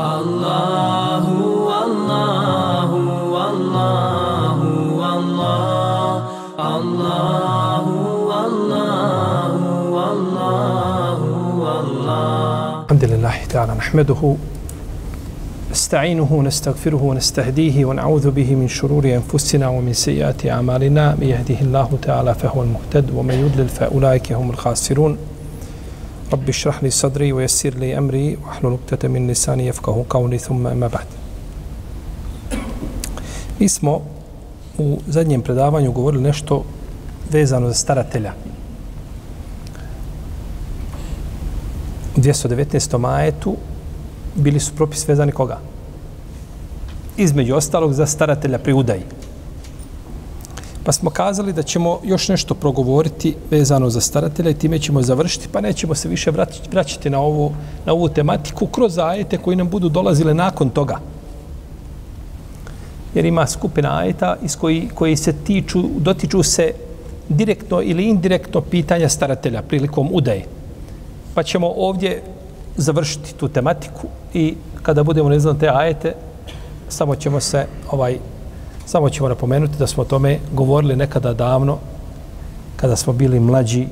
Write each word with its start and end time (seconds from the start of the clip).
Allahu, 0.00 1.66
Allahu, 1.82 2.98
Allahu, 3.34 5.02
Allah, 5.02 6.30
Allahu, 6.58 8.30
Allahu, 8.30 9.98
Allahu, 9.98 11.26
Allah. 11.66 12.84
الحمد 12.90 13.04
لله 13.04 13.34
تعالى 13.48 13.72
نحمده 13.74 14.34
نستعينه 15.70 16.32
ونستغفره 16.32 17.02
ونستهديه 17.02 17.84
ونعوذ 17.84 18.30
به 18.30 18.54
من 18.54 18.68
شرور 18.68 19.04
أنفسنا 19.04 19.68
ومن 19.68 19.92
سيئات 19.92 20.46
أعمالنا 20.46 21.14
من 21.20 21.26
يهده 21.26 21.60
الله 21.60 21.98
تعالى 22.02 22.34
فهو 22.34 22.62
المهتد 22.62 23.10
ومن 23.14 23.34
يضلل 23.34 23.68
فأولئك 23.68 24.32
هم 24.32 24.50
الخاسرون 24.50 25.18
رب 26.32 26.48
اشرح 26.48 26.82
لي 26.82 26.90
صدري 26.90 27.32
ويسر 27.32 27.74
لي 27.74 27.98
امري 27.98 28.38
واحلل 28.44 28.78
عقدة 28.90 29.08
من 29.08 29.30
لساني 29.30 29.66
يفقهوا 29.66 30.04
قولي 30.10 30.38
ثم 30.38 30.66
اما 30.66 30.86
بعد 30.86 31.06
اسمو 33.62 34.00
u 34.80 34.98
zadnjem 35.06 35.42
predavanju 35.42 35.92
govorili 35.92 36.22
nešto 36.22 36.64
vezano 37.30 37.68
za 37.68 37.74
staratelja. 37.74 38.32
219. 42.16 42.98
majetu 42.98 43.56
bili 44.34 44.60
su 44.60 44.72
propis 44.76 45.08
vezani 45.08 45.32
koga? 45.32 45.58
Između 47.16 47.54
ostalog 47.54 47.92
za 47.92 48.06
staratelja 48.06 48.58
pri 48.58 48.72
udaji. 48.72 49.02
Pa 50.84 50.92
smo 50.92 51.10
kazali 51.10 51.52
da 51.52 51.62
ćemo 51.62 52.00
još 52.04 52.28
nešto 52.28 52.54
progovoriti 52.54 53.36
vezano 53.50 53.90
za 53.90 54.00
staratelja 54.00 54.50
i 54.50 54.54
time 54.54 54.78
ćemo 54.78 55.02
završiti, 55.02 55.48
pa 55.52 55.60
nećemo 55.60 55.94
se 55.94 56.08
više 56.08 56.30
vraćati 56.70 57.10
na 57.10 57.20
ovu, 57.20 57.52
na 57.86 57.92
ovu 57.92 58.08
tematiku 58.08 58.66
kroz 58.66 58.98
ajete 58.98 59.38
koji 59.38 59.56
nam 59.56 59.68
budu 59.68 59.88
dolazile 59.88 60.34
nakon 60.34 60.70
toga. 60.70 60.98
Jer 63.14 63.24
ima 63.24 63.46
skupina 63.46 63.98
ajeta 63.98 64.36
iz 64.42 64.56
koji, 64.56 64.88
koji 64.94 65.16
se 65.16 65.32
tiču, 65.32 65.82
dotiču 65.98 66.42
se 66.42 66.72
direktno 67.28 67.82
ili 67.82 68.04
indirektno 68.04 68.60
pitanja 68.60 69.08
staratelja 69.08 69.62
prilikom 69.62 70.08
udaje. 70.12 70.44
Pa 71.34 71.42
ćemo 71.42 71.72
ovdje 71.76 72.22
završiti 72.76 73.34
tu 73.34 73.48
tematiku 73.48 74.06
i 74.34 74.54
kada 74.82 75.02
budemo 75.02 75.28
ne 75.28 75.40
znam 75.40 75.58
te 75.58 75.68
ajete, 75.68 76.14
samo 76.88 77.16
ćemo 77.16 77.40
se 77.40 77.66
ovaj 77.90 78.18
samo 78.90 79.10
ćemo 79.10 79.28
napomenuti 79.28 79.78
da 79.78 79.86
smo 79.86 80.02
o 80.02 80.06
tome 80.06 80.38
govorili 80.52 80.96
nekada 80.96 81.32
davno 81.32 81.78
kada 82.76 82.96
smo 82.96 83.12
bili 83.12 83.40
mlađi 83.40 83.86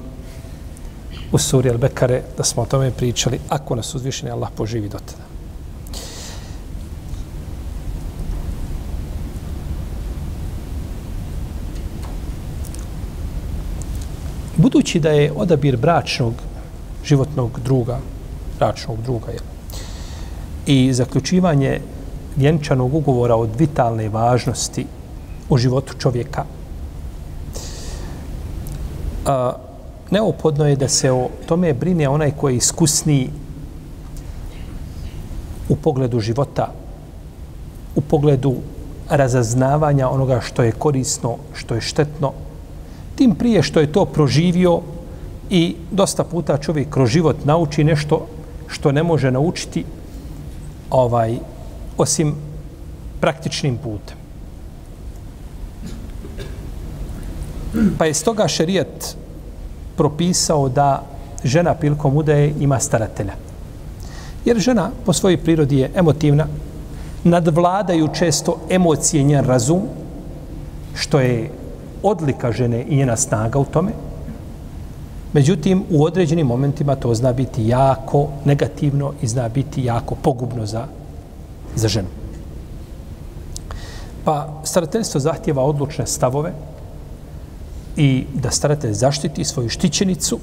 u 1.33 1.39
suri 1.39 1.71
Al-Bekare, 1.71 2.21
da 2.37 2.45
smo 2.45 2.63
o 2.63 2.67
tome 2.67 2.91
pričali, 2.91 3.39
ako 3.49 3.75
nas 3.75 3.95
uzvišeni 3.95 4.33
Allah 4.33 4.49
poživi 4.57 4.89
do 4.89 4.99
tada. 4.99 5.23
Budući 14.57 15.01
da 15.01 15.11
je 15.11 15.33
odabir 15.37 15.77
bračnog 15.77 16.35
životnog 17.05 17.61
druga, 17.65 17.99
bračnog 18.59 19.03
druga, 19.03 19.31
je, 19.31 19.39
i 20.67 20.93
zaključivanje 20.93 21.81
vjenčanog 22.39 22.95
ugovora 22.95 23.37
od 23.37 23.51
vitalne 23.59 24.09
važnosti 24.09 24.87
u 25.51 25.59
životu 25.59 25.95
čovjeka. 25.99 26.45
A, 29.27 29.53
neophodno 30.11 30.69
je 30.69 30.77
da 30.77 30.89
se 30.89 31.13
o 31.13 31.29
tome 31.47 31.75
brine 31.75 32.09
onaj 32.09 32.31
koji 32.31 32.55
je 32.55 32.57
iskusniji 32.57 33.31
u 35.69 35.77
pogledu 35.77 36.21
života, 36.21 36.73
u 37.97 38.01
pogledu 38.01 38.55
razaznavanja 39.11 40.09
onoga 40.09 40.41
što 40.41 40.63
je 40.63 40.73
korisno, 40.73 41.37
što 41.55 41.75
je 41.75 41.81
štetno, 41.81 42.33
tim 43.17 43.35
prije 43.35 43.63
što 43.63 43.81
je 43.81 43.93
to 43.93 44.05
proživio 44.05 44.81
i 45.51 45.77
dosta 45.91 46.25
puta 46.25 46.59
čovjek 46.59 46.91
kroz 46.91 47.11
život 47.11 47.45
nauči 47.45 47.85
nešto 47.85 48.27
što 48.69 48.93
ne 48.93 49.03
može 49.03 49.31
naučiti 49.31 49.85
ovaj 50.91 51.39
osim 51.99 52.35
praktičnim 53.21 53.77
putem. 53.77 54.17
Pa 57.99 58.07
je 58.07 58.15
stoga 58.15 58.49
šerijat 58.49 59.17
propisao 59.97 60.69
da 60.69 61.03
žena 61.45 61.75
prilikom 61.75 62.17
udaje 62.17 62.55
ima 62.61 62.81
staratelja. 62.81 63.33
Jer 64.45 64.59
žena 64.59 64.91
po 65.07 65.13
svojoj 65.13 65.37
prirodi 65.37 65.79
je 65.79 65.91
emotivna, 65.95 66.47
nadvladaju 67.25 68.09
često 68.15 68.57
emocije 68.71 69.23
njen 69.23 69.45
razum, 69.45 69.83
što 70.95 71.21
je 71.21 71.51
odlika 72.03 72.53
žene 72.53 72.85
i 72.89 72.97
njena 72.97 73.17
snaga 73.17 73.59
u 73.59 73.65
tome. 73.65 73.93
Međutim, 75.33 75.85
u 75.91 76.05
određenim 76.05 76.47
momentima 76.47 76.97
to 76.97 77.15
zna 77.15 77.33
biti 77.33 77.69
jako 77.69 78.29
negativno 78.45 79.13
i 79.23 79.27
zna 79.27 79.49
biti 79.49 79.85
jako 79.85 80.15
pogubno 80.15 80.67
za, 80.67 80.87
za 81.77 81.89
ženu. 81.89 82.09
Pa 84.25 84.61
starateljstvo 84.65 85.21
zahtjeva 85.21 85.63
odlučne 85.63 86.07
stavove 86.07 86.53
i 87.97 88.27
da 88.35 88.51
staratelj 88.51 88.93
zaštiti 88.93 89.45
svoju 89.45 89.69
štićenicu, 89.69 90.39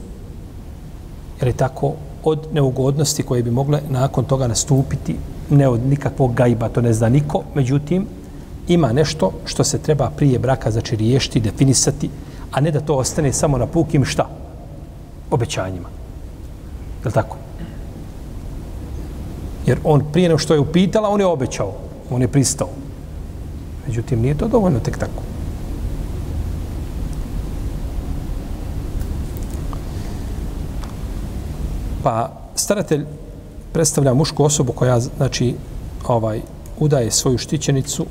jer 1.40 1.48
je 1.48 1.58
tako 1.58 1.94
od 2.24 2.48
neugodnosti 2.54 3.24
koje 3.24 3.44
bi 3.44 3.52
mogle 3.52 3.82
nakon 3.90 4.26
toga 4.26 4.48
nastupiti, 4.48 5.16
ne 5.50 5.68
od 5.68 5.86
nikakvog 5.86 6.34
gajba, 6.34 6.70
to 6.70 6.82
ne 6.82 6.94
zna 6.94 7.10
niko, 7.10 7.44
međutim, 7.56 8.08
ima 8.68 8.94
nešto 8.94 9.32
što 9.46 9.64
se 9.64 9.78
treba 9.78 10.10
prije 10.10 10.40
braka 10.40 10.72
znači 10.72 10.96
riješiti, 10.96 11.40
definisati, 11.40 12.10
a 12.52 12.62
ne 12.62 12.72
da 12.72 12.80
to 12.80 12.96
ostane 12.96 13.34
samo 13.34 13.58
na 13.58 13.68
pukim 13.68 14.06
šta? 14.06 14.30
Obećanjima. 15.32 15.90
Je 17.06 17.12
tako? 17.12 17.38
Jer 19.66 19.80
on 19.84 20.04
prije 20.12 20.30
nego 20.30 20.38
što 20.38 20.54
je 20.54 20.60
upitala, 20.60 21.10
on 21.10 21.20
je 21.20 21.26
obećao, 21.26 21.74
on 22.10 22.22
je 22.22 22.28
pristao. 22.28 22.70
Međutim, 23.88 24.22
nije 24.22 24.38
to 24.38 24.48
dovoljno 24.48 24.80
tek 24.80 24.98
tako. 24.98 25.22
Pa 32.04 32.32
staratelj 32.56 33.06
predstavlja 33.74 34.14
mušku 34.14 34.44
osobu 34.44 34.74
koja 34.74 35.00
znači 35.00 35.56
ovaj 36.08 36.42
udaje 36.80 37.12
svoju 37.12 37.38
štićenicu 37.38 38.06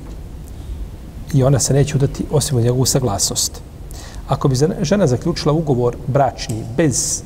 i 1.34 1.42
ona 1.42 1.58
se 1.58 1.74
neće 1.74 1.96
udati 1.96 2.24
osim 2.30 2.56
od 2.58 2.64
njegovu 2.64 2.84
saglasnost. 2.84 3.60
Ako 4.28 4.48
bi 4.48 4.56
žena 4.80 5.06
zaključila 5.06 5.52
ugovor 5.52 5.96
bračni 6.06 6.64
bez 6.76 7.22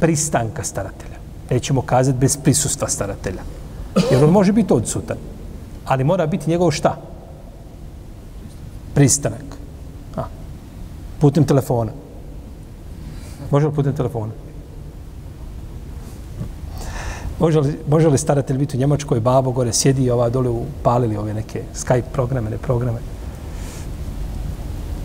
pristanka 0.00 0.64
staratelja, 0.64 1.09
nećemo 1.50 1.82
kazati 1.82 2.18
bez 2.18 2.36
prisustva 2.36 2.88
staratelja, 2.88 3.42
jer 4.10 4.24
on 4.24 4.30
može 4.30 4.52
biti 4.52 4.72
odsutan, 4.72 5.16
ali 5.84 6.04
mora 6.04 6.26
biti 6.26 6.50
njegov 6.50 6.70
šta? 6.70 6.96
Pristanak. 8.94 9.44
A, 10.16 10.22
putem 11.20 11.44
telefona. 11.44 11.92
Može 13.50 13.66
li 13.66 13.74
putem 13.74 13.96
telefona? 13.96 14.32
Može 17.40 17.60
li, 17.60 17.78
može 17.88 18.08
li 18.08 18.18
staratelj 18.18 18.58
biti 18.58 18.76
u 18.76 18.80
Njemačkoj, 18.80 19.20
babo 19.20 19.50
gore 19.50 19.72
sjedi 19.72 20.04
i 20.04 20.10
ova 20.10 20.28
dole 20.28 20.48
upalili 20.48 21.16
ove 21.16 21.34
neke 21.34 21.62
Skype 21.74 22.12
programe, 22.12 22.50
ne 22.50 22.58
programe. 22.58 22.98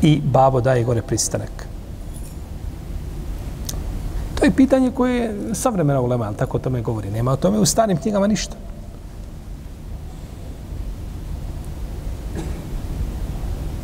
I 0.01 0.21
babo 0.21 0.61
daje 0.61 0.83
gore 0.83 1.01
pristanak. 1.01 1.64
To 4.45 4.47
je 4.47 4.55
pitanje 4.55 4.91
koje 4.91 5.15
je 5.15 5.55
savremena 5.55 6.01
ulema, 6.01 6.25
ali 6.25 6.35
tako 6.35 6.57
o 6.57 6.59
tome 6.59 6.81
govori. 6.81 7.11
Nema 7.11 7.31
o 7.31 7.35
tome 7.35 7.59
u 7.59 7.65
starim 7.65 7.97
knjigama 7.97 8.27
ništa. 8.27 8.55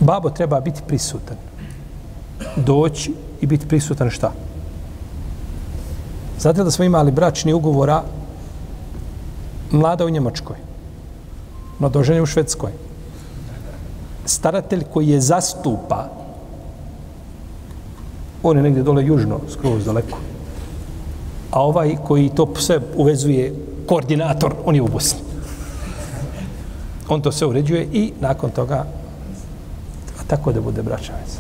babo 0.02 0.30
treba 0.30 0.60
biti 0.60 0.82
prisutan. 0.88 1.38
Doći 2.56 3.14
i 3.42 3.48
biti 3.48 3.68
prisutan 3.68 4.10
šta? 4.10 4.32
Znate 6.40 6.64
da 6.64 6.72
smo 6.72 6.86
imali 6.86 7.12
bračni 7.12 7.54
ugovora 7.54 8.04
mlada 9.72 10.06
u 10.06 10.10
Njemačkoj, 10.10 10.56
mladoženje 11.80 12.22
u 12.22 12.26
Švedskoj. 12.26 12.72
Staratelj 14.26 14.84
koji 14.94 15.08
je 15.08 15.22
zastupa, 15.22 16.10
on 18.44 18.58
je 18.58 18.64
negdje 18.64 18.84
dole 18.84 19.06
južno, 19.06 19.40
skroz 19.50 19.86
daleko. 19.86 20.18
A 21.52 21.62
ovaj 21.62 21.96
koji 22.08 22.30
to 22.30 22.54
sve 22.56 22.80
uvezuje, 22.96 23.56
koordinator, 23.88 24.54
on 24.66 24.76
je 24.76 24.82
u 24.82 24.88
Bosni. 24.88 25.20
On 27.10 27.22
to 27.22 27.32
sve 27.32 27.48
uređuje 27.48 27.88
i 27.94 28.12
nakon 28.20 28.50
toga 28.50 28.86
a 30.22 30.24
tako 30.28 30.52
da 30.52 30.62
bude 30.62 30.82
braća 30.82 31.14
veza. 31.14 31.40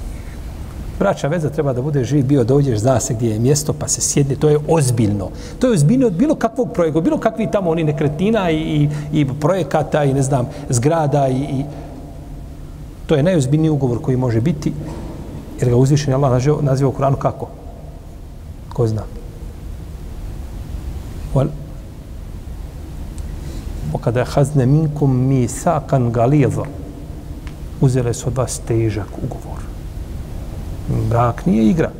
Braća 0.99 1.27
veza 1.27 1.49
treba 1.49 1.73
da 1.73 1.81
bude 1.81 2.03
živ, 2.03 2.25
bio 2.25 2.43
dođeš, 2.43 2.79
zna 2.79 2.99
se 2.99 3.13
gdje 3.13 3.29
je 3.29 3.39
mjesto, 3.39 3.73
pa 3.73 3.87
se 3.87 4.01
sjedne, 4.01 4.35
to 4.35 4.49
je 4.49 4.59
ozbiljno. 4.67 5.29
To 5.59 5.67
je 5.67 5.73
ozbiljno 5.73 6.07
od 6.07 6.13
bilo 6.13 6.35
kakvog 6.35 6.73
projekta, 6.73 7.01
bilo 7.01 7.17
kakvi 7.17 7.51
tamo 7.51 7.69
oni 7.69 7.83
nekretina 7.83 8.51
i, 8.51 8.57
i, 8.57 8.89
i 9.13 9.27
projekata 9.39 10.03
i 10.03 10.13
ne 10.13 10.21
znam, 10.21 10.49
zgrada 10.69 11.27
i, 11.27 11.35
i 11.35 11.63
to 13.07 13.15
je 13.15 13.23
najozbiljniji 13.23 13.69
ugovor 13.69 14.01
koji 14.01 14.17
može 14.17 14.41
biti, 14.41 14.73
jer 15.59 15.69
ga 15.69 15.75
uzvišen 15.75 16.13
Allah 16.13 16.31
naziva, 16.31 16.61
naziva 16.61 16.89
u 16.89 16.93
Kuranu 16.93 17.17
kako? 17.17 17.47
Ko 18.73 18.87
zna? 18.87 19.01
Wal, 21.33 21.47
kada 24.01 24.19
je 24.19 24.25
hazne 24.25 24.65
minkum 24.65 25.27
mi 25.27 25.47
uzele 27.81 28.13
su 28.13 28.27
od 28.27 28.37
vas 28.37 28.59
težak 28.67 29.07
ugovor. 29.23 29.59
Brak 31.09 31.45
nije 31.45 31.69
igra. 31.69 31.91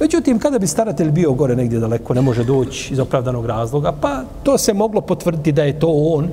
Međutim, 0.00 0.38
kada 0.38 0.58
bi 0.58 0.66
staratelj 0.66 1.10
bio 1.10 1.32
gore 1.32 1.56
negdje 1.56 1.78
daleko, 1.78 2.14
ne 2.14 2.20
može 2.20 2.44
doći 2.44 2.92
iz 2.92 2.98
opravdanog 2.98 3.46
razloga, 3.46 3.92
pa 4.00 4.22
to 4.42 4.58
se 4.58 4.74
moglo 4.74 5.00
potvrditi 5.00 5.52
da 5.52 5.62
je 5.62 5.78
to 5.78 5.88
on. 5.88 6.28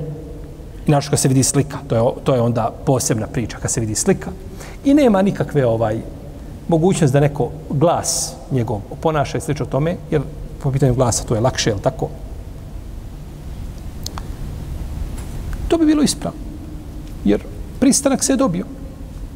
I 0.87 0.91
kad 1.09 1.19
se 1.19 1.27
vidi 1.27 1.43
slika, 1.43 1.77
to 1.87 1.95
je, 1.95 2.23
to 2.23 2.35
je 2.35 2.41
onda 2.41 2.71
posebna 2.85 3.27
priča 3.27 3.57
kad 3.57 3.71
se 3.71 3.79
vidi 3.79 3.95
slika. 3.95 4.31
I 4.85 4.93
nema 4.93 5.21
nikakve 5.21 5.65
ovaj 5.65 5.99
mogućnost 6.67 7.13
da 7.13 7.19
neko 7.19 7.49
glas 7.69 8.33
njegov 8.51 8.79
ponaša 9.01 9.37
i 9.37 9.41
slično 9.41 9.65
tome, 9.65 9.95
jer 10.11 10.21
po 10.63 10.71
pitanju 10.71 10.93
glasa 10.93 11.23
to 11.23 11.35
je 11.35 11.41
lakše, 11.41 11.69
jel 11.69 11.79
tako? 11.79 12.09
To 15.67 15.77
bi 15.77 15.85
bilo 15.85 16.03
ispravno. 16.03 16.39
Jer 17.25 17.43
pristanak 17.79 18.23
se 18.23 18.33
je 18.33 18.37
dobio. 18.37 18.65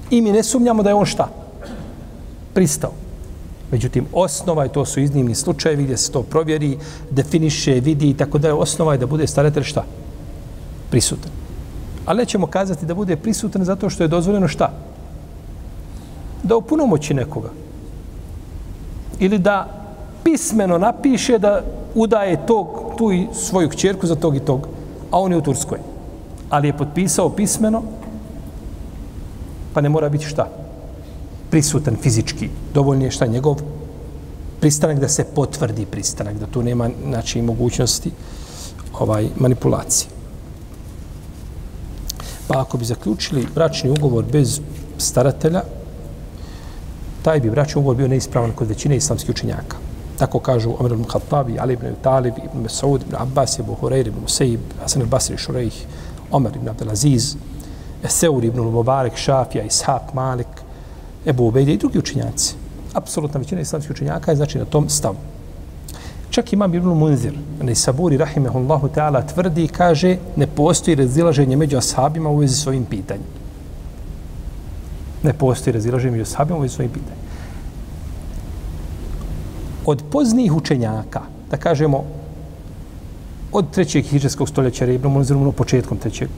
I 0.09 0.21
mi 0.21 0.31
ne 0.31 0.43
sumnjamo 0.43 0.83
da 0.83 0.89
je 0.89 0.95
on 0.95 1.05
šta? 1.05 1.29
Pristao. 2.53 2.91
Međutim, 3.71 4.05
osnova 4.13 4.63
je, 4.63 4.71
to 4.71 4.85
su 4.85 4.99
iznimni 4.99 5.35
slučajevi 5.35 5.83
gdje 5.83 5.97
se 5.97 6.11
to 6.11 6.23
provjeri, 6.23 6.77
definiše, 7.09 7.73
vidi 7.73 8.09
i 8.09 8.13
tako 8.13 8.37
da 8.37 8.47
je 8.47 8.53
osnova 8.53 8.91
je 8.93 8.97
da 8.97 9.05
bude 9.05 9.27
staratelj 9.27 9.63
šta? 9.63 9.83
Prisutan. 10.89 11.31
Ali 12.05 12.17
nećemo 12.17 12.47
kazati 12.47 12.85
da 12.85 12.93
bude 12.93 13.15
prisutan 13.15 13.63
zato 13.63 13.89
što 13.89 14.03
je 14.03 14.07
dozvoljeno 14.07 14.47
šta? 14.47 14.71
Da 16.43 16.55
upunomoći 16.55 17.13
nekoga. 17.13 17.49
Ili 19.19 19.37
da 19.37 19.80
pismeno 20.23 20.77
napiše 20.77 21.39
da 21.39 21.61
udaje 21.95 22.45
tog, 22.45 22.67
tu 22.97 23.11
i 23.11 23.27
svoju 23.33 23.69
kćerku 23.69 24.07
za 24.07 24.15
tog 24.15 24.35
i 24.35 24.39
tog, 24.39 24.67
a 25.11 25.19
on 25.19 25.31
je 25.31 25.37
u 25.37 25.41
Turskoj. 25.41 25.79
Ali 26.49 26.67
je 26.67 26.77
potpisao 26.77 27.29
pismeno 27.29 27.83
pa 29.73 29.81
ne 29.81 29.89
mora 29.89 30.09
biti 30.09 30.25
šta? 30.25 30.47
Prisutan 31.49 31.95
fizički. 32.01 32.49
Dovoljno 32.73 33.05
je 33.05 33.11
šta 33.11 33.25
njegov 33.25 33.61
pristanak 34.59 34.99
da 34.99 35.07
se 35.07 35.23
potvrdi 35.35 35.85
pristanak, 35.85 36.37
da 36.37 36.45
tu 36.45 36.63
nema 36.63 36.89
znači, 37.07 37.41
mogućnosti 37.41 38.11
ovaj 38.99 39.29
manipulacije. 39.35 40.09
Pa 42.47 42.61
ako 42.61 42.77
bi 42.77 42.85
zaključili 42.85 43.47
bračni 43.55 43.89
ugovor 43.89 44.25
bez 44.31 44.59
staratelja, 44.97 45.63
taj 47.21 47.39
bi 47.39 47.49
bračni 47.49 47.79
ugovor 47.79 47.97
bio 47.97 48.07
neispravan 48.07 48.51
kod 48.51 48.67
većine 48.67 48.95
islamskih 48.95 49.29
učenjaka. 49.29 49.77
Tako 50.21 50.39
kažu 50.39 50.75
Omer 50.79 50.91
ibn 50.91 51.03
Khattabi, 51.03 51.57
Ali 51.59 51.73
ibn 51.73 51.95
Talib, 52.01 52.33
ibn 52.37 52.61
Mas'ud, 52.63 53.01
ibn 53.01 53.15
Abbas, 53.17 53.59
ibn 53.59 53.73
Hureyr, 53.81 54.07
ibn 54.07 54.19
Musaib, 54.21 54.59
Hasan 54.81 55.01
al-Basri, 55.01 55.37
Šurejh, 55.37 55.79
Omer 56.31 56.51
ibn 56.55 56.69
Abdelaziz, 56.69 57.35
Eseuri 58.03 58.47
ibn 58.47 58.61
Mubarak, 58.61 59.17
Šafija, 59.17 59.63
Ishak, 59.63 60.13
Malik, 60.13 60.61
Ebu 61.25 61.47
Ubejde 61.47 61.73
i 61.73 61.77
drugi 61.77 61.99
učinjaci. 61.99 62.53
Apsolutna 62.93 63.39
većina 63.39 63.61
islamskih 63.61 63.91
učenjaka 63.91 64.31
je 64.31 64.35
znači 64.35 64.57
na 64.57 64.65
tom 64.65 64.89
stavu. 64.89 65.17
Čak 66.29 66.53
imam 66.53 66.73
Ibn 66.73 66.87
Munzir, 66.87 67.33
ne 67.61 67.75
saburi 67.75 68.17
rahimehullahu 68.17 68.89
ta'ala, 68.95 69.23
tvrdi 69.33 69.63
i 69.63 69.67
kaže 69.67 70.17
ne 70.35 70.47
postoji 70.47 70.95
razilaženje 70.95 71.55
među 71.55 71.77
ashabima 71.77 72.29
u 72.29 72.37
vezi 72.37 72.55
s 72.55 72.67
ovim 72.67 72.85
pitanjem. 72.85 73.25
Ne 75.23 75.33
postoji 75.33 75.73
razilaženje 75.73 76.11
među 76.11 76.23
ashabima 76.29 76.57
u 76.57 76.61
vezi 76.61 76.75
s 76.75 76.79
ovim 76.79 76.91
pitanjem. 76.91 77.20
Od 79.85 80.03
poznijih 80.11 80.53
učenjaka, 80.53 81.21
da 81.51 81.57
kažemo, 81.57 82.03
od 83.51 83.71
trećeg 83.71 84.05
hiđarskog 84.05 84.49
stoljeća, 84.49 84.85
Ibn 84.85 85.07
Munzir, 85.07 85.37
ono 85.37 85.51
početkom 85.51 85.97
trećeg, 85.97 86.29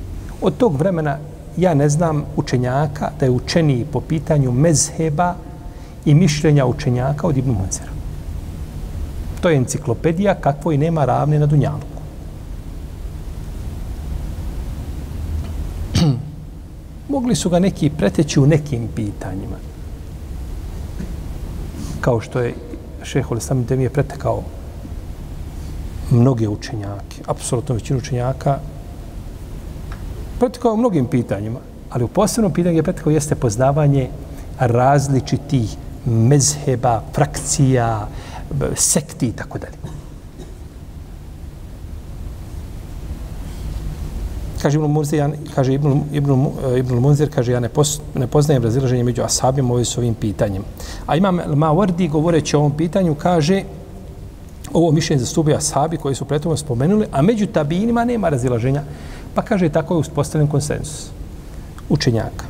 od 0.41 0.57
tog 0.57 0.75
vremena 0.77 1.17
ja 1.57 1.73
ne 1.73 1.89
znam 1.89 2.23
učenjaka 2.35 3.11
da 3.19 3.25
je 3.25 3.31
učeniji 3.31 3.85
po 3.91 4.01
pitanju 4.01 4.51
mezheba 4.51 5.35
i 6.05 6.13
mišljenja 6.13 6.65
učenjaka 6.65 7.27
od 7.27 7.37
Ibn 7.37 7.51
Munzira. 7.51 7.91
To 9.41 9.49
je 9.49 9.57
enciklopedija 9.57 10.35
kakvo 10.35 10.71
i 10.71 10.77
nema 10.77 11.05
ravne 11.05 11.39
na 11.39 11.45
Dunjaluku. 11.45 12.01
Mogli 17.13 17.35
su 17.35 17.49
ga 17.49 17.59
neki 17.59 17.89
preteći 17.89 18.39
u 18.39 18.45
nekim 18.45 18.87
pitanjima. 18.95 19.57
Kao 22.01 22.21
što 22.21 22.39
je 22.39 22.53
šehol 23.03 23.37
Islam 23.37 23.65
je 23.69 23.89
pretekao 23.89 24.43
mnoge 26.11 26.47
učenjake, 26.47 27.21
apsolutno 27.27 27.75
većinu 27.75 27.99
učenjaka 27.99 28.59
pretekao 30.39 30.75
mnogim 30.75 31.05
pitanjima, 31.05 31.59
ali 31.89 32.03
u 32.03 32.07
posebnom 32.07 32.53
pitanju 32.53 32.75
je 32.75 32.83
pretekao 32.83 33.11
jeste 33.11 33.35
poznavanje 33.35 34.09
različitih 34.59 35.75
mezheba, 36.05 37.01
frakcija, 37.13 38.07
sekti 38.75 39.27
i 39.27 39.31
tako 39.31 39.57
dalje. 39.57 40.02
Kaže 44.63 44.79
Ibn 44.79 44.87
Munzir, 44.87 45.19
ja, 45.19 45.29
kaže 45.55 45.73
Ibn, 45.73 46.07
Ibn, 46.11 46.31
e, 46.31 46.79
Ibn 46.79 46.95
Munzir, 46.95 47.27
kaže 47.29 47.51
ja 47.51 47.59
ne, 47.59 47.69
pos, 47.69 47.99
ne 48.15 48.27
poznajem 48.27 48.63
razilaženje 48.63 49.03
među 49.03 49.21
ashabima 49.21 49.73
ovim 49.73 49.85
s 49.85 49.97
ovim 49.97 50.13
pitanjem. 50.13 50.63
A 51.05 51.15
imam 51.15 51.37
Mawardi 51.37 52.09
govoreći 52.09 52.55
o 52.55 52.59
ovom 52.59 52.71
pitanju, 52.71 53.15
kaže 53.15 53.63
ovo 54.73 54.91
mišljenje 54.91 55.19
za 55.19 55.25
asabi 55.25 55.53
ashabi 55.53 55.97
koji 55.97 56.15
su 56.15 56.25
prethodno 56.25 56.57
spomenuli, 56.57 57.05
a 57.11 57.21
među 57.21 57.47
tabinima 57.47 58.05
nema 58.05 58.29
razilaženja. 58.29 58.83
Pa 59.35 59.41
kaže, 59.41 59.69
tako 59.69 59.93
je 59.93 59.99
uspostavljen 59.99 60.47
konsensus 60.47 61.11
učenjaka. 61.89 62.45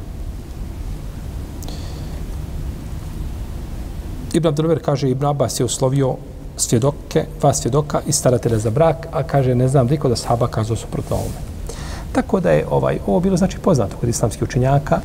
Ibn 4.33 4.48
Abdelver 4.48 4.80
kaže, 4.86 5.09
Ibn 5.09 5.25
Abbas 5.25 5.59
je 5.59 5.66
uslovio 5.66 6.16
svjedoke, 6.57 7.25
dva 7.39 7.54
svjedoka 7.54 8.01
i 8.07 8.12
staratelja 8.12 8.59
za 8.59 8.69
brak, 8.69 9.07
a 9.12 9.24
kaže, 9.24 9.56
ne 9.56 9.68
znam, 9.68 9.88
niko 9.88 10.09
da 10.09 10.16
sahaba 10.16 10.47
kazao 10.47 10.76
suprotno 10.76 11.16
ovome. 11.16 11.53
Tako 12.12 12.41
da 12.41 12.50
je 12.50 12.67
ovaj, 12.70 12.98
ovo 13.06 13.20
bilo 13.20 13.36
znači 13.36 13.58
poznato 13.58 13.96
kod 14.00 14.08
islamskih 14.08 14.43
učenjaka. 14.43 15.00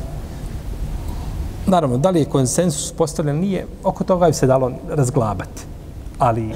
Naravno, 1.66 1.98
da 1.98 2.10
li 2.10 2.20
je 2.20 2.24
konsensus 2.24 2.92
postavljen, 2.92 3.36
nije, 3.36 3.66
oko 3.84 4.04
toga 4.04 4.26
bi 4.26 4.32
se 4.32 4.46
dalo 4.46 4.72
razglabati. 4.88 5.62
Ali 6.18 6.54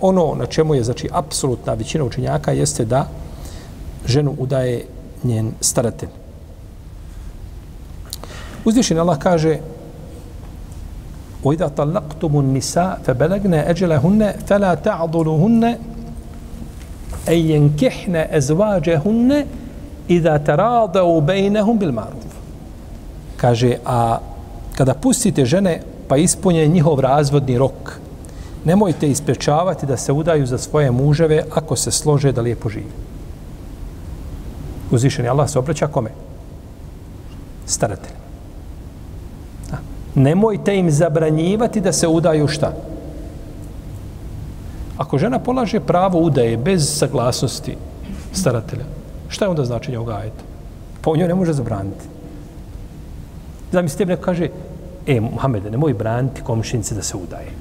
ono 0.00 0.34
na 0.34 0.46
čemu 0.46 0.74
je, 0.74 0.84
znači, 0.84 1.08
apsolutna 1.12 1.74
većina 1.74 2.04
učenjaka 2.04 2.52
jeste 2.52 2.84
da 2.84 3.08
ženu 4.06 4.34
udaje 4.38 4.84
njen 5.24 5.52
staratelj. 5.60 6.08
Uzvišen 8.64 8.98
Allah 8.98 9.18
kaže 9.18 9.58
وَإِذَا 11.44 11.68
طَلَّقْتُمُ 11.68 12.32
النِّسَاءَ 12.40 13.00
فَبَلَغْنَ 13.04 13.54
أَجَلَهُنَّ 13.54 14.32
فَلَا 14.46 14.74
تَعْضُلُهُنَّ 14.74 15.64
أَنْ 17.28 17.38
يَنْكِحْنَ 17.52 18.16
أَزْوَاجَهُنَّ 18.16 19.46
i 20.07 20.19
da 20.19 20.39
te 20.39 20.55
rada 20.55 21.03
u 21.03 21.21
bejnehum 21.21 21.77
bil 21.79 21.91
maruf. 21.91 22.25
Kaže, 23.37 23.77
a 23.85 24.17
kada 24.75 24.93
pustite 24.93 25.45
žene 25.45 25.81
pa 26.07 26.17
ispunje 26.17 26.67
njihov 26.67 26.99
razvodni 26.99 27.57
rok, 27.57 27.99
nemojte 28.65 29.09
ispečavati 29.09 29.85
da 29.85 29.97
se 29.97 30.11
udaju 30.11 30.45
za 30.45 30.57
svoje 30.57 30.91
muževe 30.91 31.43
ako 31.51 31.75
se 31.75 31.91
slože 31.91 32.31
da 32.31 32.41
lijepo 32.41 32.69
žive. 32.69 33.05
Uzvišeni 34.91 35.27
Allah 35.27 35.49
se 35.49 35.59
obraća 35.59 35.87
kome? 35.87 36.09
Staratelj. 37.65 38.13
A, 39.71 39.75
nemojte 40.15 40.77
im 40.77 40.91
zabranjivati 40.91 41.81
da 41.81 41.91
se 41.91 42.07
udaju 42.07 42.47
šta? 42.47 42.73
Ako 44.97 45.17
žena 45.17 45.39
polaže 45.39 45.79
pravo 45.79 46.19
udaje 46.19 46.57
bez 46.57 46.97
saglasnosti 46.97 47.77
staratelja, 48.33 48.85
šta 49.29 49.45
je 49.45 49.49
onda 49.49 49.65
značenje 49.65 49.97
ovoga 49.97 50.15
ajeta? 50.15 50.43
Pa 51.01 51.11
on 51.11 51.19
joj 51.19 51.27
ne 51.27 51.35
može 51.35 51.53
zabraniti. 51.53 52.05
Zamisli 53.71 53.97
tebi 53.97 54.11
neko 54.11 54.23
kaže, 54.23 54.49
e, 55.07 55.19
Muhammede, 55.21 55.71
nemoj 55.71 55.93
braniti 55.93 56.41
komšinice 56.41 56.95
da 56.95 57.01
se 57.01 57.17
udaje. 57.17 57.51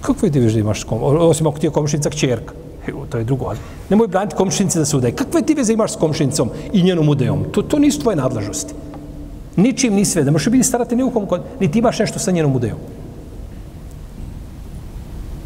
Kako 0.00 0.26
je 0.26 0.32
ti 0.32 0.40
veze 0.40 0.54
da 0.54 0.60
imaš 0.60 0.84
kom... 0.84 0.98
Osim 1.02 1.46
ako 1.46 1.58
ti 1.58 1.66
je 1.66 1.70
komšinica 1.70 2.10
kćerka 2.10 2.54
e, 2.86 2.92
to 3.10 3.18
je 3.18 3.24
drugo, 3.24 3.46
ali 3.46 3.58
nemoj 3.90 4.08
braniti 4.08 4.36
komšinice 4.36 4.78
da 4.78 4.84
se 4.84 4.96
udaje. 4.96 5.14
Kakve 5.14 5.42
ti 5.42 5.54
veze 5.54 5.72
imaš 5.72 5.92
s 5.92 5.96
komšinicom 5.96 6.50
i 6.72 6.82
njenom 6.82 7.08
udajom? 7.08 7.44
To, 7.52 7.62
to 7.62 7.78
nisu 7.78 8.00
tvoje 8.00 8.16
nadležnosti. 8.16 8.74
Ničim 9.56 9.94
ni 9.94 10.04
sve. 10.04 10.24
Da 10.24 10.30
možeš 10.30 10.52
biti 10.52 10.64
staratelj 10.64 10.98
ni 10.98 11.04
u 11.04 11.10
kom 11.10 11.26
kod, 11.26 11.42
niti 11.60 11.78
imaš 11.78 11.98
nešto 11.98 12.18
sa 12.18 12.30
njenom 12.30 12.56
udajom. 12.56 12.78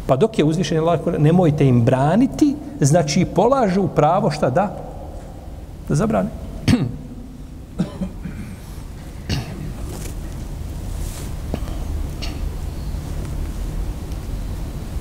Pa 0.07 0.15
dok 0.15 0.39
je 0.39 0.45
uzvišen 0.45 0.79
Allah, 0.79 0.99
nemojte 1.17 1.67
im 1.67 1.81
braniti, 1.81 2.55
znači 2.79 3.25
polažu 3.25 3.87
pravo 3.87 4.31
šta 4.31 4.49
da? 4.49 4.84
Da 5.89 5.95
zabrane. 5.95 6.29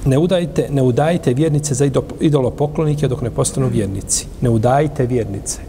ne 0.05 0.19
udajte, 0.19 0.69
ne 0.71 0.83
udajte 0.83 1.35
vjernice 1.35 1.75
za 1.75 1.91
idolopoklonike 2.21 3.09
dok 3.09 3.23
ne 3.23 3.31
postanu 3.31 3.69
vjernici. 3.69 4.27
Ne 4.41 4.49
udajte 4.49 5.07
vjernice. 5.07 5.61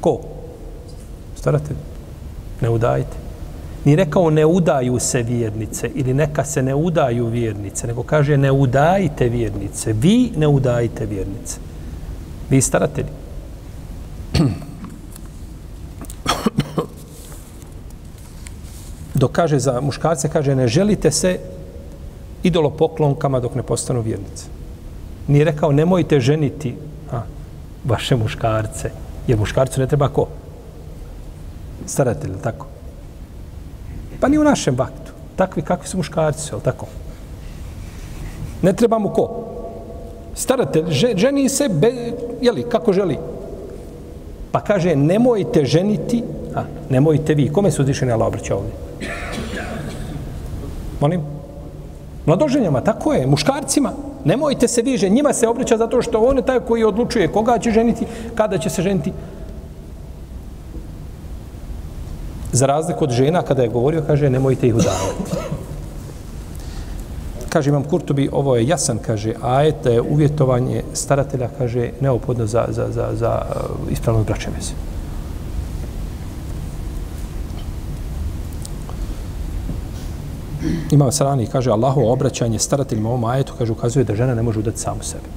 Ko? 0.00 0.20
Starate? 1.36 1.74
Ne 2.60 2.70
udajte. 2.70 3.16
Ni 3.84 3.96
rekao 3.96 4.30
ne 4.30 4.46
udaju 4.46 4.98
se 4.98 5.22
vjernice 5.22 5.90
ili 5.94 6.14
neka 6.14 6.44
se 6.44 6.62
ne 6.62 6.74
udaju 6.74 7.26
vjernice, 7.26 7.86
nego 7.86 8.02
kaže 8.02 8.36
ne 8.36 8.52
udajte 8.52 9.28
vjernice. 9.28 9.92
Vi 9.92 10.32
ne 10.36 10.46
udajte 10.46 11.06
vjernice. 11.06 11.56
Vi 12.50 12.60
staratelji. 12.60 13.17
Dok 19.14 19.32
kaže 19.32 19.58
za 19.58 19.80
muškarce, 19.80 20.28
kaže 20.28 20.54
ne 20.54 20.68
želite 20.68 21.10
se 21.10 21.38
idolopoklonkama 22.42 23.40
dok 23.40 23.54
ne 23.54 23.62
postanu 23.62 24.00
vjernice. 24.00 24.46
Nije 25.28 25.44
rekao 25.44 25.72
nemojte 25.72 26.20
ženiti 26.20 26.74
a, 27.12 27.20
vaše 27.84 28.16
muškarce. 28.16 28.90
Jer 29.26 29.38
muškarcu 29.38 29.80
ne 29.80 29.86
treba 29.86 30.08
ko? 30.08 30.28
Staratelj, 31.86 32.38
tako? 32.42 32.66
Pa 34.20 34.28
ni 34.28 34.38
u 34.38 34.44
našem 34.44 34.74
vaktu. 34.76 35.12
Takvi 35.36 35.62
kakvi 35.62 35.88
su 35.88 35.96
muškarci, 35.96 36.54
je 36.54 36.60
tako? 36.64 36.86
Ne 38.62 38.72
treba 38.72 38.98
mu 38.98 39.08
ko? 39.08 39.44
Staratelj, 40.34 40.84
ženi 41.16 41.48
se, 41.48 41.68
be, 41.68 42.12
jeli, 42.40 42.62
kako 42.70 42.92
želi? 42.92 43.18
Pa 44.52 44.60
kaže, 44.60 44.96
nemojte 44.96 45.64
ženiti, 45.64 46.22
a, 46.54 46.62
nemojte 46.90 47.34
vi. 47.34 47.48
Kome 47.52 47.70
su 47.70 47.82
uzvišeni 47.82 48.12
Allah 48.12 48.28
obraća 48.28 48.56
ovdje? 48.56 48.72
Molim? 51.00 51.20
Mladoženjama, 52.26 52.80
tako 52.80 53.12
je, 53.12 53.26
muškarcima. 53.26 53.92
Nemojte 54.24 54.68
se 54.68 54.82
viže, 54.82 55.08
njima 55.08 55.32
se 55.32 55.48
obraća 55.48 55.76
zato 55.76 56.02
što 56.02 56.18
on 56.20 56.36
je 56.36 56.42
taj 56.42 56.60
koji 56.60 56.84
odlučuje 56.84 57.28
koga 57.28 57.58
će 57.58 57.70
ženiti, 57.70 58.06
kada 58.34 58.58
će 58.58 58.70
se 58.70 58.82
ženiti. 58.82 59.12
Za 62.52 62.66
razliku 62.66 63.04
od 63.04 63.10
žena, 63.10 63.42
kada 63.42 63.62
je 63.62 63.68
govorio, 63.68 64.02
kaže, 64.06 64.30
nemojte 64.30 64.66
ih 64.66 64.74
udavati. 64.74 65.32
Kaže 67.48 67.70
Imam 67.70 67.84
Kurtobi, 67.84 68.28
ovo 68.32 68.56
je 68.56 68.66
jasan, 68.66 68.98
kaže, 69.06 69.34
ajet 69.42 69.74
da 69.84 69.90
je 69.90 70.02
uvjetovanje 70.02 70.82
staratelja, 70.92 71.48
kaže, 71.58 71.90
neophodno 72.00 72.46
za, 72.46 72.66
za, 72.68 72.86
za, 72.90 73.08
za 73.14 73.42
uh, 73.48 73.92
ispravnost 73.92 73.92
ispravno 73.92 74.24
braće 74.24 74.50
veze. 74.56 74.72
Imam 80.90 81.12
Sarani 81.12 81.46
kaže 81.46 81.70
Allahu 81.70 82.00
obraćanje 82.00 82.58
starateljima 82.58 83.08
ovom 83.08 83.24
ajetu 83.24 83.52
kaže 83.58 83.72
ukazuje 83.72 84.04
da 84.04 84.14
žena 84.14 84.34
ne 84.34 84.42
može 84.42 84.58
udati 84.58 84.78
samu 84.78 85.02
sebe. 85.02 85.28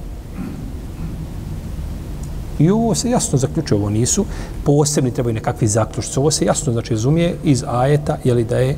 I 2.58 2.70
ovo 2.70 2.94
se 2.94 3.10
jasno 3.10 3.38
zaključuje, 3.38 3.78
ovo 3.78 3.90
nisu 3.90 4.24
posebni 4.64 5.10
trebaju 5.10 5.34
nekakvi 5.34 5.66
zaključci. 5.68 6.18
Ovo 6.18 6.30
se 6.30 6.44
jasno 6.44 6.72
znači 6.72 6.94
razumije 6.94 7.36
iz 7.44 7.64
ajeta, 7.68 8.18
je 8.24 8.34
li 8.34 8.44
da 8.44 8.58
je 8.58 8.76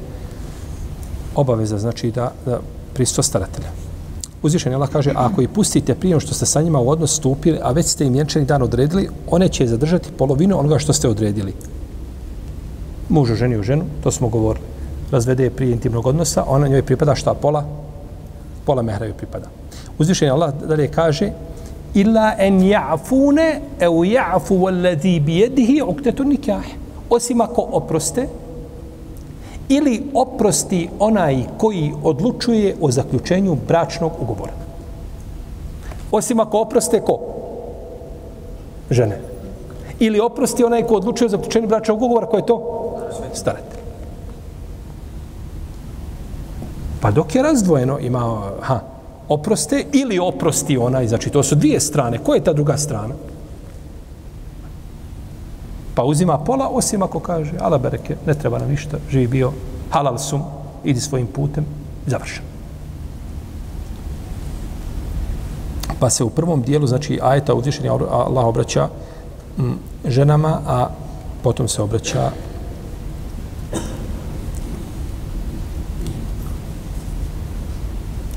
obaveza 1.35 1.79
znači 1.79 2.11
da, 2.11 2.33
da 2.47 2.61
pristo 2.95 3.23
staratelja. 3.23 3.69
Uzvišen 4.43 4.75
Allah 4.75 4.89
kaže, 4.89 5.11
a 5.11 5.27
ako 5.27 5.43
i 5.43 5.49
pustite 5.49 5.95
prije 5.95 6.21
što 6.21 6.35
ste 6.35 6.47
sa 6.47 6.63
njima 6.63 6.81
u 6.81 6.91
odnos 6.91 7.17
stupili, 7.17 7.59
a 7.63 7.73
već 7.73 7.87
ste 7.87 8.07
im 8.07 8.13
vjenčani 8.13 8.47
dan 8.47 8.63
odredili, 8.63 9.09
one 9.31 9.49
će 9.49 9.67
zadržati 9.67 10.13
polovinu 10.19 10.59
onoga 10.59 10.79
što 10.79 10.93
ste 10.93 11.09
odredili. 11.09 11.55
Mužo 13.09 13.35
ženi 13.35 13.59
u 13.59 13.63
ženu, 13.63 13.85
to 14.03 14.11
smo 14.11 14.29
govorili 14.29 14.75
razvede 15.15 15.45
je 15.45 15.51
prije 15.51 15.73
intimnog 15.73 16.07
odnosa, 16.07 16.45
ona 16.47 16.69
njoj 16.69 16.83
pripada 16.83 17.15
šta? 17.15 17.35
Pola? 17.35 17.65
Pola 18.67 18.83
mehra 18.83 19.07
joj 19.07 19.15
pripada. 19.15 19.49
Uzvišen 19.99 20.31
Allah 20.31 20.55
dalje 20.69 20.89
kaže 20.89 21.31
illa 21.95 22.35
en 22.39 22.61
ja'fune 22.61 23.61
eu 23.81 24.05
ja'fu 24.05 24.59
walladhi 24.65 25.21
bijedihi 25.21 25.83
uktetu 25.83 26.25
nikah. 26.25 26.65
Osim 27.11 27.41
ako 27.41 27.69
oproste 27.73 28.29
ili 29.69 30.03
oprosti 30.15 30.89
onaj 30.99 31.45
koji 31.59 31.93
odlučuje 32.03 32.77
o 32.81 32.91
zaključenju 32.91 33.57
bračnog 33.69 34.13
ugovora. 34.21 34.53
Osim 36.11 36.41
ako 36.41 36.61
oproste 36.61 37.01
ko? 37.01 37.19
Žene. 38.91 39.21
Ili 39.99 40.21
oprosti 40.21 40.65
onaj 40.65 40.83
ko 40.83 40.95
odlučuje 40.95 41.27
o 41.27 41.31
zaključenju 41.31 41.69
bračnog 41.69 42.03
ugovora, 42.03 42.27
ko 42.27 42.37
je 42.37 42.47
to? 42.47 42.61
Staratelj. 43.33 43.81
Pa 47.01 47.11
dok 47.11 47.35
je 47.35 47.43
razdvojeno, 47.43 47.99
ima 47.99 48.41
ha, 48.61 48.81
oproste 49.29 49.85
ili 49.93 50.19
oprosti 50.19 50.79
onaj, 50.79 51.09
znači 51.09 51.31
to 51.31 51.43
su 51.43 51.55
dvije 51.55 51.81
strane. 51.81 52.19
Koja 52.19 52.37
je 52.37 52.45
ta 52.45 52.53
druga 52.53 52.77
strana? 52.77 53.15
Pa 55.95 56.03
uzima 56.03 56.39
pola, 56.39 56.69
osim 56.69 57.03
ako 57.03 57.21
kaže, 57.21 57.53
ala 57.61 57.79
bereke, 57.79 58.17
ne 58.27 58.35
treba 58.35 58.59
nam 58.59 58.71
ništa, 58.71 58.99
živi 59.11 59.27
bio, 59.27 59.53
halal 59.91 60.19
sum, 60.19 60.43
idi 60.85 61.01
svojim 61.01 61.27
putem, 61.27 61.67
završen. 62.07 62.43
Pa 66.01 66.11
se 66.11 66.25
u 66.25 66.31
prvom 66.31 66.63
dijelu, 66.63 66.87
znači, 66.87 67.19
ajeta 67.23 67.55
uzvišenja 67.55 67.93
Allah 68.11 68.45
obraća 68.47 68.89
m, 69.59 69.79
ženama, 70.05 70.59
a 70.67 70.89
potom 71.43 71.69
se 71.69 71.83
obraća 71.83 72.31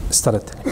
starateljima. 0.10 0.72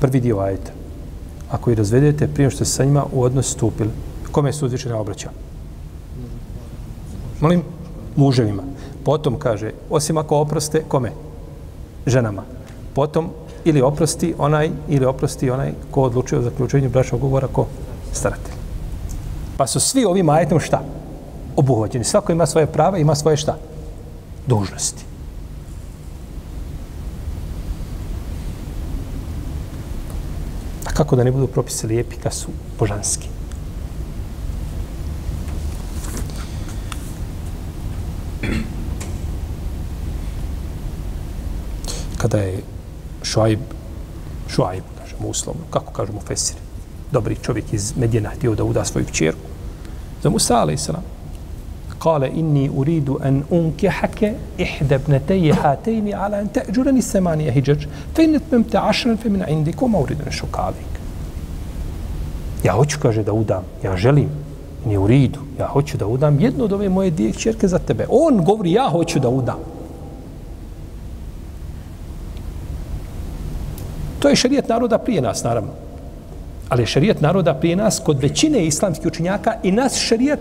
Prvi 0.00 0.20
dio 0.20 0.38
ajeta. 0.38 0.85
Ako 1.50 1.70
ih 1.70 1.78
razvedete 1.78 2.28
prije 2.28 2.50
što 2.50 2.64
se 2.64 2.72
sa 2.72 2.84
njima 2.84 3.04
u 3.12 3.22
odnos 3.22 3.52
stupili, 3.52 3.90
kome 4.32 4.52
su 4.52 4.66
uzvišene 4.66 4.94
obraća? 4.94 5.30
Molim, 7.40 7.62
muževima. 8.16 8.62
Potom 9.04 9.38
kaže, 9.38 9.72
osim 9.90 10.18
ako 10.18 10.36
oproste, 10.36 10.82
kome? 10.88 11.12
Ženama. 12.06 12.42
Potom 12.94 13.30
ili 13.64 13.82
oprosti 13.82 14.34
onaj, 14.38 14.70
ili 14.88 15.06
oprosti 15.06 15.50
onaj 15.50 15.72
ko 15.90 16.02
odlučuje 16.02 16.38
o 16.38 16.42
zaključenju 16.42 16.90
bračnog 16.90 17.24
ugovora, 17.24 17.46
ko? 17.52 17.66
Staratelj. 18.12 18.54
Pa 19.56 19.66
su 19.66 19.80
svi 19.80 20.04
ovim 20.04 20.28
ajetom 20.28 20.60
šta? 20.60 20.82
Obuhvaćeni. 21.56 22.04
Svako 22.04 22.32
ima 22.32 22.46
svoje 22.46 22.66
prava, 22.66 22.98
ima 22.98 23.14
svoje 23.14 23.36
šta? 23.36 23.56
dužnosti. 24.46 25.04
Kako 30.96 31.16
da 31.16 31.24
ne 31.24 31.32
budu 31.32 31.46
propisi 31.46 31.86
lijepi 31.86 32.16
kad 32.16 32.34
su 32.34 32.48
božanski? 32.78 33.28
Kada 42.16 42.38
je 42.38 42.62
Šuajb, 43.22 43.60
Šuajb, 44.48 44.82
kažemo 44.98 45.28
uslovno, 45.28 45.62
kako 45.70 45.92
kažemo 45.92 46.20
Fesir, 46.26 46.56
dobri 47.12 47.36
čovjek 47.42 47.72
iz 47.72 47.92
Medjena 47.96 48.30
htio 48.30 48.54
da 48.54 48.64
uda 48.64 48.84
svoju 48.84 49.06
čerku, 49.12 49.48
za 50.22 50.30
Musa, 50.30 50.56
alaih 50.56 50.80
salam, 50.80 51.02
kale 52.06 52.28
inni 52.40 52.70
uridu 52.70 53.18
an 53.22 53.42
unke 53.50 53.88
hake 53.88 54.34
ابنتي 54.90 55.52
هاتين 55.52 55.54
hatejni 55.54 56.14
ala 56.14 56.36
an 56.36 56.48
te 56.48 56.60
džurani 56.72 57.02
فين 57.02 57.40
je 57.40 57.52
hijđač 57.52 57.86
fe 58.14 58.24
inet 58.24 58.52
mem 58.52 58.64
te 58.64 58.78
ašran 58.78 59.16
fe 59.16 59.28
min 59.28 59.42
indi 59.48 59.72
koma 59.72 59.98
uridu 59.98 60.24
ne 60.24 60.32
šukalik. 60.32 60.92
Ja 62.64 62.72
hoću, 62.72 62.98
kaže, 63.02 63.22
da 63.22 63.32
udam. 63.32 63.62
Ja 63.84 63.96
želim. 63.96 64.28
Ni 64.86 64.96
uridu. 64.98 65.38
Ja 65.58 65.66
hoću 65.66 65.96
da 65.96 66.06
udam 66.06 66.40
jednu 66.40 66.64
od 66.64 66.72
ove 66.72 66.88
moje 66.88 67.10
dvije 67.10 67.32
čerke 67.32 67.68
za 67.68 67.78
tebe. 67.78 68.06
On 68.08 68.44
govori, 68.44 68.72
ja 68.72 68.88
hoću 68.88 69.20
da 69.20 69.28
udam. 69.28 69.58
To 74.18 74.28
je 74.28 74.36
šarijet 74.36 74.68
naroda 74.68 74.98
prije 74.98 75.22
nas, 75.22 75.44
naravno. 75.44 75.70
Ali 76.68 76.82
je 76.82 76.86
šarijet 76.86 77.20
naroda 77.20 77.54
prije 77.54 77.76
nas 77.76 78.00
kod 78.04 78.22
većine 78.22 78.64
islamskih 78.66 79.06
učinjaka 79.06 79.54
i 79.62 79.72
nas 79.72 79.98
šarijet 79.98 80.40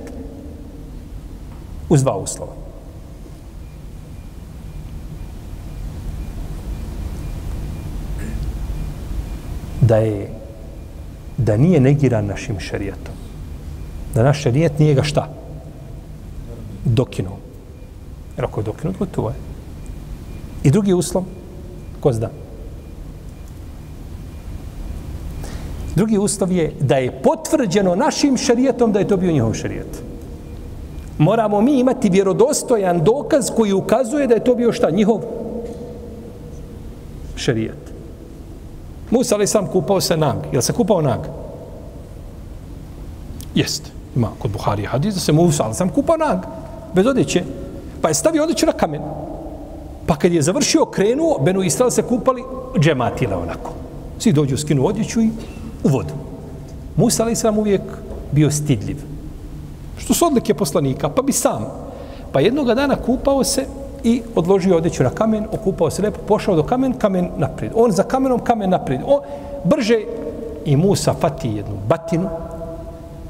uz 1.90 2.04
dva 2.04 2.18
uslova. 2.18 2.54
Da 9.82 9.98
je 9.98 10.30
da 11.38 11.58
nije 11.58 11.80
negiran 11.80 12.26
našim 12.26 12.60
šerijetom. 12.60 13.14
Da 14.16 14.24
naš 14.24 14.42
šerijet 14.42 14.80
nije 14.80 14.94
ga 14.94 15.04
šta? 15.04 15.30
Dokinuo. 16.86 17.38
Jer 18.38 18.46
ako 18.46 18.60
je 18.60 18.64
dokinut, 18.64 18.98
gotovo 18.98 19.30
je. 19.30 19.36
I 20.64 20.72
drugi 20.72 20.94
uslov, 20.94 21.24
ko 22.00 22.14
zna? 22.14 22.30
Drugi 25.96 26.18
uslov 26.18 26.52
je 26.52 26.74
da 26.80 26.98
je 26.98 27.22
potvrđeno 27.22 27.96
našim 27.96 28.38
šerijetom 28.38 28.92
da 28.92 29.00
je 29.00 29.08
to 29.08 29.18
bio 29.18 29.32
njihov 29.32 29.54
šerijet. 29.54 30.04
Moramo 31.18 31.62
mi 31.62 31.80
imati 31.80 32.10
vjerodostojan 32.10 33.04
dokaz 33.04 33.52
koji 33.56 33.74
ukazuje 33.74 34.28
da 34.28 34.34
je 34.34 34.44
to 34.44 34.56
bio 34.56 34.72
šta? 34.72 34.90
Njihov 34.90 35.22
šerijat. 37.36 37.78
Musa 39.12 39.36
ali 39.36 39.48
sam 39.48 39.68
kupao 39.68 40.02
se 40.02 40.18
nag. 40.18 40.36
Jel 40.52 40.62
se 40.62 40.74
kupao 40.74 41.02
nag? 41.02 41.20
Jest. 43.56 43.92
Ima 44.16 44.30
kod 44.40 44.52
Buhari 44.52 44.86
hadis 44.86 45.14
da 45.14 45.20
se 45.20 45.32
Musa 45.32 45.64
ali 45.64 45.74
sam 45.74 45.90
kupao 45.90 46.18
nag. 46.18 46.40
Bez 46.94 47.08
odjeće. 47.08 47.44
Pa 48.02 48.08
je 48.08 48.14
stavio 48.14 48.44
odjeću 48.44 48.66
na 48.66 48.72
kamen. 48.72 49.02
Pa 50.06 50.16
kad 50.16 50.34
je 50.34 50.42
završio, 50.42 50.86
krenuo, 50.86 51.40
Benu 51.40 51.64
Israel 51.64 51.92
se 51.92 52.02
kupali 52.02 52.44
džematile 52.80 53.36
onako. 53.36 53.72
Svi 54.20 54.32
dođu, 54.32 54.58
skinu 54.58 54.86
odjeću 54.86 55.22
i 55.22 55.30
u 55.84 55.90
vodu. 55.90 56.14
Musa 56.96 57.24
ali 57.24 57.36
sam 57.36 57.58
uvijek 57.58 57.82
bio 58.32 58.52
stidljiv. 58.52 59.15
Što 59.98 60.14
su 60.14 60.26
odlike 60.26 60.54
poslanika, 60.54 61.10
pa 61.10 61.22
bi 61.22 61.32
sam. 61.32 61.66
Pa 62.32 62.40
jednoga 62.40 62.76
dana 62.76 62.96
kupao 62.96 63.44
se 63.44 63.66
i 64.04 64.22
odložio 64.36 64.78
odjeću 64.78 65.04
na 65.04 65.10
kamen, 65.10 65.46
okupao 65.52 65.90
se 65.90 66.02
lepo, 66.02 66.20
pošao 66.28 66.56
do 66.56 66.64
kamen, 66.64 66.94
kamen 66.94 67.30
naprijed. 67.38 67.72
On 67.76 67.92
za 67.92 68.04
kamenom, 68.04 68.40
kamen 68.40 68.70
naprijed. 68.70 69.02
On 69.06 69.20
brže 69.64 70.02
i 70.66 70.76
Musa 70.76 71.14
fati 71.14 71.50
jednu 71.50 71.76
batinu, 71.88 72.30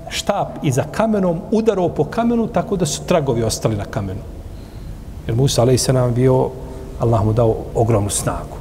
štap 0.09 0.47
i 0.63 0.71
za 0.71 0.83
kamenom 0.91 1.39
udarao 1.51 1.89
po 1.89 2.03
kamenu 2.03 2.47
tako 2.47 2.75
da 2.75 2.85
su 2.85 3.01
tragovi 3.05 3.43
ostali 3.43 3.75
na 3.75 3.85
kamenu. 3.85 4.21
Jer 5.27 5.35
Musa, 5.35 5.61
ali 5.61 5.77
se 5.77 5.93
nam 5.93 6.13
bio, 6.13 6.49
Allah 6.99 7.25
mu 7.25 7.33
dao 7.33 7.55
ogromnu 7.75 8.09
snagu. 8.09 8.54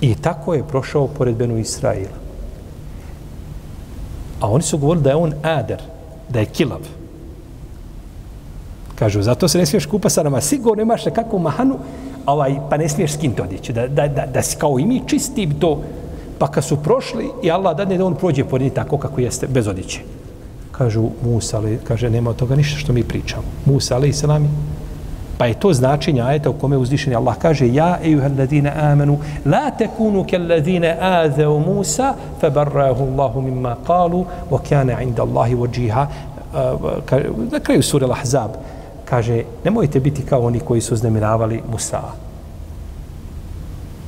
I 0.00 0.14
tako 0.14 0.54
je 0.54 0.68
prošao 0.68 1.08
pored 1.08 1.36
Benu 1.36 1.58
Israila. 1.58 2.16
A 4.40 4.50
oni 4.50 4.62
su 4.62 4.78
govorili 4.78 5.04
da 5.04 5.10
je 5.10 5.16
on 5.16 5.32
ader, 5.42 5.82
da 6.28 6.40
je 6.40 6.46
kilav. 6.46 6.80
Kažu, 8.94 9.22
zato 9.22 9.48
se 9.48 9.58
ne 9.58 9.66
smiješ 9.66 9.86
kupa 9.86 10.08
sa 10.08 10.22
nama. 10.22 10.40
Sigurno 10.40 10.82
imaš 10.82 11.04
nekakvu 11.04 11.38
mahanu, 11.38 11.78
ovaj, 12.26 12.56
pa 12.70 12.76
ne 12.76 12.88
smiješ 12.88 13.12
skinti 13.12 13.42
odjeću. 13.42 13.72
Da, 13.72 13.88
da, 13.88 14.08
da, 14.08 14.26
da 14.26 14.42
si 14.42 14.56
kao 14.56 14.78
i 14.78 14.86
mi 14.86 15.02
čisti 15.06 15.48
to. 15.60 15.82
Pa 16.38 16.50
kad 16.50 16.64
su 16.64 16.76
prošli 16.76 17.28
i 17.42 17.50
Allah 17.50 17.76
dadne 17.76 17.98
da 17.98 18.04
on 18.04 18.14
prođe 18.14 18.44
pored 18.44 18.64
njih 18.64 18.72
tako 18.72 18.98
kako 18.98 19.20
jeste, 19.20 19.46
bez 19.46 19.66
odjeće. 19.66 20.00
Kažu 20.72 21.08
Musa, 21.24 21.56
ali, 21.56 21.78
kaže, 21.84 22.10
nema 22.10 22.30
od 22.30 22.36
toga 22.36 22.56
ništa 22.56 22.78
što 22.78 22.92
mi 22.92 23.04
pričamo. 23.04 23.42
Musa, 23.64 23.94
ali 23.94 24.08
i 24.08 24.12
salami, 24.12 24.48
Pa 25.38 25.46
je 25.46 25.54
to 25.54 25.72
značenje 25.72 26.22
ajeta 26.22 26.50
u 26.50 26.52
kome 26.52 26.76
uzdišeni 26.76 27.16
Allah 27.16 27.36
kaže 27.38 27.68
Ja, 27.68 27.98
ejuha 28.04 28.28
ladine 28.38 28.72
amanu, 28.76 29.18
la 29.44 29.70
tekunu 29.70 30.24
ke 30.24 30.38
ladine 30.38 30.96
azeu 31.00 31.58
Musa, 31.60 32.14
fe 32.40 32.50
barrahu 32.50 33.04
Allahu 33.04 33.42
mimma 33.42 33.76
kalu, 33.86 34.24
wa 34.50 34.60
kjane 34.68 34.96
inda 35.02 35.22
Allahi 35.22 35.54
vođiha. 35.54 36.06
Uh, 36.56 37.52
na 37.52 37.60
kraju 37.60 37.82
sura 37.82 38.06
Lahzab 38.06 38.50
kaže, 39.04 39.42
nemojte 39.64 40.00
biti 40.00 40.22
kao 40.22 40.40
oni 40.40 40.60
koji 40.60 40.80
su 40.80 40.96
znemiravali 40.96 41.62
Musa. 41.72 42.00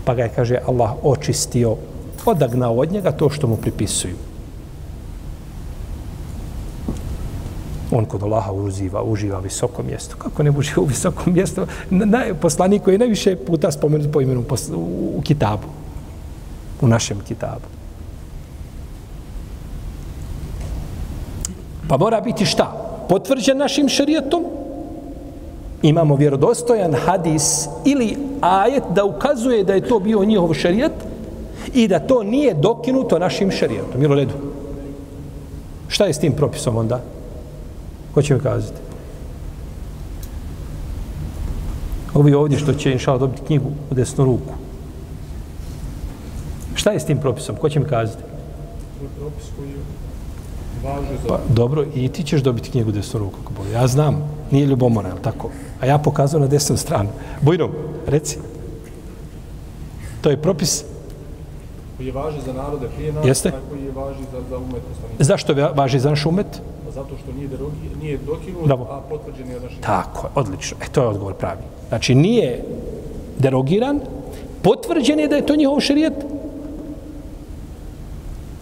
Pa 0.05 0.15
ga 0.15 0.23
je, 0.23 0.29
kaže, 0.37 0.59
Allah 0.67 0.91
očistio, 1.03 1.77
odagnao 2.27 2.75
od 2.75 2.93
njega 2.93 3.13
to 3.13 3.31
što 3.31 3.47
mu 3.47 3.57
pripisuju. 3.57 4.17
On 7.91 8.05
kod 8.05 8.23
Allaha 8.23 8.53
uziva, 8.53 9.03
uživa 9.03 9.39
visoko 9.39 9.83
mjesto. 9.83 10.17
Kako 10.19 10.43
ne 10.43 10.51
uživa 10.51 10.83
u 10.83 10.87
visokom 10.95 11.33
mjestu? 11.33 11.67
Na, 11.91 12.25
poslanik 12.41 12.83
koji 12.83 12.95
je 12.95 12.99
najviše 12.99 13.37
puta 13.37 13.73
spomenut 13.73 14.13
po 14.13 14.21
imenu 14.21 14.43
pos, 14.43 14.69
u, 14.69 14.79
u 15.17 15.21
kitabu. 15.25 15.69
U 16.81 16.89
našem 16.89 17.21
kitabu. 17.29 17.67
Pa 21.89 21.97
mora 21.97 22.21
biti 22.21 22.47
šta? 22.47 22.89
Potvrđen 23.09 23.59
našim 23.59 23.89
šarijetom? 23.89 24.45
Imamo 25.83 26.17
vjerodostojan 26.17 26.95
hadis 26.95 27.69
ili 27.85 28.17
ajet 28.41 28.83
da 28.95 29.05
ukazuje 29.05 29.65
da 29.65 29.75
je 29.75 29.89
to 29.89 29.99
bio 29.99 30.25
njihov 30.25 30.55
šarijet 30.55 30.93
i 31.75 31.89
da 31.89 31.99
to 31.99 32.23
nije 32.23 32.55
dokinuto 32.55 33.19
našim 33.19 33.51
šarijetom. 33.51 34.01
Milo 34.01 34.15
redu. 34.15 34.33
Šta 35.89 36.05
je 36.05 36.15
s 36.15 36.19
tim 36.19 36.33
propisom 36.33 36.77
onda? 36.77 37.01
Ko 38.19 38.23
će 38.23 38.35
mi 38.35 38.41
kazati? 38.41 38.81
Ovi 42.15 42.35
ovdje 42.35 42.59
što 42.59 42.75
će 42.75 42.93
inšala 42.93 43.19
dobiti 43.19 43.43
knjigu 43.47 43.71
u 43.91 43.95
desnu 43.95 44.25
ruku. 44.25 44.55
Šta 46.75 46.91
je 46.91 47.01
s 47.01 47.05
tim 47.05 47.21
propisom? 47.21 47.57
Ko 47.57 47.69
će 47.69 47.81
mi 47.81 47.87
kazati? 47.87 48.23
Propis 49.19 49.45
koji 49.57 49.71
važe 50.85 51.15
za... 51.23 51.29
Pa, 51.29 51.39
dobro, 51.55 51.85
i 51.95 52.09
ti 52.09 52.23
ćeš 52.23 52.41
dobiti 52.41 52.71
knjigu 52.71 52.89
u 52.89 52.93
desnu 52.93 53.21
ruku. 53.21 53.39
Ako 53.45 53.69
Ja 53.73 53.87
znam, 53.87 54.23
nije 54.51 54.67
ljubomora, 54.67 55.09
je 55.09 55.23
tako? 55.23 55.51
A 55.81 55.87
ja 55.87 55.99
pokazujem 55.99 56.43
na 56.43 56.49
desnu 56.49 56.77
stranu. 56.77 57.11
Bujno, 57.41 57.69
reci. 58.07 58.39
To 60.21 60.31
je 60.31 60.43
propis 60.43 60.85
koji 61.99 62.07
je 62.07 62.13
važi 62.13 62.37
za 62.47 62.53
narode 62.53 62.89
prije 62.97 63.13
nas, 63.13 63.27
Jeste? 63.27 63.53
koji 63.71 63.85
je 63.85 63.93
važi 63.93 64.23
za, 64.33 64.41
za 64.51 64.59
umet 64.59 64.83
Zašto 65.19 65.55
važi 65.75 65.99
za 65.99 66.11
naš 66.11 66.27
umet? 66.27 66.63
Zato 66.95 67.17
što 67.23 67.33
nije, 67.33 67.49
derogi, 67.49 67.77
nije 68.03 68.19
dokinut, 68.27 68.67
da. 68.67 68.75
a 68.75 69.01
potvrđen 69.09 69.51
je 69.51 69.61
naš 69.61 69.73
Tako 69.81 70.27
je, 70.27 70.31
odlično. 70.35 70.77
E, 70.83 70.89
to 70.93 71.03
je 71.03 71.09
odgovor 71.09 71.35
pravi. 71.35 71.63
Znači, 71.89 72.15
nije 72.15 72.65
derogiran, 73.39 74.01
potvrđen 74.63 75.21
je 75.21 75.29
da 75.29 75.37
je 75.37 75.47
to 75.47 75.57
njihov 75.57 75.81
šerijet, 75.81 76.15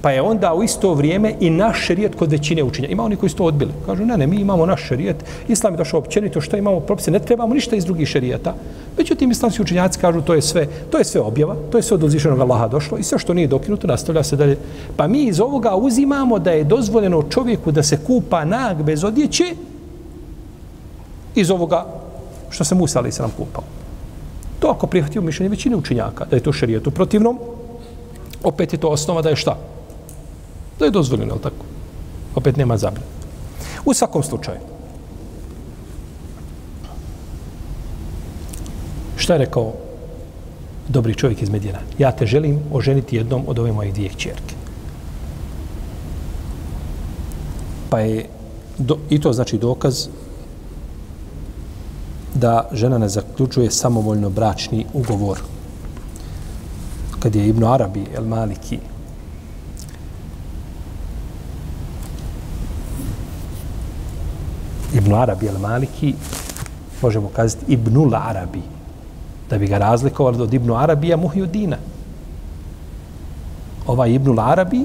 pa 0.07 0.11
je 0.11 0.23
onda 0.23 0.55
u 0.55 0.63
isto 0.63 0.95
vrijeme 0.95 1.35
i 1.41 1.51
naš 1.51 1.81
šerijet 1.87 2.15
kod 2.15 2.31
većine 2.31 2.63
učenja. 2.63 2.89
Ima 2.89 3.03
oni 3.03 3.17
koji 3.17 3.31
su 3.31 3.37
to 3.37 3.45
odbili. 3.45 3.73
Kažu, 3.87 4.05
ne, 4.07 4.17
ne, 4.17 4.27
mi 4.27 4.37
imamo 4.37 4.67
naš 4.67 4.85
šerijet, 4.89 5.25
islam 5.49 5.75
je 5.75 5.77
došao 5.77 5.99
općenito, 5.99 6.41
što 6.41 6.57
imamo 6.57 6.81
propise, 6.81 7.11
ne 7.11 7.19
trebamo 7.19 7.55
ništa 7.55 7.77
iz 7.77 7.85
drugih 7.85 8.09
šerijeta. 8.09 8.55
Međutim, 8.99 9.31
islamski 9.31 9.63
učenjaci 9.63 9.99
kažu, 9.99 10.23
to 10.23 10.35
je 10.35 10.43
sve, 10.43 10.69
to 10.91 10.99
je 10.99 11.05
sve 11.05 11.21
objava, 11.21 11.57
to 11.73 11.79
je 11.79 11.83
sve 11.83 11.95
od 11.95 12.03
uzvišenog 12.03 12.41
Allaha 12.41 12.69
došlo 12.69 12.99
i 12.99 13.03
sve 13.03 13.19
što 13.19 13.35
nije 13.35 13.49
dokinuto, 13.49 13.87
nastavlja 13.87 14.23
se 14.23 14.37
dalje. 14.37 14.59
Pa 14.97 15.09
mi 15.09 15.25
iz 15.25 15.41
ovoga 15.41 15.75
uzimamo 15.77 16.39
da 16.39 16.51
je 16.51 16.65
dozvoljeno 16.65 17.23
čovjeku 17.23 17.73
da 17.73 17.83
se 17.83 17.99
kupa 18.07 18.45
nag 18.45 18.83
bez 18.83 19.05
odjeće 19.05 19.55
iz 21.35 21.51
ovoga 21.51 21.87
što 22.51 22.65
se 22.65 22.75
Musa 22.75 22.99
ali 22.99 23.13
se 23.13 23.23
nam 23.23 23.33
kupao. 23.37 23.65
To 24.59 24.69
ako 24.69 24.87
prihvatio 24.87 25.23
mišljenje 25.23 25.51
većine 25.51 25.77
učenjaka, 25.77 26.25
da 26.31 26.37
je 26.37 26.43
to 26.43 26.53
šerijetu 26.53 26.91
protivnom, 26.91 27.39
opet 28.43 28.73
je 28.73 28.79
to 28.79 28.89
osnova 28.89 29.23
da 29.23 29.29
je 29.29 29.37
šta? 29.37 29.57
Da 30.79 30.85
je 30.85 30.91
dozvoljeno, 30.91 31.33
ali 31.33 31.43
tako? 31.43 31.65
Opet 32.35 32.57
nema 32.57 32.77
zabrane. 32.77 33.07
U 33.85 33.95
svakom 33.95 34.23
slučaju. 34.23 34.59
Šta 39.17 39.33
je 39.33 39.39
rekao 39.39 39.73
dobri 40.89 41.15
čovjek 41.15 41.43
iz 41.43 41.51
Medina? 41.51 41.79
Ja 41.99 42.13
te 42.13 42.27
želim 42.27 42.61
oženiti 42.73 43.17
jednom 43.17 43.45
od 43.47 43.59
ove 43.59 43.73
moje 43.73 43.93
dvije 43.93 44.11
čerke. 44.17 44.55
Pa 47.91 48.01
je 48.01 48.27
do, 48.79 48.99
i 49.11 49.21
to 49.21 49.33
znači 49.33 49.59
dokaz 49.59 50.09
da 52.35 52.69
žena 52.73 52.99
ne 52.99 53.09
zaključuje 53.09 53.71
samovoljno 53.71 54.31
bračni 54.31 54.87
ugovor. 54.93 55.41
Kad 57.21 57.35
je 57.35 57.49
Ibn 57.49 57.65
Arabi, 57.65 58.05
El 58.15 58.25
Maliki, 58.25 58.79
Ibn 65.07 65.15
Arabi 65.15 65.49
al 65.49 65.59
Maliki, 65.59 66.15
možemo 67.03 67.29
kazati 67.29 67.65
Ibnul 67.69 68.15
Arabi, 68.15 68.63
da 69.51 69.59
bi 69.59 69.67
ga 69.67 69.79
razlikovali 69.79 70.43
od 70.43 70.55
Ibnu 70.55 70.75
Arabija 70.75 71.17
Muhyudina. 71.17 71.77
Ovaj 73.87 74.11
Ibnul 74.13 74.41
Arabi 74.41 74.85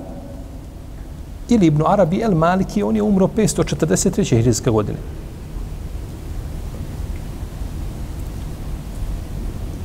ili 1.50 1.66
Ibnu 1.66 1.86
Arabi 1.88 2.24
al 2.24 2.36
Maliki, 2.36 2.84
on 2.84 2.96
je 2.96 3.02
umro 3.02 3.28
543. 3.28 4.30
hirijske 4.30 4.70
godine. 4.70 4.98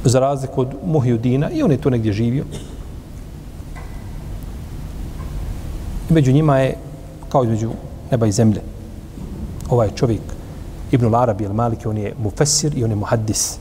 Za 0.04 0.20
razliku 0.20 0.60
od 0.60 0.68
Muhyudina, 0.86 1.50
i 1.52 1.62
on 1.62 1.72
je 1.72 1.80
tu 1.80 1.90
negdje 1.90 2.12
živio. 2.12 2.44
Među 6.10 6.32
njima 6.32 6.58
je, 6.58 6.76
kao 7.28 7.44
između 7.44 7.70
neba 8.10 8.26
i 8.26 8.32
zemlje, 8.32 8.75
ovaj 9.70 9.90
čovjek 9.94 10.20
Ibn 10.90 11.14
Arabi 11.14 11.44
ili 11.44 11.54
Maliki, 11.54 11.88
on 11.88 11.98
je 11.98 12.14
mufessir 12.22 12.78
i 12.78 12.84
on 12.84 12.90
je 12.90 12.96
muhaddis. 12.96 13.58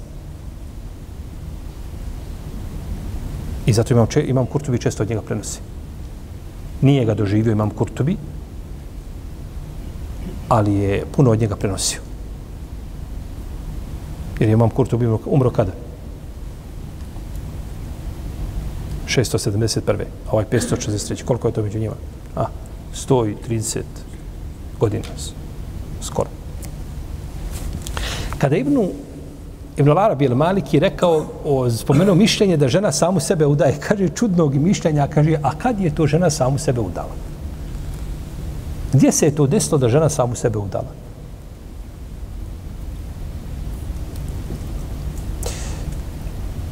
I 3.66 3.74
zato 3.74 3.94
imam, 3.94 4.08
če, 4.08 4.24
imam 4.28 4.46
Kurtubi 4.46 4.80
često 4.80 5.04
od 5.04 5.10
njega 5.10 5.22
prenosi. 5.22 5.60
Nije 6.82 7.06
ga 7.06 7.14
doživio 7.14 7.52
imam 7.52 7.70
Kurtubi, 7.70 8.18
ali 10.50 10.74
je 10.74 11.06
puno 11.12 11.32
od 11.32 11.40
njega 11.40 11.56
prenosio. 11.56 12.00
Jer 14.40 14.50
imam 14.50 14.70
Kurtubi 14.70 15.08
umro 15.26 15.50
kada? 15.50 15.72
671. 19.08 20.06
A 20.28 20.32
ovaj 20.32 20.46
563. 20.52 21.24
Koliko 21.24 21.48
je 21.48 21.54
to 21.54 21.62
među 21.62 21.80
njima? 21.80 21.96
A, 22.36 22.46
130 22.94 23.82
godina. 24.80 25.04
Skoro. 26.06 26.30
Kada 28.38 28.58
Ibnu 28.58 28.90
Ibn 29.78 29.98
Arabi 29.98 30.26
ili 30.26 30.36
Malik 30.36 30.74
je 30.74 30.80
rekao, 30.80 31.26
o, 31.46 31.70
spomenuo 31.70 32.16
mišljenje 32.16 32.58
da 32.58 32.68
žena 32.68 32.92
samu 32.92 33.20
sebe 33.20 33.46
udaje. 33.46 33.76
Kaže, 33.80 34.10
čudnog 34.10 34.56
mišljenja, 34.56 35.08
kaže, 35.08 35.36
a 35.44 35.52
kad 35.58 35.80
je 35.80 35.96
to 35.96 36.08
žena 36.08 36.30
samu 36.30 36.58
sebe 36.58 36.82
udala? 36.82 37.12
Gdje 38.94 39.12
se 39.12 39.26
je 39.26 39.36
to 39.36 39.48
desilo 39.48 39.78
da 39.78 39.90
žena 39.90 40.10
samu 40.10 40.36
sebe 40.36 40.58
udala? 40.58 40.94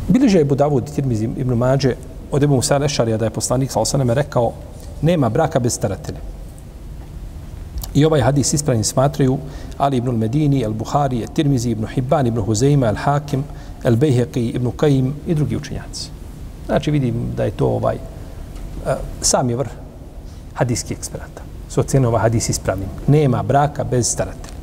Biliže 0.08 0.38
je 0.38 0.46
Budavud, 0.46 0.92
Tirmizi, 0.96 1.30
Ibn 1.38 1.54
Mađe, 1.54 1.96
od 2.32 2.44
Ebu 2.44 2.56
Musa 2.56 2.78
Lešarija 2.78 3.18
da 3.18 3.26
je 3.26 3.36
poslanik 3.36 3.72
sa 3.72 3.80
osaname 3.80 4.14
rekao 4.14 4.54
nema 5.02 5.30
braka 5.30 5.60
bez 5.60 5.74
staratelja. 5.74 6.33
I 7.94 8.06
ovaj 8.06 8.22
hadis 8.22 8.54
ispravni 8.54 8.84
smatraju 8.84 9.38
Ali 9.78 9.98
ibn 9.98 10.12
Medini, 10.18 10.66
al-Buhari, 10.66 11.26
al-Tirmizi, 11.26 11.72
Ibn 11.72 11.88
Hibban, 11.88 12.28
Ibn 12.28 12.42
Huzeima, 12.42 12.88
al-Hakim, 12.88 13.44
al-Bejheqi, 13.84 14.56
Ibn 14.56 14.72
Qajim 14.78 15.12
i 15.28 15.36
drugi 15.36 15.58
učenjaci. 15.58 16.10
Znači 16.66 16.92
vidim 16.92 17.34
da 17.38 17.44
je 17.44 17.52
to 17.52 17.68
ovaj 17.68 17.96
uh, 17.96 18.92
sam 19.22 19.50
je 19.50 19.56
vrh 19.56 19.70
hadijskih 20.54 20.98
eksperata. 20.98 21.42
Su 21.70 21.80
ocenu 21.80 22.08
ovaj 22.08 22.22
hadis 22.22 22.50
ispravnim. 22.50 22.90
Nema 23.08 23.44
braka 23.44 23.84
bez 23.84 24.08
staratelja. 24.08 24.54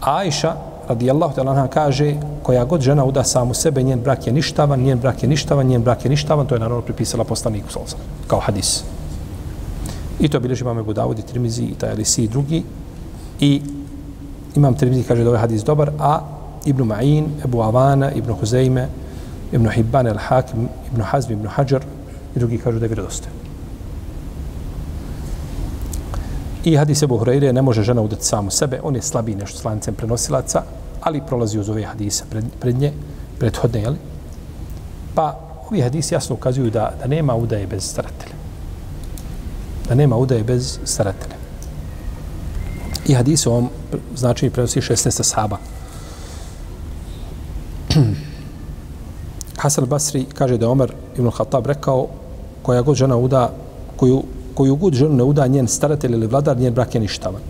Ajša, 0.00 0.54
radijallahu 0.88 1.34
ta'ala 1.34 1.50
anha 1.50 1.68
kaže 1.68 2.14
koja 2.42 2.64
god 2.64 2.80
žena 2.80 3.04
uda 3.04 3.24
samu 3.24 3.54
sebe, 3.54 3.82
njen 3.82 4.00
brak 4.00 4.26
je 4.26 4.32
ništavan, 4.32 4.80
njen 4.80 4.98
brak 4.98 5.22
je 5.22 5.28
ništavan, 5.28 5.66
njen 5.66 5.82
brak 5.82 6.04
je 6.04 6.10
ništavan, 6.10 6.46
to 6.46 6.54
je 6.54 6.60
naravno 6.60 6.82
pripisala 6.82 7.24
poslaniku 7.24 7.70
sallallahu 7.70 7.98
kao 8.26 8.40
hadis. 8.40 8.84
I 10.20 10.28
to 10.28 10.40
bilježi 10.40 10.64
imam 10.64 10.78
Ebu 10.78 10.94
Dawud 10.94 11.18
i 11.18 11.22
Tirmizi 11.22 11.64
i 11.64 11.74
taj 11.74 11.90
Alisi 11.90 12.24
i 12.24 12.28
drugi. 12.28 12.62
I 13.40 13.62
imam 14.56 14.74
Tirmizi 14.74 15.02
kaže 15.02 15.24
da 15.24 15.30
ovaj 15.30 15.40
hadis 15.40 15.64
dobar, 15.64 15.90
a 15.98 16.20
Ibn 16.64 16.82
Ma'in, 16.82 17.26
Ebu 17.44 17.62
Avana, 17.62 18.12
Ibn 18.12 18.32
Huzeyme, 18.32 18.86
Ibn 19.52 19.68
Hibban, 19.70 20.06
El 20.06 20.18
Hakim, 20.18 20.68
Ibn 20.92 21.02
Hazmi, 21.02 21.34
Ibn 21.34 21.46
Hajar 21.46 21.84
i 22.36 22.38
drugi 22.38 22.58
kažu 22.58 22.78
da 22.78 22.84
je 22.84 22.88
vjerodostojan. 22.88 23.34
I 26.64 26.76
hadis 26.76 27.02
Ebu 27.02 27.18
Hureyre 27.18 27.52
ne 27.52 27.62
može 27.62 27.82
žena 27.82 28.02
udati 28.02 28.24
samu 28.24 28.50
sebe, 28.50 28.80
on 28.82 28.96
je 28.96 29.02
slabiji 29.02 29.36
nešto 29.36 29.58
slancem 29.58 29.94
prenosilaca, 29.94 30.62
ali 31.00 31.22
prolazi 31.28 31.58
uz 31.58 31.68
ove 31.68 31.84
hadise 31.84 32.24
pred, 32.30 32.44
pred 32.60 32.78
nje, 32.78 32.92
prethodne, 33.38 33.80
jeli? 33.80 33.96
Pa 35.14 35.38
ovi 35.70 35.80
hadisi 35.80 36.14
jasno 36.14 36.34
ukazuju 36.34 36.70
da, 36.70 36.92
da 37.02 37.06
nema 37.06 37.34
udaje 37.34 37.66
bez 37.66 37.84
staratelja. 37.84 38.35
Da 39.88 39.94
nema 39.94 40.16
udaje 40.16 40.44
bez 40.44 40.78
staratelja. 40.84 41.36
I 43.06 43.14
hadis 43.14 43.46
u 43.46 43.50
ovom 43.50 43.68
značenju 44.16 44.52
prenosi 44.52 44.80
16 44.80 45.22
sahaba. 45.22 45.56
Hasan 49.62 49.84
Basri 49.84 50.24
kaže 50.34 50.58
da 50.58 50.66
je 50.66 50.70
Omer 50.70 50.92
ibn 51.18 51.30
Khattab 51.30 51.66
rekao 51.66 52.08
koja 52.62 52.82
god 52.82 52.96
žena 52.96 53.16
uda, 53.16 53.52
koju 53.96 54.22
koju 54.56 54.76
god 54.76 54.94
ženu 54.94 55.14
ne 55.14 55.24
uda 55.24 55.46
njen 55.46 55.68
staratelj 55.68 56.12
ili 56.12 56.26
vladar, 56.26 56.56
njen 56.58 56.74
brak 56.74 56.94
je 56.94 57.00
ništavan. 57.00 57.40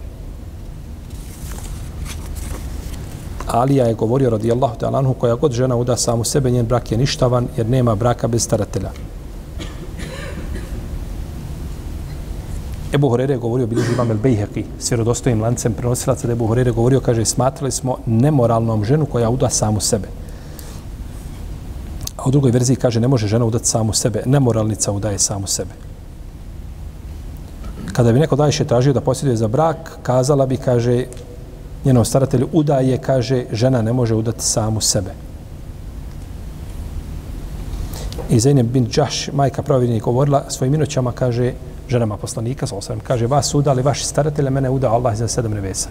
Alija 3.46 3.86
je 3.86 3.94
govorio 3.94 4.30
radijallahu 4.30 4.78
ta'ala 4.78 4.98
anhu 4.98 5.14
koja 5.14 5.34
god 5.34 5.52
žena 5.52 5.76
uda 5.76 5.96
samu 5.96 6.24
sebe, 6.24 6.50
njen 6.50 6.66
brak 6.66 6.92
je 6.92 6.98
ništavan 6.98 7.48
jer 7.56 7.68
nema 7.68 7.94
braka 7.94 8.28
bez 8.28 8.42
staratelja. 8.42 8.90
Ebu 12.96 13.08
Horere 13.08 13.34
je 13.34 13.38
govorio, 13.38 13.66
bilježi 13.66 13.92
imam 13.92 14.10
El 14.10 14.18
Bejheqi, 14.22 14.64
s 14.78 14.90
vjerodostojim 14.90 15.42
lancem 15.42 15.72
prenosilaca, 15.72 16.26
da 16.26 16.32
Ebu 16.32 16.46
Horere 16.46 16.70
govorio, 16.70 17.00
kaže, 17.00 17.24
smatrali 17.24 17.72
smo 17.72 17.98
nemoralnom 18.06 18.84
ženu 18.84 19.06
koja 19.06 19.30
uda 19.30 19.50
samu 19.50 19.80
sebe. 19.80 20.08
A 22.16 22.28
u 22.28 22.30
drugoj 22.30 22.50
verziji 22.50 22.76
kaže, 22.76 23.00
ne 23.00 23.08
može 23.08 23.28
žena 23.28 23.44
udati 23.44 23.68
samu 23.68 23.92
sebe, 23.92 24.22
nemoralnica 24.26 24.92
udaje 24.92 25.18
samu 25.18 25.46
sebe 25.46 25.86
kada 27.96 28.12
bi 28.12 28.20
neko 28.20 28.36
dajše 28.36 28.64
tražio 28.64 28.92
da 28.92 29.00
posjeduje 29.00 29.36
za 29.36 29.48
brak, 29.48 29.98
kazala 30.02 30.46
bi, 30.46 30.56
kaže, 30.56 31.06
njenom 31.84 32.04
staratelju 32.04 32.48
udaje, 32.52 32.98
kaže, 32.98 33.44
žena 33.52 33.82
ne 33.82 33.92
može 33.92 34.14
udati 34.14 34.44
samu 34.44 34.80
sebe. 34.80 35.14
I 38.30 38.40
Zainab 38.40 38.66
bin 38.66 38.84
Đaš, 38.96 39.30
majka 39.32 39.62
pravovjednika, 39.62 40.04
govorila 40.04 40.44
svojim 40.48 40.74
inoćama, 40.74 41.12
kaže, 41.12 41.52
ženama 41.88 42.16
poslanika, 42.16 42.66
sa 42.66 42.76
osvijem, 42.76 43.00
kaže, 43.00 43.26
vas 43.26 43.54
udali 43.54 43.82
vaši 43.82 44.04
staratelje, 44.04 44.50
mene 44.50 44.70
udao 44.70 44.94
Allah 44.94 45.16
za 45.16 45.28
sedam 45.28 45.52
nevesa. 45.52 45.88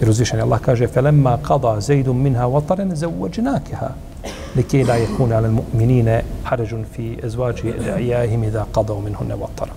Jer 0.00 0.10
uzvišen 0.10 0.38
je 0.38 0.42
Allah 0.42 0.60
kaže, 0.60 0.88
felemma 0.88 1.38
qada 1.42 1.80
Zeydum 1.80 2.22
minha 2.22 2.46
vataren 2.46 2.96
zauvađinakeha, 2.96 3.90
likej 4.56 4.84
la 4.84 4.94
jekune 4.94 5.36
ale 5.36 5.48
mu'minine 5.50 6.22
haređun 6.44 6.84
fi 6.94 7.18
ezvađi 7.22 7.72
jahim 8.00 8.44
idha 8.44 8.66
qadao 8.72 9.00
minhunne 9.00 9.34
vatara 9.34 9.72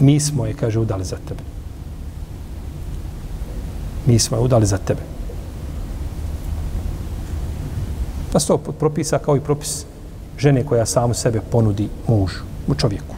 mi 0.00 0.20
smo 0.20 0.46
je, 0.46 0.54
kaže, 0.54 0.78
udali 0.78 1.04
za 1.04 1.16
tebe. 1.28 1.42
Mi 4.06 4.18
smo 4.18 4.36
je 4.36 4.42
udali 4.42 4.66
za 4.66 4.78
tebe. 4.78 5.00
Pa 8.32 8.40
se 8.40 8.46
to 8.46 8.58
propisa 8.58 9.18
kao 9.18 9.36
i 9.36 9.40
propis 9.40 9.84
žene 10.38 10.64
koja 10.64 10.86
samu 10.86 11.14
sebe 11.14 11.40
ponudi 11.50 11.88
mužu, 12.08 12.42
u 12.68 12.74
čovjeku. 12.74 13.17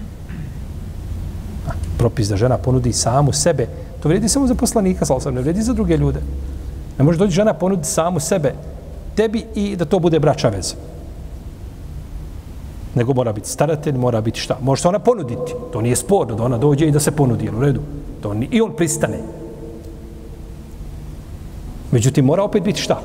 Propis 2.00 2.28
da 2.32 2.36
žena 2.36 2.56
ponudi 2.58 2.92
samu 2.92 3.32
sebe, 3.32 3.66
to 4.02 4.08
vredi 4.08 4.28
samo 4.28 4.46
za 4.46 4.54
poslanika, 4.54 5.04
sal 5.04 5.20
ne 5.34 5.44
vredi 5.44 5.62
za 5.62 5.72
druge 5.76 5.96
ljude. 5.96 6.20
Ne 6.98 7.04
može 7.04 7.18
doći 7.18 7.32
žena 7.32 7.54
ponudi 7.54 7.84
samu 7.84 8.20
sebe 8.20 8.54
tebi 9.16 9.44
i 9.54 9.76
da 9.76 9.84
to 9.84 9.98
bude 9.98 10.18
braća 10.18 10.48
veza 10.48 10.74
nego 12.94 13.14
mora 13.14 13.32
biti 13.32 13.48
staratelj, 13.48 13.96
mora 13.96 14.20
biti 14.20 14.40
šta? 14.40 14.58
Može 14.62 14.82
se 14.82 14.88
ona 14.88 14.98
ponuditi. 14.98 15.54
To 15.72 15.80
nije 15.80 15.96
sporno 15.96 16.34
da 16.34 16.44
ona 16.44 16.58
dođe 16.58 16.86
i 16.86 16.90
da 16.90 17.00
se 17.00 17.10
ponudi, 17.10 17.50
u 17.56 17.60
redu. 17.60 17.80
To 18.22 18.34
ni, 18.34 18.48
I 18.50 18.60
on 18.60 18.72
pristane. 18.76 19.18
Međutim, 21.90 22.24
mora 22.24 22.42
opet 22.42 22.62
biti 22.62 22.80
šta? 22.80 23.00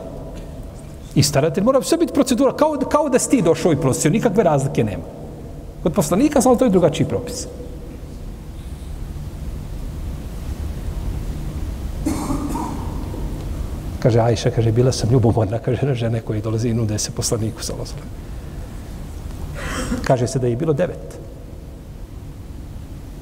I 1.16 1.24
staratelj 1.24 1.64
mora 1.64 1.82
sve 1.82 1.98
biti 1.98 2.14
procedura, 2.14 2.54
kao, 2.54 2.78
kao 2.92 3.10
da 3.10 3.20
si 3.20 3.30
ti 3.30 3.42
došao 3.42 3.74
i 3.74 3.82
prosio, 3.82 4.12
nikakve 4.12 4.44
razlike 4.44 4.84
nema. 4.84 5.04
Kod 5.84 5.94
poslanika, 5.94 6.42
samo 6.42 6.56
to 6.56 6.66
je 6.66 6.72
drugačiji 6.72 7.08
propis. 7.08 7.48
Kaže 14.06 14.22
Ajša, 14.22 14.52
kaže, 14.54 14.70
bila 14.72 14.92
sam 14.94 15.10
ljubomorna, 15.10 15.58
kaže, 15.58 15.96
žene 15.98 16.22
koji 16.22 16.42
dolaze 16.42 16.70
i 16.70 16.74
nude 16.78 16.98
se 17.02 17.12
poslaniku, 17.12 17.64
salazom. 17.64 17.98
Kaže 20.06 20.28
se 20.28 20.40
da 20.40 20.48
je 20.48 20.56
bilo 20.56 20.74
devet. 20.74 21.18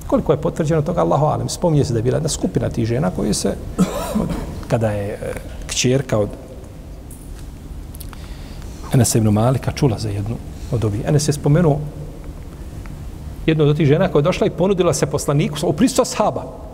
Koliko 0.08 0.32
je 0.36 0.42
potvrđeno 0.42 0.82
toga, 0.82 1.02
Allahu 1.02 1.26
alem. 1.26 1.50
Spominje 1.50 1.86
se 1.86 1.94
da 1.94 2.00
je 2.00 2.04
bila 2.04 2.20
jedna 2.20 2.30
skupina 2.30 2.70
tih 2.70 2.86
žena 2.86 3.12
koji 3.16 3.34
se, 3.34 3.56
od, 4.20 4.28
kada 4.68 4.92
je 4.92 5.08
e, 5.14 5.34
kćerka 5.68 6.20
od 6.20 6.30
Enesa 8.94 9.18
ibn 9.18 9.32
Malika 9.32 9.72
čula 9.72 10.00
za 10.00 10.10
jednu 10.10 10.36
od 10.72 10.84
ovih. 10.84 11.08
Enes 11.08 11.28
je 11.28 11.34
spomenuo 11.34 11.80
jednu 13.46 13.64
od 13.64 13.78
tih 13.78 13.88
žena 13.88 14.12
koja 14.12 14.20
je 14.20 14.28
došla 14.28 14.48
i 14.48 14.58
ponudila 14.58 14.94
se 14.94 15.06
poslaniku 15.06 15.64
u 15.64 15.74
pristu 15.74 16.06
sahaba. 16.06 16.73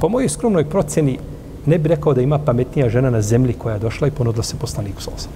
Po 0.00 0.08
mojoj 0.08 0.28
skromnoj 0.28 0.70
proceni 0.70 1.18
ne 1.66 1.78
bi 1.78 1.88
rekao 1.88 2.14
da 2.14 2.20
ima 2.20 2.38
pametnija 2.38 2.88
žena 2.88 3.10
na 3.10 3.22
zemlji 3.22 3.52
koja 3.52 3.74
je 3.74 3.80
došla 3.80 4.08
i 4.08 4.10
ponudila 4.10 4.42
se 4.42 4.56
poslaniku 4.56 5.02
sa 5.02 5.10
osam 5.14 5.32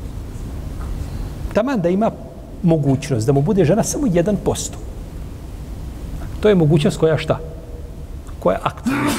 taman 1.52 1.80
da 1.80 1.88
ima 1.88 2.10
mogućnost 2.62 3.26
da 3.26 3.32
mu 3.32 3.42
bude 3.42 3.64
žena 3.64 3.82
samo 3.82 4.06
1%. 4.06 4.36
To 6.40 6.48
je 6.48 6.54
mogućnost 6.54 6.96
koja 6.96 7.18
šta? 7.18 7.38
Koja 8.40 8.54
je 8.54 8.60
aktivna. 8.64 9.10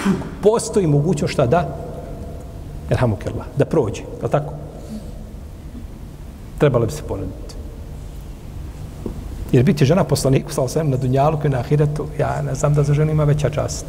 Postoji 0.42 0.88
mogućnost 0.88 1.34
šta 1.34 1.46
da? 1.46 1.78
Erhamukallah, 2.90 3.46
da 3.58 3.66
prođe. 3.66 4.02
Je 4.24 4.30
tako? 4.30 4.54
Trebalo 6.58 6.86
bi 6.86 6.92
se 6.92 7.04
ponuditi. 7.08 7.56
Jer 9.52 9.64
biti 9.64 9.86
žena 9.86 10.04
poslaniku, 10.04 10.52
sa 10.52 10.84
na 10.84 10.98
dunjalu 10.98 11.38
i 11.46 11.50
na 11.50 11.60
ahiretu, 11.60 12.06
ja 12.20 12.42
ne 12.42 12.56
znam 12.56 12.74
da 12.74 12.84
za 12.84 12.94
ženu 12.94 13.12
ima 13.12 13.24
veća 13.24 13.50
čast. 13.50 13.86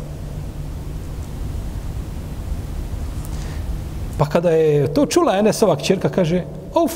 Pa 4.22 4.26
kada 4.26 4.50
je 4.50 4.86
to 4.94 5.06
čula 5.06 5.38
Enesova 5.38 5.74
kćerka, 5.76 6.08
kaže, 6.08 6.44
uf, 6.84 6.92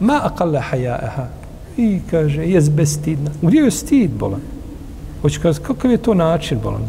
ma 0.00 0.20
akalla 0.22 0.60
hajaeha. 0.60 1.24
I 1.76 2.00
kaže, 2.10 2.44
je 2.44 2.60
bestidna. 2.60 3.30
Gdje 3.42 3.60
je 3.60 3.70
stid, 3.70 4.10
bolan? 4.10 4.40
Hoće 5.22 5.40
kaže, 5.40 5.62
kakav 5.62 5.90
je 5.90 5.96
to 5.96 6.14
način, 6.14 6.58
bolan? 6.62 6.82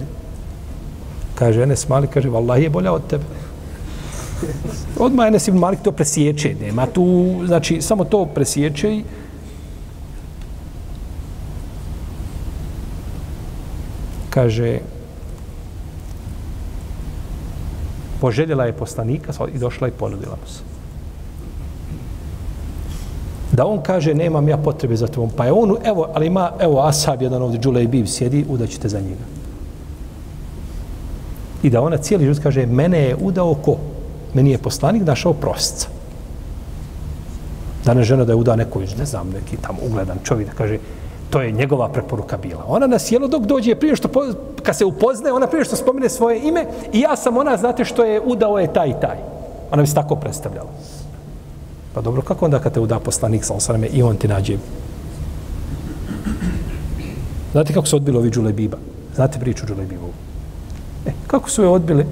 Kaže, 1.36 1.64
Enes 1.64 1.88
Malik, 1.90 2.10
kaže, 2.10 2.30
vallahi 2.30 2.64
je 2.64 2.70
bolja 2.70 2.92
od 2.92 3.08
tebe. 3.08 3.24
Odmah 5.00 5.28
Enes 5.28 5.48
Ibn 5.48 5.58
Malik 5.58 5.80
to 5.84 5.92
presječe, 5.92 6.56
Nema 6.62 6.86
tu, 6.86 7.40
znači, 7.46 7.82
samo 7.82 8.04
to 8.04 8.26
presječe 8.26 8.96
i 8.96 9.04
kaže, 14.30 14.80
poželjela 18.24 18.66
je 18.66 18.74
poslanika 18.74 19.34
i 19.54 19.60
došla 19.60 19.88
i 19.88 19.92
ponudila 19.92 20.38
mu 20.40 20.48
se. 20.48 20.62
Da 23.52 23.66
on 23.68 23.82
kaže, 23.84 24.14
nemam 24.16 24.48
ja 24.48 24.58
potrebe 24.58 24.96
za 24.96 25.08
tobom. 25.08 25.30
Pa 25.36 25.46
je 25.46 25.52
on, 25.52 25.76
evo, 25.84 26.08
ali 26.14 26.28
ima, 26.28 26.52
evo, 26.60 26.80
Asab, 26.88 27.22
jedan 27.22 27.42
ovdje, 27.42 27.60
Džulej 27.60 27.88
Biv, 27.88 28.08
sjedi, 28.08 28.46
udaćete 28.50 28.90
za 28.90 29.00
njega. 29.00 29.28
I 31.64 31.70
da 31.70 31.82
ona 31.82 31.98
cijeli 31.98 32.24
život 32.24 32.40
kaže, 32.44 32.66
mene 32.66 33.02
je 33.10 33.18
udao 33.20 33.56
ko? 33.56 33.76
Meni 34.34 34.56
je 34.56 34.58
poslanik 34.58 35.04
našao 35.04 35.34
prostica. 35.34 35.88
Danas 37.86 38.08
žena 38.08 38.24
da 38.26 38.32
je 38.32 38.40
udao 38.40 38.56
neko, 38.56 38.80
ne 38.98 39.06
znam, 39.06 39.30
neki 39.36 39.58
tamo 39.58 39.80
ugledan 39.84 40.24
čovjek 40.24 40.50
da 40.50 40.56
kaže, 40.56 40.80
to 41.34 41.42
je 41.42 41.52
njegova 41.52 41.90
preporuka 41.90 42.38
bila. 42.38 42.64
Ona 42.68 42.88
nas 42.88 43.12
jelo 43.12 43.28
dok 43.28 43.44
dođe 43.44 43.76
prije 43.76 43.96
što, 43.96 44.10
kad 44.64 44.78
se 44.78 44.86
upoznaje, 44.86 45.34
ona 45.34 45.48
prije 45.48 45.66
što 45.66 45.76
spomene 45.76 46.10
svoje 46.10 46.42
ime 46.48 46.66
i 46.94 47.00
ja 47.00 47.16
sam 47.16 47.38
ona, 47.38 47.58
znate 47.58 47.86
što 47.86 48.04
je 48.04 48.22
udao 48.22 48.60
je 48.60 48.74
taj 48.74 48.90
i 48.90 48.94
taj. 49.02 49.18
Ona 49.72 49.82
bi 49.82 49.88
se 49.88 49.96
tako 49.96 50.16
predstavljala. 50.16 50.70
Pa 51.94 52.02
dobro, 52.02 52.22
kako 52.22 52.46
onda 52.46 52.60
kad 52.60 52.74
te 52.74 52.80
uda 52.80 53.00
poslanik 53.00 53.46
sa 53.46 53.54
osaname 53.54 53.88
i 53.88 54.04
on 54.04 54.16
ti 54.16 54.28
nađe? 54.28 54.58
Znate 57.52 57.74
kako 57.74 57.88
su 57.88 57.96
odbili 57.96 58.18
ovi 58.18 58.30
Đulebiba? 58.30 58.78
Znate 59.16 59.40
priču 59.40 59.66
Džulebibu? 59.66 60.14
E, 61.06 61.12
kako 61.28 61.50
su 61.50 61.64
je 61.64 61.70
odbili? 61.70 62.06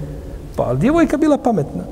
Pa, 0.55 0.73
djevojka 0.73 1.17
bila 1.17 1.38
pametna. 1.38 1.84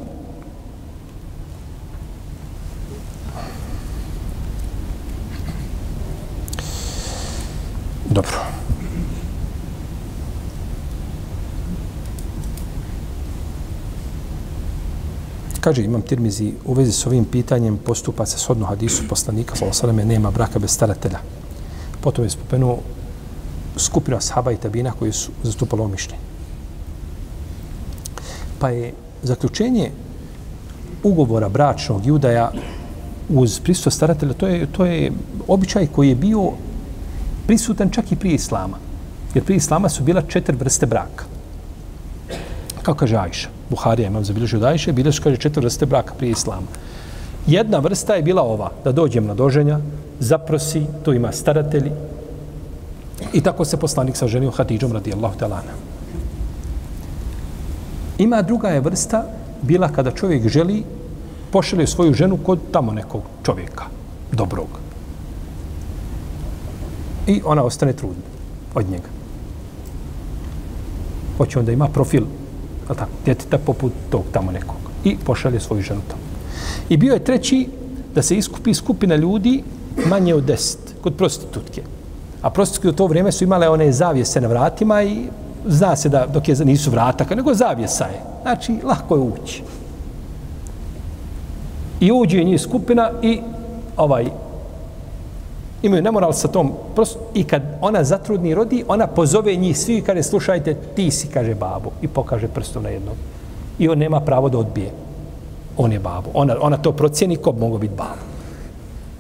Dobro. 8.20 8.40
Kaže 15.62 15.84
imam 15.84 16.02
Tirmizi 16.02 16.54
u 16.66 16.74
vezi 16.74 16.92
s 16.92 17.06
ovim 17.06 17.26
pitanjem 17.26 17.78
postupa 17.78 18.26
se 18.26 18.40
shodno 18.40 18.66
hadisu 18.66 19.08
poslanika 19.08 19.56
sallallahu 19.56 20.08
nema 20.08 20.32
braka 20.32 20.60
bez 20.60 20.72
staratelja. 20.72 21.20
Potom 22.02 22.26
je 22.26 22.30
spomenuo 22.30 22.80
skupinu 23.78 24.18
ashaba 24.18 24.52
i 24.52 24.58
tabina 24.58 24.92
koji 24.92 25.12
su 25.12 25.32
zastupali 25.44 25.80
ovo 25.80 25.92
mišljenje. 25.92 26.20
Pa 28.60 28.70
je 28.70 28.94
zaključenje 29.24 29.92
ugovora 31.04 31.50
bračnog 31.50 32.06
judaja 32.06 32.52
uz 33.30 33.60
prisustvo 33.60 33.92
staratelja, 33.92 34.34
to 34.34 34.48
je, 34.48 34.68
to 34.72 34.86
je 34.86 35.12
običaj 35.48 35.88
koji 35.88 36.10
je 36.10 36.16
bio 36.16 36.52
prisutan 37.50 37.90
čak 37.90 38.12
i 38.12 38.16
prije 38.16 38.36
Islama. 38.36 38.78
Jer 39.34 39.44
prije 39.44 39.58
Islama 39.58 39.90
su 39.90 40.04
bila 40.04 40.22
četiri 40.22 40.58
vrste 40.58 40.86
braka. 40.86 41.26
Kao 42.84 42.94
kaže 42.94 43.16
Ajša. 43.18 43.50
Buharija 43.70 44.08
imam 44.08 44.26
zabilježio 44.26 44.60
od 44.60 44.66
Ajše, 44.66 44.92
bile 44.94 45.12
kaže, 45.24 45.38
četiri 45.38 45.64
vrste 45.66 45.86
braka 45.86 46.14
prije 46.14 46.32
Islama. 46.32 46.68
Jedna 47.48 47.80
vrsta 47.80 48.16
je 48.16 48.22
bila 48.22 48.44
ova, 48.44 48.70
da 48.84 48.92
dođem 48.92 49.26
na 49.26 49.34
doženja, 49.34 49.80
zaprosi, 50.20 50.84
to 51.06 51.14
ima 51.14 51.32
staratelji. 51.32 51.92
I 53.34 53.42
tako 53.42 53.66
se 53.66 53.78
poslanik 53.78 54.18
sa 54.18 54.28
ženio 54.28 54.52
Hatidžom 54.52 54.94
radijallahu 54.94 55.40
talana. 55.40 55.74
Ima 58.18 58.42
druga 58.42 58.76
je 58.76 58.84
vrsta, 58.86 59.24
bila 59.62 59.90
kada 59.90 60.12
čovjek 60.12 60.48
želi, 60.48 60.84
pošalje 61.52 61.88
svoju 61.88 62.14
ženu 62.14 62.38
kod 62.38 62.60
tamo 62.72 62.94
nekog 62.94 63.24
čovjeka, 63.44 63.90
dobrog 64.32 64.89
i 67.30 67.42
ona 67.46 67.64
ostane 67.64 67.94
trudna 67.94 68.24
od 68.76 68.90
njega. 68.90 69.10
Hoće 71.38 71.60
onda 71.60 71.72
ima 71.72 71.88
profil, 71.88 72.24
ali 72.88 72.98
tako, 72.98 73.12
djeteta 73.26 73.58
poput 73.58 73.94
tog 74.10 74.24
tamo 74.32 74.52
nekog. 74.52 74.78
I 75.04 75.18
pošalje 75.26 75.60
svoju 75.60 75.82
ženu 75.82 76.02
tamo. 76.08 76.22
I 76.90 76.98
bio 76.98 77.14
je 77.14 77.24
treći 77.24 77.68
da 78.16 78.22
se 78.22 78.38
iskupi 78.38 78.74
skupina 78.74 79.16
ljudi 79.16 79.64
manje 80.06 80.36
od 80.36 80.44
deset, 80.44 80.96
kod 81.02 81.16
prostitutke. 81.16 81.84
A 82.42 82.50
prostitutke 82.50 82.90
u 82.90 82.94
to 82.94 83.08
vrijeme 83.08 83.32
su 83.32 83.44
imale 83.44 83.70
one 83.70 83.92
zavijese 83.92 84.42
na 84.42 84.48
vratima 84.48 85.04
i 85.04 85.24
zna 85.68 85.96
se 85.96 86.10
da 86.10 86.26
dok 86.26 86.50
je 86.50 86.56
nisu 86.66 86.92
vrataka, 86.92 87.36
nego 87.36 87.54
zavijesa 87.54 88.06
je. 88.06 88.22
Znači, 88.42 88.76
lako 88.84 89.16
je 89.16 89.22
ući. 89.22 89.64
I 92.00 92.12
uđe 92.12 92.44
njih 92.44 92.62
skupina 92.62 93.12
i 93.22 93.42
ovaj 93.98 94.26
imaju 95.82 96.02
nemoral 96.02 96.34
sa 96.34 96.48
tom 96.48 96.72
prosto, 96.96 97.20
i 97.34 97.44
kad 97.44 97.62
ona 97.82 98.04
zatrudni 98.04 98.56
rodi, 98.56 98.84
ona 98.88 99.08
pozove 99.08 99.56
njih 99.56 99.78
svi 99.78 99.98
i 99.98 100.02
kaže 100.02 100.24
slušajte, 100.24 100.74
ti 100.96 101.12
si, 101.12 101.28
kaže 101.28 101.56
babo 101.56 101.92
i 102.02 102.08
pokaže 102.08 102.48
prstom 102.48 102.84
na 102.84 102.90
jednog. 102.90 103.16
I 103.80 103.90
on 103.90 103.98
nema 103.98 104.20
pravo 104.20 104.50
da 104.50 104.58
odbije. 104.58 104.92
On 105.78 105.92
je 105.92 106.00
babo. 106.00 106.30
Ona, 106.34 106.56
ona 106.62 106.78
to 106.78 106.92
procijeni 106.92 107.36
ko 107.36 107.52
mogu 107.52 107.78
biti 107.78 107.96
babo. 107.96 108.28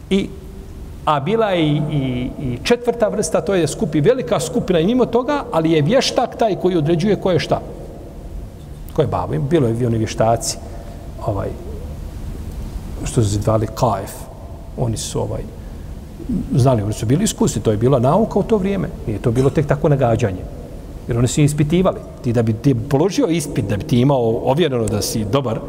I, 0.10 0.30
a 1.06 1.20
bila 1.20 1.50
je 1.50 1.68
i, 1.68 1.82
i, 1.92 2.30
i 2.40 2.58
četvrta 2.64 3.08
vrsta, 3.08 3.42
to 3.42 3.56
je 3.56 3.68
skupi 3.68 4.02
velika 4.02 4.40
skupina 4.40 4.80
i 4.80 4.86
mimo 4.86 5.06
toga, 5.06 5.44
ali 5.52 5.72
je 5.72 5.82
vještak 5.82 6.38
taj 6.38 6.56
koji 6.56 6.78
određuje 6.78 7.16
ko 7.16 7.32
je 7.32 7.40
šta. 7.40 7.62
Ko 8.94 9.02
je 9.02 9.08
babo. 9.08 9.40
Bilo 9.50 9.68
je 9.68 9.88
oni 9.88 9.98
vještaci, 9.98 10.58
ovaj, 11.26 11.50
što 13.04 13.24
su 13.24 13.30
zvali 13.30 13.68
kaif. 13.68 14.12
Oni 14.78 14.98
su 14.98 15.22
ovaj, 15.22 15.44
znali, 16.56 16.82
oni 16.82 16.94
su 16.94 17.06
bili 17.06 17.24
iskusni, 17.24 17.62
to 17.62 17.72
je 17.72 17.78
bila 17.78 18.00
nauka 18.00 18.40
u 18.40 18.44
to 18.44 18.58
vrijeme. 18.58 18.90
Nije 19.08 19.20
to 19.20 19.32
bilo 19.32 19.50
tek 19.50 19.68
tako 19.68 19.90
nagađanje. 19.90 20.42
Jer 21.08 21.18
oni 21.18 21.28
su 21.28 21.42
ispitivali. 21.42 22.00
Ti 22.24 22.34
da 22.34 22.44
bi 22.44 22.54
ti 22.54 22.76
položio 22.90 23.28
ispit, 23.28 23.66
da 23.66 23.78
bi 23.78 23.84
ti 23.84 24.00
imao 24.00 24.42
ovjereno 24.46 24.86
da 24.86 25.02
si 25.02 25.26
dobar, 25.26 25.60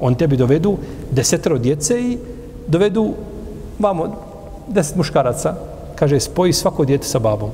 on 0.00 0.14
tebi 0.14 0.36
dovedu 0.36 0.76
desetero 1.10 1.58
djece 1.58 2.00
i 2.00 2.18
dovedu 2.66 3.14
vamo 3.78 4.16
deset 4.68 4.96
muškaraca. 4.96 5.54
Kaže, 5.94 6.20
spoji 6.20 6.52
svako 6.52 6.84
djete 6.84 7.06
sa 7.06 7.18
babom. 7.18 7.50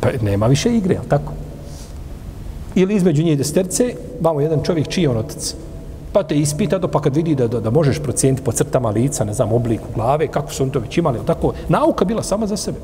Pa 0.00 0.08
nema 0.22 0.46
više 0.46 0.76
igre, 0.76 0.96
ali 0.98 1.08
tako? 1.08 1.32
Ili 2.74 2.94
između 2.94 3.22
njih 3.22 3.38
desterce, 3.38 3.94
vamo 4.20 4.40
jedan 4.40 4.62
čovjek 4.62 4.88
čiji 4.88 5.02
je 5.02 5.08
on 5.08 5.16
otac 5.16 5.54
pa 6.18 6.22
te 6.22 6.34
ispita 6.34 6.78
do 6.78 6.88
pa 6.88 7.00
kad 7.00 7.16
vidi 7.16 7.34
da, 7.34 7.46
da, 7.46 7.60
da 7.60 7.70
možeš 7.70 8.00
procijeniti 8.02 8.42
po 8.42 8.52
crtama 8.52 8.90
lica, 8.90 9.24
ne 9.24 9.34
znam, 9.34 9.52
obliku 9.52 9.86
glave, 9.94 10.26
kako 10.28 10.52
su 10.52 10.62
oni 10.62 10.72
to 10.72 10.80
već 10.80 10.98
imali, 10.98 11.18
tako, 11.26 11.52
nauka 11.68 12.04
bila 12.04 12.22
sama 12.22 12.46
za 12.46 12.56
sebe. 12.56 12.78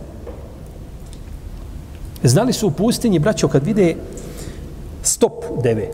Znali 2.23 2.53
su 2.53 2.69
u 2.69 2.71
pustinji, 2.71 3.19
braćo, 3.19 3.49
kad 3.49 3.67
vide 3.67 3.97
stop 5.03 5.45
deve, 5.63 5.89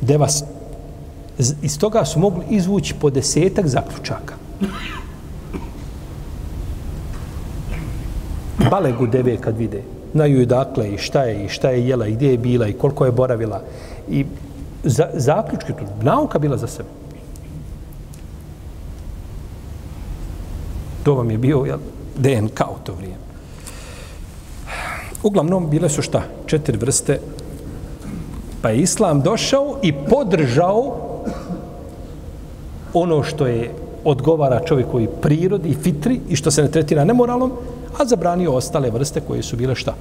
deva, 0.00 0.28
iz 1.62 1.78
toga 1.78 2.04
su 2.04 2.20
mogli 2.20 2.44
izvući 2.50 2.94
po 2.94 3.10
desetak 3.10 3.66
zaključaka. 3.66 4.34
Balegu 8.70 9.06
deve 9.06 9.36
kad 9.36 9.58
vide, 9.58 9.82
znaju 10.12 10.42
i 10.42 10.46
dakle 10.46 10.94
i 10.94 10.98
šta 10.98 11.22
je 11.22 11.44
i 11.44 11.48
šta 11.48 11.70
je 11.70 11.88
jela 11.88 12.06
i 12.06 12.12
gdje 12.12 12.30
je 12.30 12.38
bila 12.38 12.68
i 12.68 12.72
koliko 12.72 13.04
je 13.04 13.12
boravila 13.12 13.62
i 14.10 14.24
za, 14.84 15.08
zaključke, 15.14 15.72
to 15.72 15.84
nauka 16.02 16.38
bila 16.38 16.56
za 16.56 16.66
sebe. 16.66 16.88
To 21.02 21.14
vam 21.14 21.30
je 21.30 21.38
bio 21.38 21.64
jel, 21.66 21.78
DNK 22.16 22.60
u 22.60 22.84
to 22.84 22.94
vrijeme. 22.94 23.30
Uglavnom, 25.22 25.70
bile 25.70 25.88
su 25.88 26.02
šta? 26.02 26.22
Četiri 26.46 26.78
vrste. 26.78 27.20
Pa 28.62 28.70
je 28.70 28.80
Islam 28.80 29.20
došao 29.20 29.78
i 29.82 29.92
podržao 29.92 30.96
ono 32.94 33.22
što 33.22 33.46
je 33.46 33.74
odgovara 34.04 34.60
čovjekovi 34.64 35.08
prirodi 35.20 35.68
i 35.68 35.74
fitri 35.74 36.20
i 36.28 36.36
što 36.36 36.50
se 36.50 36.62
ne 36.62 36.70
tretira 36.70 37.04
nemoralom, 37.04 37.52
a 37.98 38.04
zabranio 38.04 38.52
ostale 38.52 38.90
vrste 38.90 39.20
koje 39.20 39.42
su 39.42 39.56
bile 39.56 39.74
šta? 39.74 39.94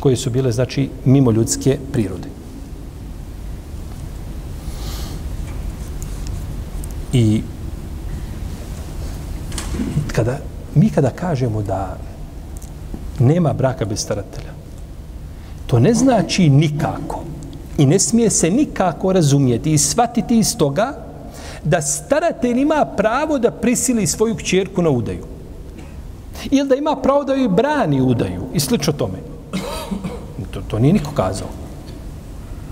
Koje 0.00 0.16
su 0.16 0.30
bile, 0.30 0.52
znači, 0.52 0.88
mimo 1.04 1.30
ljudske 1.30 1.78
prirode. 1.92 2.41
I 7.12 7.42
kada, 10.12 10.38
mi 10.74 10.90
kada 10.90 11.10
kažemo 11.10 11.62
da 11.62 11.96
nema 13.18 13.52
braka 13.52 13.84
bez 13.84 14.00
staratelja, 14.00 14.52
to 15.66 15.78
ne 15.78 15.94
znači 15.94 16.48
nikako 16.48 17.24
i 17.78 17.86
ne 17.86 17.98
smije 17.98 18.30
se 18.30 18.50
nikako 18.50 19.12
razumijeti 19.12 19.72
i 19.72 19.78
shvatiti 19.78 20.38
iz 20.38 20.56
toga 20.56 20.94
da 21.64 21.82
staratelj 21.82 22.60
ima 22.60 22.84
pravo 22.96 23.38
da 23.38 23.50
prisili 23.50 24.06
svoju 24.06 24.34
kćerku 24.34 24.82
na 24.82 24.90
udaju. 24.90 25.24
Ili 26.50 26.68
da 26.68 26.74
ima 26.74 26.96
pravo 26.96 27.24
da 27.24 27.34
joj 27.34 27.48
brani 27.48 28.00
udaju 28.00 28.42
i 28.54 28.60
slično 28.60 28.92
tome. 28.92 29.18
To, 30.50 30.60
to 30.68 30.78
nije 30.78 30.92
niko 30.92 31.10
kazao. 31.14 31.48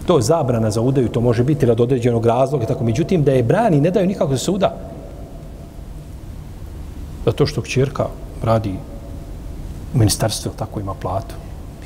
To 0.07 0.17
je 0.17 0.23
zabrana 0.23 0.71
za 0.71 0.81
udaju, 0.81 1.09
to 1.09 1.21
može 1.21 1.45
biti 1.45 1.67
rad 1.67 1.81
određenog 1.81 2.27
razloga, 2.27 2.67
tako. 2.67 2.85
Međutim, 2.85 3.25
da 3.25 3.33
je 3.33 3.43
brani, 3.43 3.81
ne 3.81 3.91
daju 3.91 4.07
nikako 4.07 4.33
da 4.33 4.39
se 4.39 4.51
uda. 4.51 4.77
Zato 7.25 7.47
što 7.47 7.63
kćerka 7.63 8.07
radi 8.43 8.75
u 9.95 9.99
ministarstvu, 9.99 10.53
tako 10.57 10.81
ima 10.81 10.95
platu, 10.95 11.35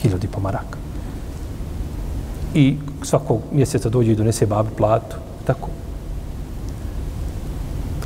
hiljadi 0.02 0.28
po 0.28 0.40
maraka. 0.40 0.78
I 2.54 2.76
svakog 3.02 3.40
mjeseca 3.52 3.88
dođe 3.88 4.12
i 4.12 4.16
donese 4.16 4.46
babi 4.46 4.70
platu, 4.76 5.16
tako. 5.46 5.68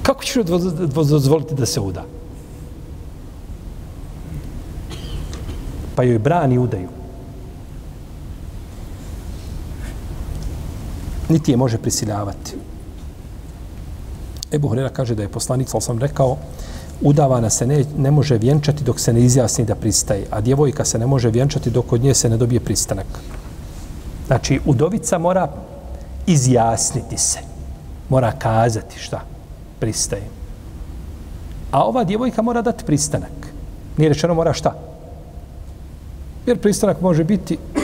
Kako 0.02 0.24
ćeš 0.24 0.44
dozvoliti 0.94 1.54
da 1.54 1.66
se 1.66 1.80
uda? 1.80 2.04
Pa 5.94 6.02
joj 6.02 6.18
brani 6.18 6.58
udaju. 6.58 6.97
Niti 11.28 11.50
je 11.50 11.56
može 11.56 11.78
prisiljavati. 11.78 12.56
Ebu 14.52 14.68
Horera 14.68 14.88
kaže 14.88 15.14
da 15.14 15.22
je 15.22 15.28
poslanik, 15.28 15.68
sam 15.80 15.98
rekao, 15.98 16.36
udavana 17.00 17.50
se 17.50 17.66
ne, 17.66 17.84
ne 17.98 18.10
može 18.10 18.38
vjenčati 18.38 18.84
dok 18.84 19.00
se 19.00 19.12
ne 19.12 19.20
izjasni 19.20 19.64
da 19.64 19.74
pristaje, 19.74 20.26
a 20.30 20.40
djevojka 20.40 20.84
se 20.84 20.98
ne 20.98 21.06
može 21.06 21.30
vjenčati 21.30 21.70
dok 21.70 21.92
od 21.92 22.02
nje 22.02 22.14
se 22.14 22.28
ne 22.28 22.36
dobije 22.36 22.60
pristanak. 22.60 23.06
Znači, 24.26 24.60
udovica 24.66 25.18
mora 25.18 25.48
izjasniti 26.26 27.18
se. 27.18 27.38
Mora 28.08 28.32
kazati 28.32 28.98
šta 28.98 29.20
pristaje. 29.78 30.22
A 31.70 31.84
ova 31.84 32.04
djevojka 32.04 32.42
mora 32.42 32.62
dati 32.62 32.84
pristanak. 32.84 33.52
Nije 33.96 34.08
rečeno 34.08 34.34
mora 34.34 34.52
šta? 34.52 34.74
Jer 36.46 36.58
pristanak 36.58 37.00
može 37.00 37.24
biti 37.24 37.58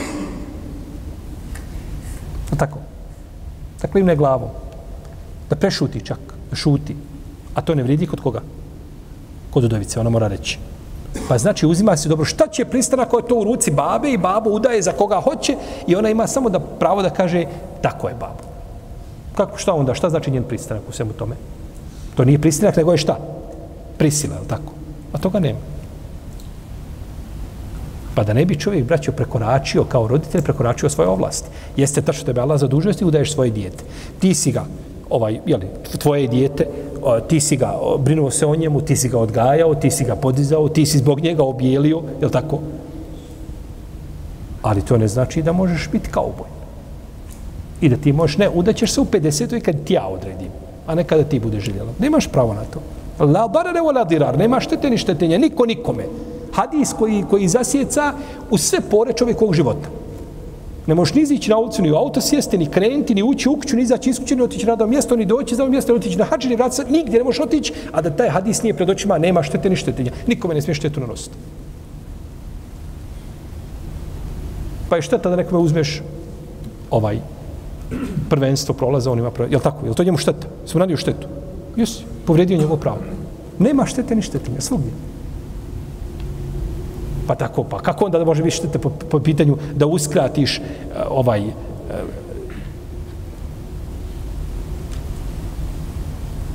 a 2.53 2.57
tako 2.57 2.84
da 3.85 3.93
klimne 3.93 4.17
glavom. 4.17 4.49
Da 5.51 5.57
prešuti 5.57 6.01
čak. 6.01 6.21
Da 6.51 6.57
šuti. 6.57 6.97
A 7.55 7.61
to 7.61 7.75
ne 7.75 7.83
vridi 7.83 8.07
kod 8.09 8.21
koga? 8.21 8.41
kod 9.55 9.65
udovice, 9.65 10.01
ona 10.01 10.11
mora 10.11 10.29
reći. 10.29 10.59
Pa 11.29 11.39
znači 11.39 11.67
uzima 11.67 11.97
se 11.97 12.09
dobro 12.09 12.25
šta 12.25 12.47
će 12.47 12.65
pristanak 12.65 13.09
ko 13.09 13.19
je 13.19 13.27
to 13.27 13.35
u 13.39 13.45
ruci 13.45 13.71
babe 13.71 14.11
i 14.11 14.19
babo 14.19 14.51
udaje 14.51 14.83
za 14.83 14.93
koga 14.93 15.21
hoće 15.21 15.57
i 15.87 15.97
ona 15.97 16.11
ima 16.11 16.27
samo 16.27 16.51
da 16.51 16.59
pravo 16.59 17.03
da 17.03 17.11
kaže 17.11 17.45
tako 17.83 18.09
je 18.09 18.15
babo. 18.15 18.43
Kako 19.35 19.59
šta 19.59 19.75
onda? 19.75 19.95
Šta 19.95 20.11
znači 20.11 20.31
njen 20.31 20.43
pristanak 20.43 20.83
u 20.89 20.93
svemu 20.93 21.13
tome? 21.13 21.37
To 22.17 22.25
nije 22.25 22.39
pristanak, 22.39 22.77
nego 22.77 22.93
je 22.93 22.99
šta? 22.99 23.19
Prisila, 23.99 24.35
je 24.35 24.49
tako? 24.49 24.73
A 25.13 25.19
toga 25.19 25.39
nema. 25.39 25.59
Pa 28.15 28.25
da 28.25 28.33
ne 28.33 28.45
bi 28.45 28.59
čovjek, 28.59 28.85
braćo, 28.85 29.13
prekoračio 29.13 29.85
kao 29.85 30.09
roditelj, 30.09 30.43
prekoračio 30.43 30.89
svoje 30.89 31.09
ovlasti. 31.09 31.49
Jeste 31.77 32.03
tačno 32.03 32.25
tebe 32.25 32.41
Allah 32.41 32.61
zadužuje 32.61 32.95
i 33.01 33.05
udaješ 33.05 33.33
svoje 33.33 33.51
dijete. 33.51 33.85
Ti 34.19 34.35
si 34.35 34.53
ga, 34.53 34.65
ovaj, 35.11 35.41
jeli, 35.47 35.67
tvoje 35.99 36.29
dijete, 36.29 36.67
ti 37.29 37.41
si 37.41 37.57
ga 37.57 37.75
brinuo 37.99 38.31
se 38.31 38.47
o 38.47 38.55
njemu, 38.55 38.81
ti 38.81 38.97
si 38.97 39.09
ga 39.09 39.19
odgajao, 39.19 39.75
ti 39.75 39.91
si 39.91 40.05
ga 40.05 40.17
podizao, 40.17 40.69
ti 40.69 40.87
si 40.87 40.99
zbog 40.99 41.21
njega 41.21 41.43
objelio, 41.43 42.03
je 42.23 42.31
tako? 42.31 42.59
Ali 44.63 44.83
to 44.83 44.99
ne 44.99 45.09
znači 45.09 45.43
da 45.43 45.53
možeš 45.53 45.89
biti 45.93 46.11
kauboj. 46.11 46.49
I 47.81 47.89
da 47.89 47.97
ti 47.97 48.13
možeš, 48.13 48.39
ne, 48.39 48.49
udaćeš 48.49 48.93
se 48.93 49.01
u 49.01 49.05
50. 49.05 49.57
i 49.57 49.61
kad 49.61 49.85
ti 49.85 49.95
ja 49.95 50.07
odredim, 50.07 50.49
a 50.87 50.95
ne 50.95 51.05
kada 51.05 51.25
ti 51.25 51.41
bude 51.41 51.61
željela. 51.61 51.93
Nemaš 51.99 52.29
pravo 52.29 52.55
na 52.55 52.65
to. 52.65 52.81
La 53.25 53.49
barare 53.49 53.81
o 53.81 53.93
la 53.93 54.05
dirar, 54.05 54.39
nema 54.39 54.61
štete 54.61 54.91
ni 54.91 54.99
štetenja, 54.99 55.39
niko 55.39 55.67
nikome. 55.67 56.05
Hadis 56.55 56.93
koji, 56.99 57.25
koji 57.31 57.49
zasjeca 57.49 58.13
u 58.51 58.59
sve 58.59 58.81
pore 58.81 59.13
čovjekovog 59.13 59.55
života. 59.55 59.89
Ne 60.87 60.95
možeš 60.95 61.15
ni 61.15 61.23
izići 61.23 61.51
na 61.51 61.59
ulicu, 61.59 61.83
ni 61.83 61.91
u 61.93 61.97
auto 61.97 62.21
sjesti, 62.21 62.59
ni 62.59 62.71
krenuti, 62.71 63.15
ni 63.15 63.23
ući 63.23 63.49
u 63.49 63.57
kuću, 63.57 63.77
ni 63.77 63.83
izaći 63.83 64.11
iz 64.11 64.21
kuće, 64.21 64.37
ni 64.37 64.43
otići 64.43 64.67
na 64.67 64.87
mjesto, 64.87 65.17
ni 65.17 65.25
doći 65.25 65.55
za 65.55 65.67
mjesto, 65.67 65.93
ni 65.93 65.99
otići 65.99 66.19
na 66.19 66.25
hađi, 66.25 66.49
ni 66.49 66.57
vratiti 66.57 66.93
nigdje 66.93 67.19
ne 67.19 67.25
možeš 67.25 67.41
otići, 67.41 67.73
a 67.93 68.03
da 68.03 68.11
taj 68.11 68.29
hadis 68.29 68.63
nije 68.63 68.75
pred 68.75 68.91
očima, 68.91 69.19
nema 69.19 69.43
štete 69.43 69.71
ni 69.71 69.77
štetenja. 69.77 70.13
Nikome 70.27 70.55
ne 70.55 70.63
smije 70.63 70.75
štetu 70.75 71.01
nanositi. 71.01 71.37
Pa 74.89 74.97
je 74.97 75.03
šteta 75.03 75.31
da 75.31 75.37
nekome 75.37 75.61
uzmeš 75.61 76.03
ovaj 76.91 77.19
prvenstvo 78.31 78.75
prolaza, 78.75 79.11
on 79.11 79.19
ima 79.19 79.31
prvenstvo. 79.31 79.55
Je 79.55 79.59
li 79.59 79.63
tako? 79.63 79.87
Je 79.87 79.91
li 79.91 79.97
to 79.97 80.05
njemu 80.05 80.19
šteta? 80.19 80.47
Smo 80.67 80.81
radio 80.81 80.97
štetu? 80.97 81.27
Jesi, 81.77 82.05
povredio 82.27 82.59
njegovo 82.59 82.77
pravo. 82.77 82.99
Nema 83.59 83.87
štete 83.87 84.15
ni 84.15 84.23
štetenja, 84.23 84.61
svugdje. 84.61 84.93
Pa 87.27 87.35
tako, 87.35 87.65
pa 87.65 87.79
kako 87.79 88.05
onda 88.05 88.19
da 88.19 88.25
može 88.25 88.43
biti 88.43 88.57
štete 88.57 88.79
po, 88.79 88.91
po 88.91 89.19
pitanju 89.19 89.57
da 89.75 89.87
uskratiš 89.87 90.59
uh, 90.59 90.65
ovaj 91.11 91.47
uh, 91.47 91.53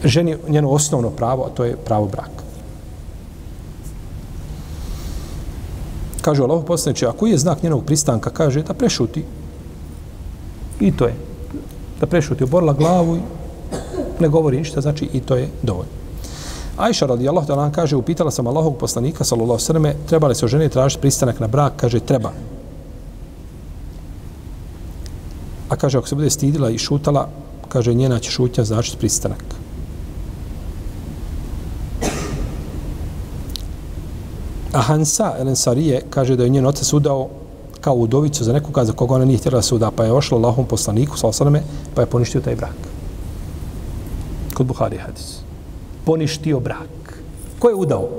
ženi 0.04 0.38
njeno 0.48 0.70
osnovno 0.70 1.10
pravo, 1.10 1.44
a 1.46 1.50
to 1.50 1.66
je 1.66 1.78
pravo 1.78 2.06
braka. 2.06 2.44
Kaže 6.22 6.44
Allah 6.44 6.64
poslaniče, 6.68 7.08
a 7.08 7.12
koji 7.12 7.32
je 7.32 7.38
znak 7.38 7.64
njenog 7.64 7.86
pristanka? 7.86 8.30
Kaže 8.30 8.64
da 8.64 8.74
prešuti. 8.74 9.24
I 10.80 10.92
to 10.92 11.06
je. 11.06 11.16
Da 12.00 12.08
prešuti, 12.08 12.44
oborila 12.44 12.74
glavu 12.74 13.16
i 13.16 13.20
ne 14.20 14.28
govori 14.28 14.58
ništa, 14.58 14.82
znači 14.82 15.10
i 15.14 15.20
to 15.20 15.36
je 15.36 15.50
dovoljno. 15.64 15.99
Ajša 16.80 17.06
radijallahu 17.06 17.48
ta'ala 17.48 17.72
kaže, 17.72 17.96
upitala 17.96 18.32
sam 18.32 18.48
Allahog 18.48 18.78
poslanika, 18.80 19.24
sallallahu 19.24 19.60
sallam, 19.60 19.92
treba 20.08 20.28
li 20.28 20.36
se 20.36 20.48
žene 20.48 20.70
tražiti 20.70 21.02
pristanak 21.02 21.40
na 21.40 21.48
brak? 21.48 21.74
Kaže, 21.76 22.00
treba. 22.00 22.32
A 25.70 25.76
kaže, 25.76 25.98
ako 25.98 26.08
se 26.08 26.16
bude 26.16 26.30
stidila 26.30 26.70
i 26.70 26.78
šutala, 26.78 27.28
kaže, 27.70 27.94
njena 27.94 28.20
će 28.20 28.32
šutnja 28.32 28.64
značiti 28.64 28.98
pristanak. 28.98 29.44
A 34.74 34.82
Hansa 34.82 35.34
Elensarije 35.40 36.02
kaže 36.10 36.36
da 36.36 36.44
je 36.44 36.50
njen 36.50 36.66
otac 36.66 36.94
udao 36.94 37.28
kao 37.82 37.96
udovicu 37.96 38.44
za 38.44 38.54
nekoga 38.54 38.86
za 38.86 38.94
koga 38.94 39.16
ona 39.16 39.26
nije 39.26 39.38
htjela 39.38 39.58
da 39.58 39.62
se 39.62 39.76
uda, 39.76 39.92
pa 39.92 40.06
je 40.06 40.14
ošla 40.14 40.38
Allahom 40.38 40.66
poslaniku, 40.66 41.18
sallallahu 41.18 41.66
pa 41.96 42.02
je 42.02 42.06
poništio 42.06 42.42
taj 42.42 42.56
brak. 42.56 42.76
Kod 44.54 44.66
Buhari 44.66 44.98
hadis 44.98 45.39
poništio 46.10 46.60
brak. 46.60 47.22
Ko 47.60 47.70
je 47.70 47.76
udao? 47.76 48.10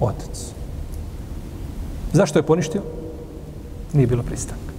Otac. 0.00 0.52
Zašto 2.12 2.38
je 2.38 2.46
poništio? 2.46 2.82
Nije 3.92 4.06
bilo 4.06 4.22
pristanka. 4.22 4.72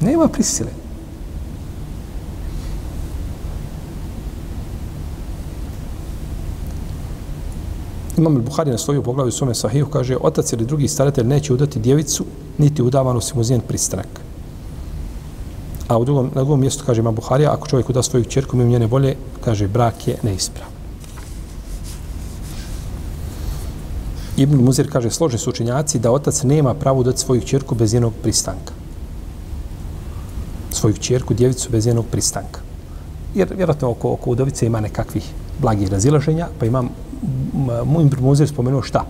Nema 0.00 0.28
prisile. 0.28 0.70
Imam 8.16 8.42
Buhari 8.44 8.70
na 8.70 8.78
svoju 8.78 9.02
poglavu 9.02 9.28
u 9.28 9.32
svome 9.32 9.54
sahiju 9.54 9.86
kaže 9.86 10.16
otac 10.20 10.52
ili 10.52 10.66
drugi 10.66 10.88
staratelj 10.88 11.26
neće 11.26 11.52
udati 11.52 11.80
djevicu 11.80 12.24
niti 12.58 12.82
udavanu 12.82 13.20
si 13.20 13.36
mu 13.36 13.44
zijen 13.44 13.60
pristanak. 13.60 14.20
A 15.88 15.98
u 15.98 16.04
drugom, 16.04 16.30
na 16.34 16.40
drugom 16.40 16.60
mjestu 16.60 16.84
kaže 16.86 17.00
Imam 17.00 17.14
Buharija 17.14 17.52
ako 17.52 17.68
čovjek 17.68 17.90
uda 17.90 18.02
svoju 18.02 18.24
čerku 18.24 18.56
mimo 18.56 18.70
njene 18.70 18.86
volje 18.86 19.16
kaže 19.44 19.68
brak 19.68 20.08
je 20.08 20.16
neisprav. 20.22 20.73
Ibn 24.36 24.56
Muzir 24.64 24.90
kaže, 24.92 25.10
slože 25.10 25.38
su 25.38 25.50
učenjaci 25.50 25.98
da 25.98 26.10
otac 26.10 26.42
nema 26.42 26.74
pravo 26.74 27.02
dati 27.02 27.20
svoju 27.20 27.40
čerku 27.40 27.74
bez 27.74 27.94
jednog 27.94 28.12
pristanka. 28.22 28.72
Svoju 30.70 30.94
čerku, 30.94 31.34
djevicu 31.34 31.70
bez 31.70 31.86
jednog 31.86 32.06
pristanka. 32.10 32.60
Jer 33.34 33.54
vjerojatno 33.56 33.90
oko, 33.90 34.12
oko 34.12 34.30
udovice 34.30 34.66
ima 34.66 34.80
nekakvih 34.80 35.32
blagih 35.58 35.90
razilaženja, 35.90 36.48
pa 36.58 36.66
imam, 36.66 36.88
moj 37.84 38.04
Ibn 38.04 38.24
Muzir 38.24 38.48
spomenuo 38.48 38.82
šta? 38.82 39.04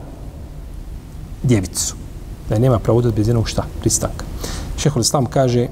Djevicu. 1.42 1.94
Da 2.48 2.54
je 2.54 2.60
nema 2.60 2.78
pravo 2.78 3.02
dati 3.02 3.16
bez 3.16 3.28
jednog 3.28 3.48
šta? 3.48 3.64
Pristanka. 3.80 4.24
Šehol 4.76 5.00
Islam 5.00 5.26
kaže, 5.26 5.68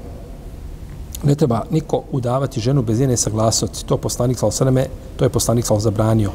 ne 1.23 1.35
treba 1.35 1.63
niko 1.71 2.03
udavati 2.11 2.59
ženu 2.59 2.81
bez 2.81 2.99
njene 2.99 3.17
saglasnosti. 3.17 3.85
To 3.85 3.97
poslanik 3.97 4.39
sa 4.39 4.47
osaname, 4.47 4.85
to 5.15 5.25
je 5.25 5.29
poslanik 5.29 5.65
sa 5.65 5.79
zabranio. 5.79 6.31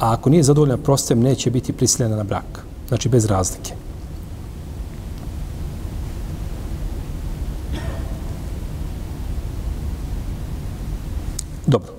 A 0.00 0.12
ako 0.12 0.30
nije 0.30 0.42
zadovoljna 0.42 0.76
prostem, 0.76 1.20
neće 1.20 1.50
biti 1.50 1.72
prisiljena 1.72 2.16
na 2.16 2.24
brak. 2.24 2.64
Znači 2.88 3.08
bez 3.08 3.26
razlike. 3.26 3.72
Dobro. 11.66 11.92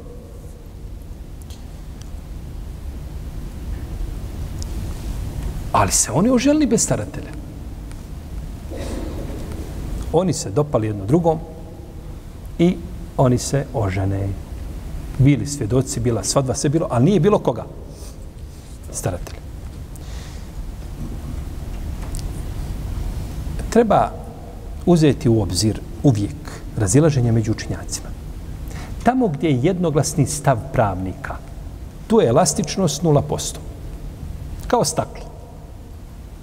Ali 5.72 5.92
se 5.92 6.12
oni 6.12 6.30
oželili 6.30 6.66
bez 6.66 6.84
staratelja. 6.84 7.32
Oni 10.14 10.34
se 10.34 10.52
dopali 10.52 10.88
jedno 10.88 11.06
drugom, 11.06 11.40
i 12.62 12.78
oni 13.18 13.38
se 13.38 13.66
ožene. 13.74 14.30
Bili 15.18 15.48
svjedoci, 15.48 16.00
bila 16.00 16.24
svadba, 16.24 16.54
sve 16.54 16.70
bilo, 16.70 16.88
ali 16.90 17.06
nije 17.06 17.20
bilo 17.20 17.40
koga? 17.40 17.66
Staratelj. 18.92 19.36
Treba 23.70 24.12
uzeti 24.86 25.30
u 25.30 25.42
obzir 25.42 25.80
uvijek 26.04 26.62
razilaženje 26.78 27.32
među 27.32 27.52
učinjacima. 27.52 28.10
Tamo 29.04 29.28
gdje 29.28 29.50
je 29.50 29.64
jednoglasni 29.64 30.26
stav 30.26 30.58
pravnika, 30.74 31.36
tu 32.08 32.22
je 32.22 32.28
elastičnost 32.28 33.04
0%. 33.04 33.58
Kao 34.68 34.86
staklo. 34.86 35.26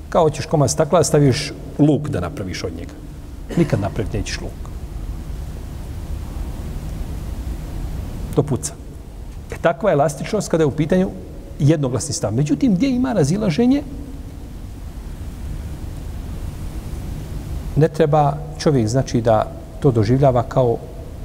Kao 0.09 0.23
hoćeš 0.23 0.47
koma 0.47 0.69
stakla, 0.69 1.05
staviš 1.05 1.53
luk 1.79 2.09
da 2.09 2.21
napraviš 2.21 2.65
od 2.65 2.73
njega. 2.77 2.95
Nikad 3.57 3.81
napraviti 3.81 4.19
nećeš 4.19 4.41
luk. 4.41 4.68
Što 8.39 8.43
puca. 8.43 8.73
E, 9.51 9.57
takva 9.59 9.91
je 9.91 9.95
elastičnost 9.95 10.49
kada 10.49 10.63
je 10.63 10.67
u 10.67 10.77
pitanju 10.77 11.11
jednoglasni 11.59 12.15
stav. 12.15 12.35
Međutim, 12.35 12.75
gdje 12.75 12.91
ima 12.91 13.13
razilaženje, 13.13 13.83
ne 17.77 17.89
treba 17.89 18.37
čovjek 18.59 18.89
znači 18.89 19.21
da 19.21 19.51
to 19.81 19.91
doživljava 19.91 20.43
kao 20.43 20.77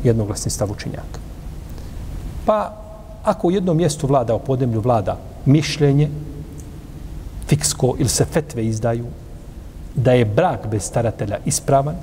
jednoglasni 0.03 0.51
stav 0.51 0.71
učinjaka. 0.71 1.19
Pa 2.45 2.73
ako 3.23 3.47
u 3.47 3.51
jednom 3.51 3.77
mjestu 3.77 4.07
vlada, 4.07 4.35
u 4.35 4.39
podemlju 4.39 4.81
vlada 4.81 5.17
mišljenje, 5.45 6.09
fiksko 7.47 7.93
ili 7.99 8.09
se 8.09 8.25
fetve 8.25 8.65
izdaju, 8.65 9.05
da 9.95 10.13
je 10.13 10.25
brak 10.25 10.67
bez 10.67 10.81
staratelja 10.81 11.37
ispravan, 11.45 11.95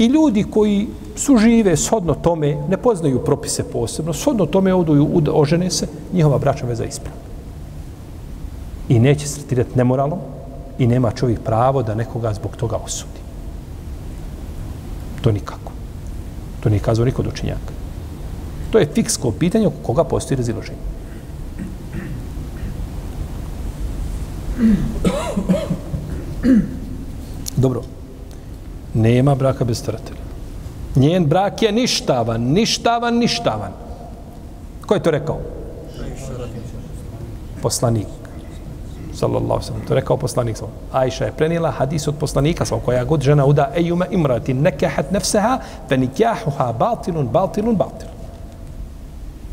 i 0.00 0.06
ljudi 0.06 0.44
koji 0.50 0.86
su 1.16 1.36
žive 1.36 1.76
shodno 1.76 2.14
tome, 2.14 2.56
ne 2.68 2.76
poznaju 2.76 3.24
propise 3.24 3.64
posebno, 3.72 4.12
shodno 4.12 4.46
tome 4.46 4.74
oduju, 4.74 5.22
ožene 5.32 5.70
se, 5.70 5.86
njihova 6.12 6.38
bračna 6.38 6.68
veza 6.68 6.84
ispravna. 6.84 7.20
I 8.88 8.98
neće 8.98 9.28
se 9.28 9.36
tretirati 9.40 9.76
nemoralom 9.78 10.18
i 10.78 10.86
nema 10.86 11.10
čovjek 11.10 11.40
pravo 11.40 11.82
da 11.82 11.94
nekoga 11.94 12.32
zbog 12.34 12.56
toga 12.56 12.76
osudi. 12.76 13.20
To 15.20 15.32
nikako. 15.32 15.72
To 16.60 16.68
nije 16.68 16.80
kazao 16.80 17.04
niko 17.04 17.22
dočinjaka. 17.22 17.72
To 18.70 18.78
je 18.78 18.88
fiksko 18.94 19.30
pitanje 19.30 19.66
oko 19.66 19.76
koga 19.82 20.04
postoji 20.04 20.36
raziloženje. 20.36 20.78
Dobro. 27.56 27.99
Nema 28.94 29.34
braka 29.34 29.64
bez 29.64 29.78
staratelja. 29.78 30.20
Njen 30.96 31.26
brak 31.26 31.62
je 31.62 31.72
ništavan, 31.72 32.40
ništavan, 32.40 33.14
ništavan. 33.14 33.72
Ko 34.86 34.94
je 34.94 35.02
to 35.02 35.10
rekao? 35.10 35.38
Poslanik. 37.62 38.06
Sallallahu 39.14 39.62
sallam. 39.62 39.82
To 39.86 39.92
je 39.94 40.00
rekao 40.00 40.16
poslanik. 40.16 40.56
Sallam. 40.56 40.74
Ajša 40.92 41.24
je 41.24 41.32
prenijela 41.32 41.70
hadis 41.70 42.08
od 42.08 42.14
poslanika. 42.18 42.64
Sallam, 42.64 42.84
koja 42.84 43.04
god 43.04 43.22
žena 43.22 43.44
uda 43.44 43.70
ejume 43.76 44.06
imrati 44.10 44.54
nekehat 44.54 45.12
nefseha 45.12 45.58
fe 45.88 45.96
nikjahuha 45.96 46.72
batilun, 46.72 47.28
batilun, 47.28 47.76
batilun. 47.76 48.14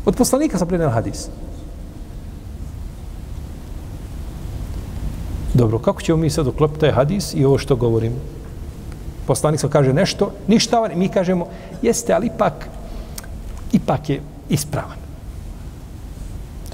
Od 0.06 0.16
poslanika 0.16 0.58
sam 0.58 0.68
prenijela 0.68 0.92
hadis. 0.92 1.28
Dobro, 5.54 5.78
kako 5.78 6.02
ćemo 6.02 6.18
mi 6.18 6.30
sad 6.30 6.46
uklopiti 6.46 6.80
taj 6.80 6.90
hadis 6.90 7.34
i 7.34 7.44
ovo 7.44 7.58
što 7.58 7.76
govorim? 7.76 8.12
Poslanik 9.28 9.60
sam 9.60 9.70
kaže 9.70 9.92
nešto, 9.92 10.30
ništa, 10.48 10.88
mi 10.94 11.08
kažemo, 11.08 11.46
jeste, 11.82 12.14
ali 12.16 12.26
ipak, 12.32 12.68
ipak 13.72 14.10
je 14.10 14.22
ispravan. 14.48 14.96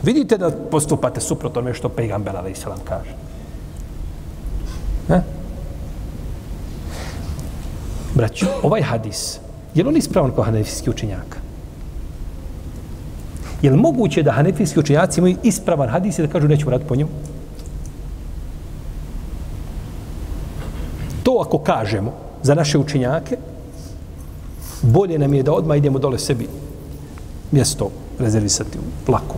Vidite 0.02 0.38
da 0.38 0.50
postupate 0.70 1.20
suprotno 1.20 1.58
onome 1.58 1.74
što 1.74 1.88
pejgamber 1.88 2.36
ali 2.36 2.54
se 2.54 2.70
kaže. 2.84 3.10
Ne? 5.08 5.22
Braću, 8.14 8.46
ovaj 8.62 8.82
hadis, 8.82 9.40
je 9.74 9.82
li 9.82 9.88
on 9.88 9.96
ispravan 9.96 10.30
kao 10.30 10.44
hanefijski 10.44 10.90
učenjaka? 10.90 11.38
Je 13.62 13.70
li 13.70 13.76
moguće 13.76 14.22
da 14.22 14.32
hanefijski 14.32 14.78
učenjaci 14.80 15.20
imaju 15.20 15.36
ispravan 15.42 15.88
hadis 15.88 16.18
i 16.18 16.22
da 16.22 16.28
kažu 16.28 16.48
nećemo 16.48 16.70
raditi 16.70 16.88
po 16.88 16.96
njemu? 16.96 17.10
To 21.22 21.42
ako 21.46 21.58
kažemo 21.58 22.23
za 22.44 22.54
naše 22.54 22.78
učinjake, 22.78 23.36
bolje 24.82 25.18
nam 25.18 25.34
je 25.34 25.42
da 25.42 25.52
odmah 25.52 25.78
idemo 25.78 25.98
dole 25.98 26.18
sebi 26.18 26.48
mjesto 27.50 27.90
rezervisati 28.18 28.78
u 28.78 29.06
plaku. 29.06 29.36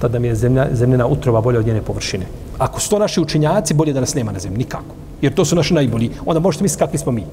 Tada 0.00 0.18
mi 0.18 0.28
je 0.28 0.34
zemlja, 0.34 0.68
zemljena 0.72 1.06
utrova 1.06 1.40
bolje 1.40 1.58
od 1.58 1.66
njene 1.66 1.82
površine. 1.82 2.26
Ako 2.58 2.80
su 2.80 2.90
to 2.90 2.98
naši 2.98 3.20
učinjaci, 3.20 3.74
bolje 3.74 3.92
da 3.92 4.00
nas 4.00 4.14
nema 4.14 4.32
na 4.32 4.38
zemlji. 4.38 4.58
Nikako. 4.58 4.94
Jer 5.22 5.34
to 5.34 5.44
su 5.44 5.56
naši 5.56 5.74
najbolji. 5.74 6.10
Onda 6.26 6.40
možete 6.40 6.64
misliti 6.64 6.84
kakvi 6.84 6.98
smo 6.98 7.12
mi. 7.12 7.24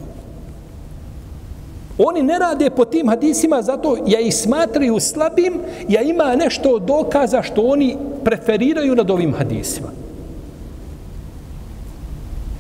Oni 1.98 2.24
ne 2.24 2.40
rade 2.40 2.70
po 2.70 2.86
tim 2.86 3.10
hadisima, 3.10 3.62
zato 3.62 3.98
ja 4.08 4.20
ih 4.20 4.36
smatraju 4.36 5.00
slabim, 5.00 5.60
ja 5.90 6.02
ima 6.02 6.36
nešto 6.36 6.80
dokaza 6.80 7.42
što 7.42 7.62
oni 7.62 7.98
preferiraju 8.24 8.96
nad 8.96 9.12
ovim 9.12 9.34
hadisima. 9.34 9.88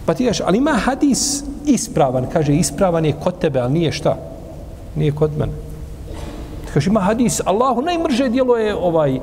Pa 0.05 0.13
ti 0.13 0.25
daš, 0.25 0.41
ali 0.41 0.57
ima 0.57 0.71
hadis 0.71 1.43
ispravan, 1.67 2.25
kaže 2.33 2.55
ispravan 2.55 3.05
je 3.05 3.15
kod 3.23 3.39
tebe, 3.39 3.59
ali 3.59 3.73
nije 3.73 3.91
šta? 3.91 4.17
Nije 4.95 5.11
kod 5.11 5.37
mene. 5.37 5.53
Kaže, 6.73 6.89
ima 6.89 6.99
hadis, 6.99 7.41
Allahu 7.45 7.81
najmrže 7.81 8.29
dijelo 8.29 8.57
je 8.57 8.75
ovaj 8.75 9.19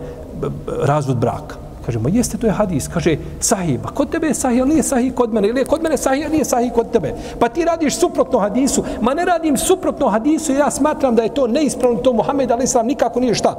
razvod 0.82 1.16
braka. 1.16 1.56
Kaže, 1.86 1.98
ma 1.98 2.08
jeste, 2.08 2.38
to 2.38 2.46
je 2.46 2.52
hadis. 2.52 2.88
Kaže, 2.88 3.16
sahih, 3.40 3.78
pa 3.82 3.90
kod 3.90 4.10
tebe 4.10 4.26
je 4.26 4.34
sahih, 4.34 4.62
ali 4.62 4.70
nije 4.70 4.82
sahih 4.82 5.14
kod 5.14 5.32
mene. 5.32 5.48
Ili 5.48 5.60
je 5.60 5.64
kod 5.64 5.82
mene 5.82 5.96
sahih, 5.96 6.24
ali 6.24 6.32
nije 6.32 6.44
sahih 6.44 6.72
kod 6.72 6.90
tebe. 6.90 7.14
Pa 7.38 7.48
ti 7.48 7.64
radiš 7.64 7.98
suprotno 7.98 8.38
hadisu. 8.38 8.84
Ma 9.00 9.14
ne 9.14 9.24
radim 9.24 9.56
suprotno 9.56 10.08
hadisu, 10.08 10.52
ja 10.52 10.70
smatram 10.70 11.14
da 11.14 11.22
je 11.22 11.34
to 11.34 11.46
neispravno, 11.46 12.00
to 12.00 12.12
Muhammed 12.12 12.50
Ali 12.50 12.66
sam 12.66 12.86
nikako 12.86 13.20
nije 13.20 13.34
šta? 13.34 13.54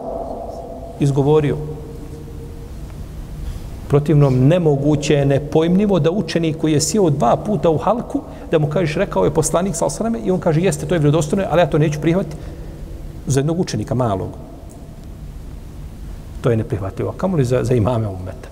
Izgovorio. 0.99 1.57
Protivnom, 3.95 4.47
nemoguće 4.47 5.13
je 5.13 5.25
nepojmljivo 5.25 5.99
da 5.99 6.11
učenik 6.11 6.57
koji 6.57 6.73
je 6.73 6.81
sjeo 6.81 7.09
dva 7.09 7.35
puta 7.35 7.69
u 7.69 7.77
halku, 7.77 8.21
da 8.51 8.59
mu 8.59 8.67
kažeš, 8.67 8.95
rekao 8.95 9.23
je 9.25 9.33
poslanik, 9.33 9.75
sa 9.75 9.89
sal 9.89 10.15
i 10.25 10.31
on 10.31 10.39
kaže, 10.39 10.61
jeste, 10.61 10.85
to 10.85 10.95
je 10.95 10.99
vredostojno, 10.99 11.45
ali 11.49 11.61
ja 11.61 11.69
to 11.69 11.77
neću 11.77 12.01
prihvatiti 12.01 12.35
za 13.27 13.39
jednog 13.39 13.59
učenika 13.59 13.95
malog 13.95 14.35
to 16.45 16.51
je 16.51 16.57
neprihvatljivo. 16.57 17.11
Kamo 17.17 17.37
li 17.37 17.45
za, 17.45 17.63
za 17.63 17.73
imame 17.73 18.07
umeta? 18.07 18.49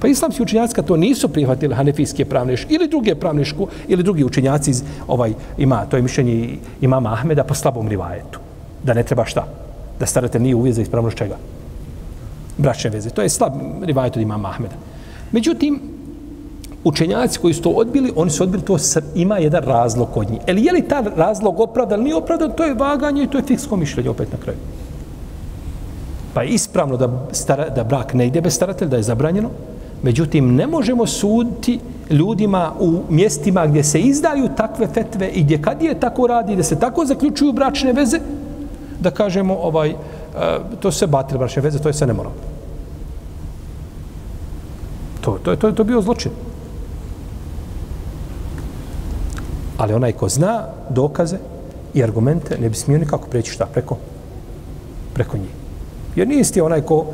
Pa 0.00 0.06
islamski 0.06 0.42
učenjaci 0.42 0.82
to 0.86 0.96
nisu 0.96 1.28
prihvatili 1.28 1.74
hanefijske 1.74 2.24
pravne 2.24 2.54
ili 2.68 2.88
druge 2.88 3.14
pravne 3.14 3.44
škole 3.44 3.68
ili 3.88 4.02
drugi 4.02 4.24
učenjaci 4.24 4.70
iz, 4.70 4.82
ovaj, 5.06 5.34
ima, 5.58 5.86
to 5.90 5.96
je 5.96 6.02
mišljenje 6.02 6.58
imama 6.80 7.12
Ahmeda 7.12 7.44
po 7.44 7.54
slabom 7.54 7.88
rivajetu. 7.88 8.38
Da 8.84 8.94
ne 8.94 9.02
treba 9.02 9.24
šta? 9.24 9.46
Da 9.98 10.06
starate 10.06 10.38
nije 10.38 10.54
uvijez 10.54 10.76
za 10.76 10.82
ispravnost 10.82 11.16
čega? 11.16 11.36
Bračne 12.58 12.90
veze. 12.90 13.10
To 13.10 13.22
je 13.22 13.28
slab 13.28 13.52
rivajet 13.82 14.16
od 14.16 14.22
imama 14.22 14.48
Ahmeda. 14.48 14.74
Međutim, 15.32 15.80
učenjaci 16.84 17.38
koji 17.38 17.54
su 17.54 17.62
to 17.62 17.70
odbili, 17.70 18.12
oni 18.16 18.30
su 18.30 18.42
odbili 18.42 18.62
to 18.62 18.78
sa, 18.78 19.00
ima 19.14 19.38
jedan 19.38 19.62
razlog 19.62 20.08
kod 20.14 20.30
njih. 20.30 20.40
Ali 20.48 20.64
je 20.64 20.72
li 20.72 20.88
ta 20.88 21.00
razlog 21.16 21.60
opravdan, 21.60 22.02
nije 22.02 22.14
opravdan, 22.14 22.52
to 22.56 22.64
je 22.64 22.74
vaganje 22.74 23.22
i 23.22 23.26
to 23.26 23.38
je 23.38 23.44
fiksko 23.44 23.76
mišljenje 23.76 24.10
opet 24.10 24.32
na 24.32 24.38
kraju. 24.38 24.58
Pa 26.34 26.42
je 26.42 26.48
ispravno 26.48 26.96
da, 26.96 27.08
stara, 27.32 27.68
da 27.68 27.84
brak 27.84 28.14
ne 28.14 28.26
ide 28.26 28.40
bez 28.40 28.54
staratelja, 28.54 28.90
da 28.90 28.96
je 28.96 29.02
zabranjeno. 29.02 29.50
Međutim, 30.02 30.54
ne 30.54 30.66
možemo 30.66 31.06
suditi 31.06 31.78
ljudima 32.10 32.72
u 32.80 33.00
mjestima 33.08 33.66
gdje 33.66 33.84
se 33.84 34.00
izdaju 34.00 34.48
takve 34.56 34.86
fetve 34.86 35.28
i 35.28 35.42
gdje 35.42 35.62
kad 35.62 35.82
je 35.82 36.00
tako 36.00 36.26
radi, 36.26 36.56
da 36.56 36.62
se 36.62 36.78
tako 36.78 37.06
zaključuju 37.06 37.52
bračne 37.52 37.92
veze, 37.92 38.20
da 39.00 39.10
kažemo, 39.10 39.54
ovaj, 39.54 39.94
Eh, 40.36 40.58
to 40.80 40.92
se 40.92 41.06
batil 41.06 41.38
braće 41.38 41.60
veze, 41.60 41.78
to 41.78 41.88
je 41.88 41.92
sve 41.92 42.06
nemoralno. 42.06 42.38
To, 45.20 45.38
to, 45.42 45.56
to, 45.56 45.72
to 45.72 45.82
je 45.82 45.86
bio 45.86 46.02
zločin. 46.02 46.32
Ali 49.76 49.94
onaj 49.94 50.12
ko 50.12 50.28
zna 50.28 50.64
dokaze 50.90 51.38
i 51.94 52.02
argumente, 52.02 52.58
ne 52.58 52.68
bi 52.68 52.74
smio 52.74 52.98
nikako 52.98 53.28
preći 53.28 53.52
šta 53.52 53.66
preko, 53.66 53.96
preko 55.14 55.38
njih. 55.38 55.50
Jer 56.16 56.28
nisi 56.28 56.40
isti 56.40 56.60
onaj 56.60 56.80
ko, 56.80 57.06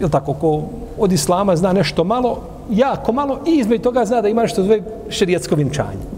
ili 0.00 0.10
tako, 0.10 0.34
ko 0.34 0.62
od 0.98 1.12
islama 1.12 1.56
zna 1.56 1.72
nešto 1.72 2.04
malo, 2.04 2.40
jako 2.70 3.12
malo, 3.12 3.40
i 3.46 3.58
između 3.58 3.82
toga 3.82 4.04
zna 4.04 4.20
da 4.20 4.28
ima 4.28 4.42
nešto 4.42 4.62
zove 4.62 4.82
šerijetsko 5.08 5.54
vinčanje. 5.54 6.17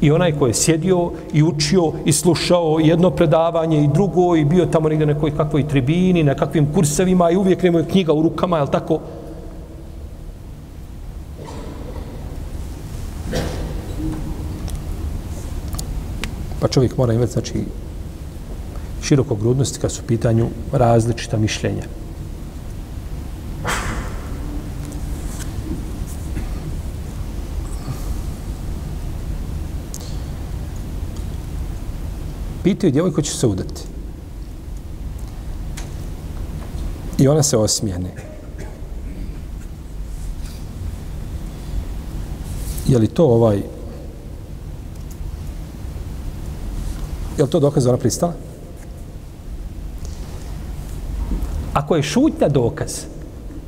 I 0.00 0.10
onaj 0.10 0.32
ko 0.38 0.46
je 0.46 0.54
sjedio 0.54 1.10
i 1.32 1.42
učio 1.42 1.92
i 2.04 2.12
slušao 2.12 2.78
jedno 2.80 3.10
predavanje 3.10 3.84
i 3.84 3.88
drugo 3.94 4.36
i 4.36 4.44
bio 4.44 4.66
tamo 4.66 4.88
negdje 4.88 5.06
na 5.06 5.14
nekoj 5.14 5.36
kakvoj 5.36 5.68
tribini, 5.68 6.22
na 6.22 6.34
kakvim 6.34 6.72
kursevima 6.74 7.30
i 7.30 7.36
uvijek 7.36 7.62
nemoj 7.62 7.88
knjiga 7.88 8.12
u 8.12 8.22
rukama, 8.22 8.56
jel 8.56 8.66
tako? 8.66 9.00
Pa 16.60 16.68
čovjek 16.68 16.96
mora 16.96 17.12
imati, 17.12 17.32
znači, 17.32 17.64
širokogrudnosti 19.02 19.80
kad 19.80 19.92
su 19.92 20.02
u 20.04 20.06
pitanju 20.06 20.46
različita 20.72 21.36
mišljenja. 21.36 21.82
Pitaju 32.62 32.92
djevojku 32.92 33.22
će 33.22 33.32
se 33.32 33.46
udati. 33.46 33.82
I 37.18 37.28
ona 37.28 37.42
se 37.42 37.56
osmijene. 37.56 38.10
Je 42.88 42.98
li 42.98 43.06
to 43.08 43.26
ovaj... 43.26 43.62
Je 47.38 47.44
li 47.44 47.50
to 47.50 47.60
dokaz 47.60 47.84
da 47.84 47.90
ona 47.90 47.98
pristala? 47.98 48.32
Ako 51.72 51.96
je 51.96 52.02
šutnja 52.02 52.48
dokaz, 52.48 52.92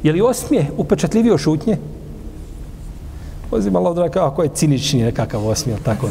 je 0.03 0.13
li 0.13 0.21
osmije 0.21 0.71
upečatljivio 0.77 1.39
šutnje? 1.39 1.79
Pozim 3.51 3.77
Allah 3.77 3.97
da 3.97 4.27
ako 4.27 4.43
je 4.43 4.51
cinični 4.55 5.03
nekakav 5.03 5.47
osmije, 5.47 5.79
tako 5.85 6.09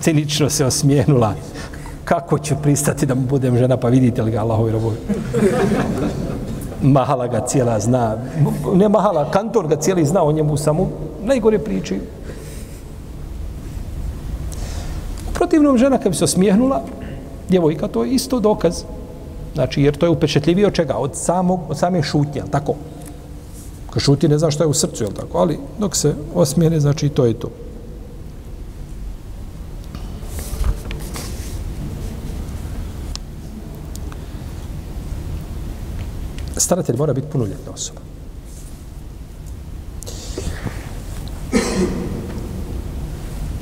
cinično 0.00 0.50
se 0.50 0.64
osmijenula. 0.64 1.34
Kako 2.08 2.38
ću 2.38 2.54
pristati 2.62 3.06
da 3.06 3.14
mu 3.14 3.20
budem 3.20 3.58
žena, 3.58 3.76
pa 3.76 3.88
vidite 3.88 4.22
li 4.22 4.30
ga 4.30 4.40
Allahovi 4.40 4.72
robovi? 4.72 4.96
Mahala 6.82 7.26
ga 7.26 7.40
cijela 7.46 7.80
zna. 7.80 8.16
Ne 8.74 8.88
Mahala, 8.88 9.30
kantor 9.30 9.68
ga 9.68 9.76
cijeli 9.76 10.04
zna 10.04 10.22
o 10.22 10.32
njemu 10.32 10.56
samo 10.56 10.88
najgore 11.24 11.58
priči. 11.58 12.00
U 15.28 15.32
protivnom 15.34 15.78
žena 15.78 15.98
kad 15.98 16.12
bi 16.12 16.18
se 16.18 16.24
osmijehnula, 16.24 16.82
djevojka, 17.48 17.88
to 17.88 18.04
je 18.04 18.10
isto 18.10 18.40
dokaz. 18.40 18.82
Znači, 19.54 19.82
jer 19.82 19.96
to 19.96 20.06
je 20.06 20.10
upečetljivije 20.10 20.66
od 20.66 20.72
čega? 20.72 20.94
Od, 20.96 21.10
samog, 21.16 21.60
od 21.68 21.78
same 21.78 22.02
šutnje, 22.02 22.42
tako? 22.50 22.74
Kad 23.90 24.02
šuti 24.02 24.28
ne 24.28 24.38
zna 24.38 24.50
što 24.50 24.64
je 24.64 24.68
u 24.68 24.74
srcu, 24.74 25.04
jel 25.04 25.12
tako? 25.12 25.38
Ali 25.38 25.58
dok 25.78 25.96
se 25.96 26.14
osmijene, 26.34 26.80
znači 26.80 27.08
to 27.08 27.24
je 27.24 27.34
to. 27.34 27.48
Staratelj 36.68 36.96
mora 36.96 37.12
biti 37.12 37.26
punoljetna 37.32 37.72
osoba. 37.72 38.00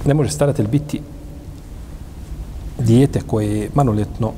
Ne 0.05 0.15
može 0.15 0.31
staratelj 0.31 0.67
biti 0.67 1.01
dijete 2.79 3.21
koje 3.27 3.59
je 3.59 3.71
manoljetno 3.75 4.33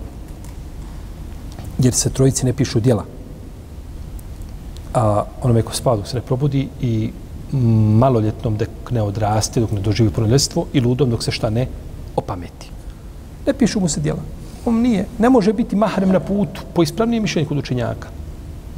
jer 1.79 1.95
se 1.95 2.11
trojici 2.11 2.47
ne 2.47 2.53
pišu 2.53 2.81
djela. 2.81 3.05
A 4.95 5.25
onome 5.43 5.63
ko 5.63 5.73
spadu 5.73 6.05
se 6.05 6.17
ne 6.17 6.23
probudi 6.23 6.69
i 6.81 7.11
maloljetnom 8.03 8.57
dok 8.57 8.91
ne 8.91 9.03
odraste, 9.03 9.61
dok 9.61 9.73
ne 9.73 9.81
doživi 9.81 10.11
punoljetstvo 10.11 10.67
i 10.73 10.81
ludom 10.81 11.11
dok 11.11 11.25
se 11.25 11.31
šta 11.31 11.51
ne 11.51 11.67
opameti. 12.17 12.71
Ne 13.47 13.55
pišu 13.55 13.81
mu 13.81 13.89
se 13.89 14.01
djela. 14.01 14.21
On 14.65 14.75
nije, 14.75 15.07
ne 15.19 15.31
može 15.31 15.53
biti 15.53 15.77
mahrem 15.77 16.13
na 16.13 16.21
putu 16.21 16.63
po 16.75 16.83
ispravnijem 16.83 17.23
mišljenju 17.23 17.49
kod 17.49 17.59
učenjaka. 17.59 18.19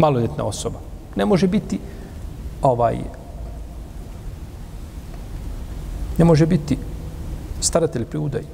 Maloljetna 0.00 0.44
osoba. 0.44 0.78
Ne 1.16 1.26
može 1.26 1.48
biti 1.48 1.78
ovaj 2.62 2.98
ne 6.18 6.24
može 6.24 6.46
biti 6.46 6.76
staratelj 7.60 8.04
pri 8.04 8.18
udaji. 8.18 8.44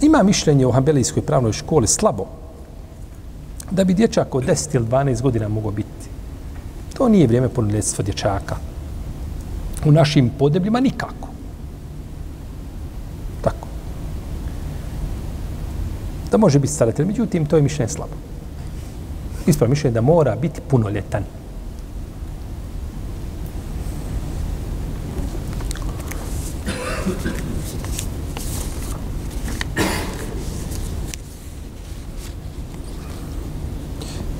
Ima 0.00 0.22
mišljenje 0.22 0.66
o 0.66 0.72
Hambelijskoj 0.72 1.22
pravnoj 1.22 1.52
školi 1.52 1.86
slabo, 1.86 2.26
da 3.70 3.84
bi 3.84 3.94
dječak 3.94 4.34
od 4.34 4.44
10 4.46 4.76
ili 4.76 4.86
12 4.86 5.22
godina 5.22 5.48
mogao 5.48 5.70
biti. 5.70 6.08
To 6.96 7.08
nije 7.08 7.26
vrijeme 7.26 7.48
punoljetstva 7.48 8.04
dječaka. 8.04 8.56
U 9.84 9.92
našim 9.92 10.30
podebljima 10.38 10.80
nikako. 10.80 11.28
Tako. 13.42 13.68
Da 16.30 16.38
može 16.38 16.58
biti 16.58 16.72
staratelj, 16.72 17.06
međutim, 17.06 17.46
to 17.46 17.56
je 17.56 17.62
mišljenje 17.62 17.88
slabo. 17.88 18.33
Ispravo 19.46 19.70
mišljenje 19.70 19.94
da 19.94 20.00
mora 20.00 20.36
biti 20.36 20.60
punoljetan. 20.68 21.22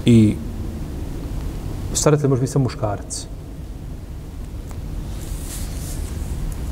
I 0.06 0.36
staratelj 1.94 2.28
može 2.28 2.40
biti 2.40 2.52
samo 2.52 2.62
muškarac. 2.62 3.26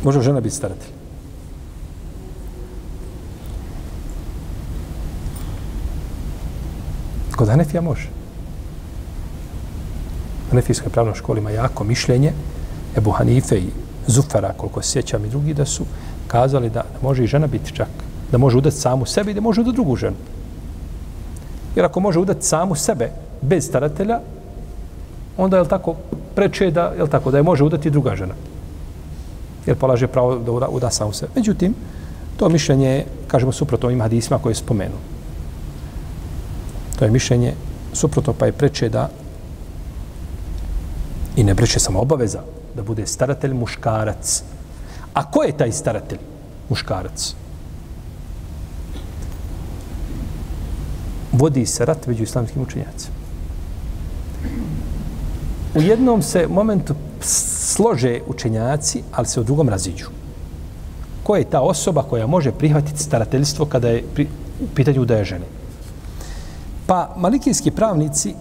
Može 0.05 0.21
žena 0.21 0.41
biti 0.41 0.55
staratelj. 0.55 0.91
Kod 7.37 7.49
Hanefija 7.49 7.81
može. 7.81 8.22
Hanefijska 10.53 10.91
pravna 10.91 11.15
škola 11.15 11.39
ima 11.39 11.51
jako 11.51 11.85
mišljenje. 11.85 12.33
Ebu 12.97 13.11
Hanife 13.11 13.57
i 13.57 13.71
Zufara, 14.07 14.53
koliko 14.57 14.83
se 14.83 14.91
sjećam 14.91 15.25
i 15.25 15.29
drugi, 15.29 15.55
da 15.55 15.65
su 15.65 15.85
kazali 16.27 16.71
da 16.71 16.85
može 17.03 17.25
i 17.25 17.27
žena 17.27 17.47
biti 17.47 17.73
čak. 17.73 17.89
Da 18.33 18.39
može 18.39 18.59
udati 18.59 18.77
samu 18.77 19.07
sebe 19.07 19.31
i 19.31 19.35
da 19.35 19.41
može 19.41 19.61
udati 19.61 19.75
drugu 19.75 19.97
ženu. 19.97 20.17
Jer 21.77 21.85
ako 21.85 22.01
može 22.01 22.19
udati 22.19 22.47
samu 22.47 22.75
sebe 22.75 23.11
bez 23.41 23.65
staratelja, 23.67 24.21
onda 25.37 25.59
je 25.59 25.69
tako 25.69 25.95
preče 26.35 26.71
da 26.71 26.93
je 26.99 27.07
tako 27.11 27.31
da 27.31 27.37
je 27.37 27.43
može 27.43 27.65
udati 27.65 27.91
druga 27.91 28.17
žena. 28.17 28.35
Jer 29.67 29.77
polaže 29.77 30.07
pravo 30.07 30.37
da 30.37 30.53
uda, 30.53 30.69
uda 30.69 30.91
samu 30.91 31.13
sebe. 31.13 31.33
Međutim, 31.37 31.75
to 32.37 32.49
mišljenje 32.49 32.89
je, 32.89 33.07
kažemo, 33.27 33.53
suprotno 33.53 33.89
ovim 33.89 34.01
hadisima 34.01 34.39
koje 34.39 34.55
spomenu. 34.55 35.01
To 36.99 37.05
je 37.05 37.11
mišljenje 37.11 37.55
suprotno 37.93 38.33
pa 38.33 38.47
je 38.47 38.53
preče 38.53 38.89
da 38.89 39.09
i 41.37 41.45
ne 41.45 41.55
breće 41.55 41.81
samo 41.81 42.01
obaveza 42.01 42.43
da 42.77 42.83
bude 42.83 43.07
staratelj 43.07 43.55
muškarac. 43.55 44.43
A 45.15 45.31
ko 45.31 45.43
je 45.43 45.57
taj 45.57 45.73
staratelj 45.73 46.19
muškarac? 46.69 47.35
vodi 51.33 51.67
se 51.67 51.85
rat 51.85 52.07
među 52.07 52.23
islamskim 52.23 52.63
učenjacima. 52.63 53.15
U 55.75 55.83
jednom 55.83 56.23
se 56.23 56.47
momentu 56.49 56.95
slože 57.21 58.21
učenjaci, 58.27 59.03
ali 59.13 59.27
se 59.27 59.41
u 59.41 59.45
drugom 59.45 59.69
raziđu. 59.69 60.07
Ko 61.23 61.37
je 61.37 61.45
ta 61.45 61.61
osoba 61.61 62.03
koja 62.03 62.27
može 62.27 62.53
prihvatiti 62.53 63.03
starateljstvo 63.03 63.67
kada 63.67 63.89
je 63.89 64.05
pri, 64.15 64.27
u 64.61 64.67
pitanju 64.75 65.05
da 65.05 65.17
je 65.17 65.25
žene? 65.25 65.47
Pa 66.87 67.15
malikijski 67.17 67.71
pravnici, 67.71 68.35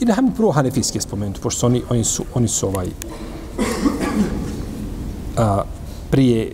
i 0.00 0.04
da 0.04 0.14
hajmo 0.14 0.32
prvo 0.36 0.52
hanefijske 0.52 1.00
spomenuti, 1.00 1.40
pošto 1.40 1.66
oni, 1.66 1.82
oni, 1.90 2.04
su, 2.04 2.24
oni 2.34 2.48
su 2.48 2.68
ovaj, 2.68 2.88
a, 5.36 5.62
prije 6.10 6.52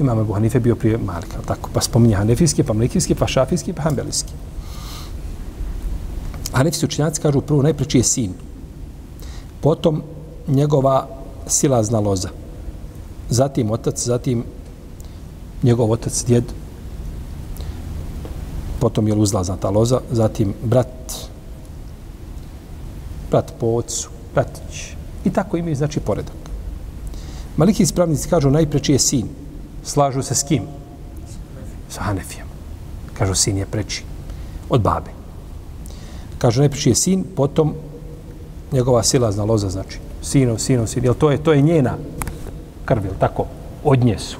Imam 0.00 0.18
Abu 0.18 0.32
Hanife 0.32 0.60
bio 0.60 0.76
prije 0.76 0.98
Malika, 0.98 1.36
tako, 1.46 1.70
pa 1.72 1.80
spominje 1.80 2.14
Hanefijski, 2.14 2.62
pa 2.62 2.72
Malikijski, 2.72 3.14
pa 3.14 3.26
Šafijski, 3.26 3.72
pa 3.72 3.82
Hanbelijski. 3.82 4.32
Hanefijski 6.52 6.86
učinjaci 6.86 7.20
kažu 7.20 7.40
prvo 7.40 7.62
najpreći 7.62 7.98
je 7.98 8.04
sin, 8.04 8.32
potom 9.60 10.02
njegova 10.48 11.08
silazna 11.46 12.00
loza, 12.00 12.28
zatim 13.30 13.70
otac, 13.70 14.06
zatim 14.06 14.44
njegov 15.62 15.92
otac, 15.92 16.24
djed, 16.26 16.44
potom 18.80 19.08
je 19.08 19.14
uzlazna 19.14 19.56
ta 19.56 19.70
loza, 19.70 20.00
zatim 20.10 20.54
brat, 20.64 21.29
brat 23.30 23.52
po 23.60 23.66
ocu, 23.66 24.08
bratić. 24.34 24.94
I 25.24 25.30
tako 25.30 25.56
imaju, 25.56 25.76
znači, 25.76 26.00
poredak. 26.00 26.36
Maliki 27.56 27.82
ispravnici 27.82 28.28
kažu 28.28 28.50
najpreći 28.50 28.92
je 28.92 28.98
sin, 28.98 29.28
slažu 29.84 30.22
se 30.22 30.34
s 30.34 30.42
kim? 30.42 30.62
Sa 31.88 32.02
Hanefijom. 32.02 32.48
Kažu, 33.14 33.34
sin 33.34 33.56
je 33.56 33.66
preči 33.66 34.04
od 34.68 34.80
babe. 34.80 35.10
Kažu, 36.38 36.60
najpreći 36.60 36.90
je 36.90 36.94
sin, 36.94 37.24
potom 37.36 37.74
njegova 38.72 39.02
silazna 39.02 39.44
loza, 39.44 39.70
znači, 39.70 39.98
sinov, 40.22 40.58
sinov, 40.58 40.86
sin, 40.86 41.04
jel 41.04 41.14
to 41.14 41.30
je, 41.30 41.42
to 41.42 41.52
je 41.52 41.62
njena 41.62 41.96
krv, 42.84 43.04
jel 43.04 43.14
tako? 43.20 43.46
Od 43.84 44.04
nje 44.04 44.18
su. 44.18 44.36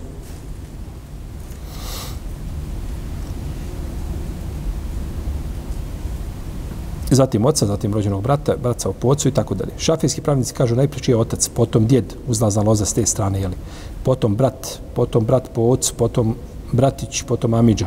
Zatim 7.20 7.44
oca, 7.44 7.66
zatim 7.66 7.94
rođenog 7.94 8.22
brata, 8.22 8.54
braca 8.62 8.88
u 8.88 8.92
pocu 8.92 9.28
i 9.28 9.32
tako 9.32 9.54
dalje. 9.54 9.72
Šafijski 9.78 10.20
pravnici 10.20 10.54
kažu 10.54 10.76
najprije 10.76 11.12
je 11.12 11.16
otac, 11.16 11.48
potom 11.48 11.86
djed, 11.86 12.14
uzlazna 12.28 12.62
loza 12.62 12.84
s 12.84 12.96
te 12.96 13.04
strane, 13.06 13.40
jeli. 13.40 13.56
potom 14.04 14.36
brat, 14.36 14.78
potom 14.94 15.24
brat 15.24 15.50
po 15.54 15.62
ocu, 15.62 15.94
potom 15.94 16.34
bratić, 16.72 17.22
potom 17.28 17.54
amidža. 17.54 17.86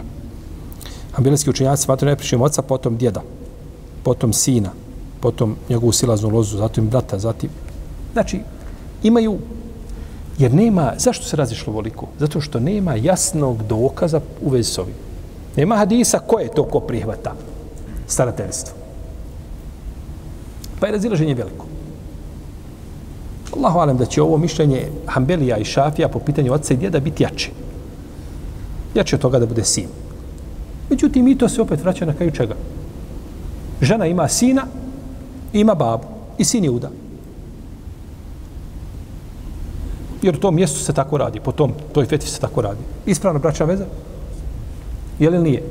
Ambilijski 1.15 1.49
učenjaci 1.49 1.83
smatraju 1.83 2.09
najpriče 2.09 2.37
oca, 2.37 2.61
potom 2.61 2.97
djeda, 2.97 3.21
potom 4.03 4.33
sina, 4.33 4.69
potom 5.19 5.55
njegovu 5.69 5.91
silaznu 5.91 6.29
lozu, 6.29 6.57
zatim 6.57 6.89
brata, 6.89 7.19
zatim... 7.19 7.49
Znači, 8.13 8.39
imaju... 9.03 9.37
Jer 10.37 10.53
nema... 10.53 10.93
Zašto 10.97 11.25
se 11.25 11.37
razišlo 11.37 11.73
voliko? 11.73 12.07
Zato 12.19 12.41
što 12.41 12.59
nema 12.59 12.95
jasnog 12.95 13.63
dokaza 13.63 14.21
u 14.41 14.49
vezi 14.49 14.69
s 14.69 14.77
ovim. 14.77 14.95
Nema 15.57 15.75
hadisa 15.75 16.19
ko 16.19 16.39
je 16.39 16.53
to 16.53 16.63
ko 16.63 16.79
prihvata 16.79 17.35
starateljstvo. 18.07 18.82
Pa 20.79 20.87
je 20.87 20.91
razilaženje 20.91 21.33
veliko. 21.33 21.65
Allahu 23.57 23.79
alem 23.79 23.97
da 23.97 24.05
će 24.05 24.21
ovo 24.21 24.37
mišljenje 24.37 24.87
Hanbelija 25.05 25.57
i 25.57 25.65
Šafija 25.65 26.07
po 26.07 26.19
pitanju 26.19 26.53
oca 26.53 26.73
i 26.73 26.77
djeda 26.77 26.99
biti 26.99 27.23
jače. 27.23 27.51
Jače 28.95 29.15
od 29.15 29.21
toga 29.21 29.39
da 29.39 29.45
bude 29.45 29.63
sin. 29.63 29.87
Međutim, 30.89 31.27
i 31.27 31.37
to 31.37 31.49
se 31.49 31.61
opet 31.61 31.83
vraća 31.83 32.05
na 32.05 32.13
kraju 32.13 32.31
čega. 32.31 32.55
Žena 33.81 34.05
ima 34.05 34.27
sina, 34.27 34.65
ima 35.53 35.75
babu 35.75 36.03
i 36.37 36.45
sin 36.45 36.63
je 36.63 36.69
uda. 36.69 36.89
Jer 40.21 40.35
u 40.35 40.39
tom 40.39 40.55
mjestu 40.55 40.79
se 40.79 40.93
tako 40.93 41.17
radi, 41.17 41.39
po 41.39 41.51
tom, 41.51 41.73
toj 41.93 42.05
fetvi 42.05 42.29
se 42.29 42.39
tako 42.39 42.61
radi. 42.61 42.79
Ispravna 43.05 43.39
braća 43.39 43.65
veza? 43.65 43.85
Je 45.19 45.29
li 45.29 45.39
nije? 45.39 45.63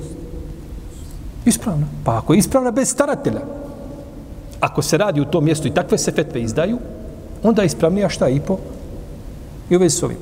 Ispravna. 1.45 1.87
Pa 2.05 2.19
ako 2.19 2.33
je 2.33 2.39
ispravna 2.39 2.71
bez 2.71 2.89
staratelja, 2.89 3.41
ako 4.63 4.83
se 4.83 4.99
radi 4.99 5.21
u 5.21 5.25
tom 5.25 5.45
mjestu 5.45 5.69
i 5.69 5.75
takve 5.75 5.99
se 5.99 6.13
fetve 6.13 6.43
izdaju, 6.43 6.79
onda 7.43 7.63
je 7.63 7.67
ispravnija 7.67 8.09
šta 8.09 8.29
i 8.29 8.41
po 8.41 8.59
i 9.71 9.77
u 9.77 9.79
vezi 9.79 9.97
s 9.97 10.03
ovim. 10.03 10.17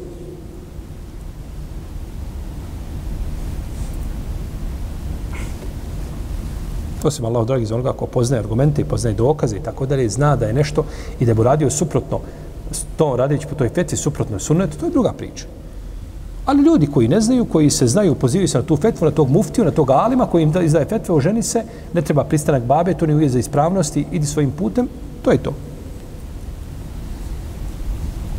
Osim 7.05 7.24
Allah, 7.24 7.47
dragi, 7.47 7.66
za 7.66 7.74
onoga 7.74 7.93
ko 7.93 8.07
poznaje 8.07 8.41
argumente 8.41 8.82
i 8.82 8.84
poznaje 8.84 9.14
dokaze 9.14 9.57
i 9.57 9.62
tako 9.62 9.86
dalje, 9.86 10.09
zna 10.09 10.36
da 10.36 10.47
je 10.47 10.53
nešto 10.53 10.84
i 11.20 11.26
da 11.26 11.34
bi 11.34 11.43
radio 11.43 11.70
suprotno 11.70 12.20
to 12.97 13.16
radići 13.16 13.47
po 13.47 13.55
toj 13.55 13.68
fetvi 13.68 13.97
suprotno 13.97 14.38
sunnetu, 14.38 14.78
to 14.78 14.86
je 14.86 14.93
druga 14.93 15.12
priča. 15.12 15.45
Ali 16.51 16.62
ljudi 16.62 16.86
koji 16.86 17.09
ne 17.09 17.20
znaju, 17.20 17.44
koji 17.44 17.70
se 17.70 17.86
znaju, 17.86 18.14
pozivaju 18.14 18.48
se 18.48 18.59
na 18.59 18.64
tu 18.64 18.76
fetvu, 18.76 19.05
na 19.05 19.11
tog 19.11 19.30
muftiju, 19.30 19.64
na 19.64 19.70
tog 19.70 19.90
alima 19.90 20.26
koji 20.26 20.42
im 20.42 20.53
izdaje 20.62 20.84
fetve, 20.84 21.14
oženi 21.14 21.42
se, 21.42 21.62
ne 21.92 22.03
treba 22.03 22.24
pristanak 22.24 22.62
babe, 22.62 22.94
to 22.94 23.07
ne 23.07 23.14
uvijez 23.14 23.32
za 23.32 23.38
ispravnosti, 23.38 24.07
idi 24.12 24.26
svojim 24.26 24.51
putem, 24.51 24.88
to 25.22 25.30
je 25.30 25.38
to. 25.38 25.53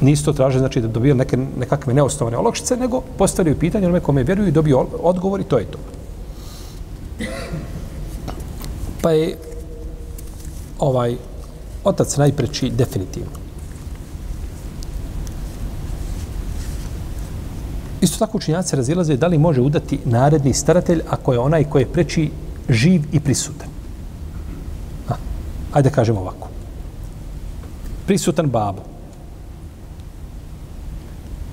Nisu 0.01 0.26
to 0.26 0.34
traže, 0.34 0.59
znači 0.59 0.82
da 0.82 0.88
dobiju 0.88 1.16
neke, 1.16 1.38
nekakve 1.38 1.93
neosnovane 1.93 2.38
olakšice, 2.38 2.78
nego 2.78 3.01
postavljaju 3.18 3.59
pitanje 3.59 3.86
onome 3.86 3.99
kome 3.99 4.24
vjeruju 4.24 4.47
i 4.47 4.51
dobiju 4.51 4.88
odgovor 5.03 5.39
i 5.39 5.43
to 5.43 5.57
je 5.57 5.66
to. 5.66 5.80
Pa 9.01 9.12
je 9.12 9.38
ovaj 10.80 11.16
otac 11.84 12.18
najpreći 12.18 12.70
definitivno. 12.70 13.40
Isto 18.02 18.20
tako 18.20 18.38
učinjaci 18.38 18.76
razilaze 18.76 19.18
da 19.18 19.28
li 19.28 19.38
može 19.38 19.62
udati 19.62 19.99
naredni 20.06 20.54
staratelj 20.54 21.02
ako 21.10 21.34
je 21.34 21.39
onaj 21.39 21.64
koji 21.64 21.82
je 21.82 21.93
preči 21.93 22.32
živ 22.70 23.02
i 23.12 23.20
prisutan. 23.20 23.68
A, 25.10 25.14
ajde 25.74 25.89
kažemo 25.89 26.20
ovako. 26.20 26.47
Prisutan 28.06 28.49
babo. 28.49 28.82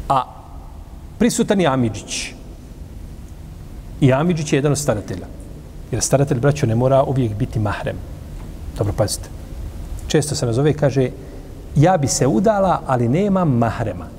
A 0.08 0.24
prisutan 1.18 1.60
je 1.60 1.66
Amidžić. 1.66 2.32
I 4.00 4.12
Amidžić 4.12 4.52
je 4.52 4.56
jedan 4.56 4.72
od 4.72 4.78
staratelja. 4.78 5.26
Jer 5.90 6.02
staratelj, 6.02 6.40
braćo, 6.40 6.66
ne 6.66 6.74
mora 6.74 7.02
uvijek 7.02 7.34
biti 7.34 7.58
mahrem. 7.58 7.96
Dobro, 8.78 8.92
pazite. 8.92 9.28
Često 10.06 10.34
se 10.34 10.46
nazove 10.46 10.70
i 10.70 10.74
kaže 10.74 11.10
ja 11.76 11.96
bi 11.96 12.08
se 12.08 12.26
udala, 12.26 12.82
ali 12.86 13.08
nemam 13.08 13.48
mahrema. 13.48 14.17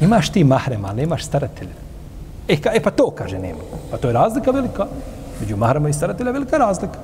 Imaš 0.00 0.30
ti 0.30 0.44
mahrema, 0.44 0.88
ali 0.88 1.00
nemaš 1.00 1.24
staratelja. 1.24 1.74
E, 2.48 2.56
ka, 2.56 2.70
e 2.74 2.80
pa 2.80 2.90
to 2.90 3.10
kaže 3.10 3.38
nema. 3.38 3.60
Pa 3.90 3.96
to 3.96 4.08
je 4.08 4.12
razlika 4.12 4.50
velika. 4.50 4.86
Među 5.40 5.56
mahrema 5.56 5.88
i 5.88 5.92
staratelja 5.92 6.30
velika 6.30 6.56
razlika. 6.56 6.98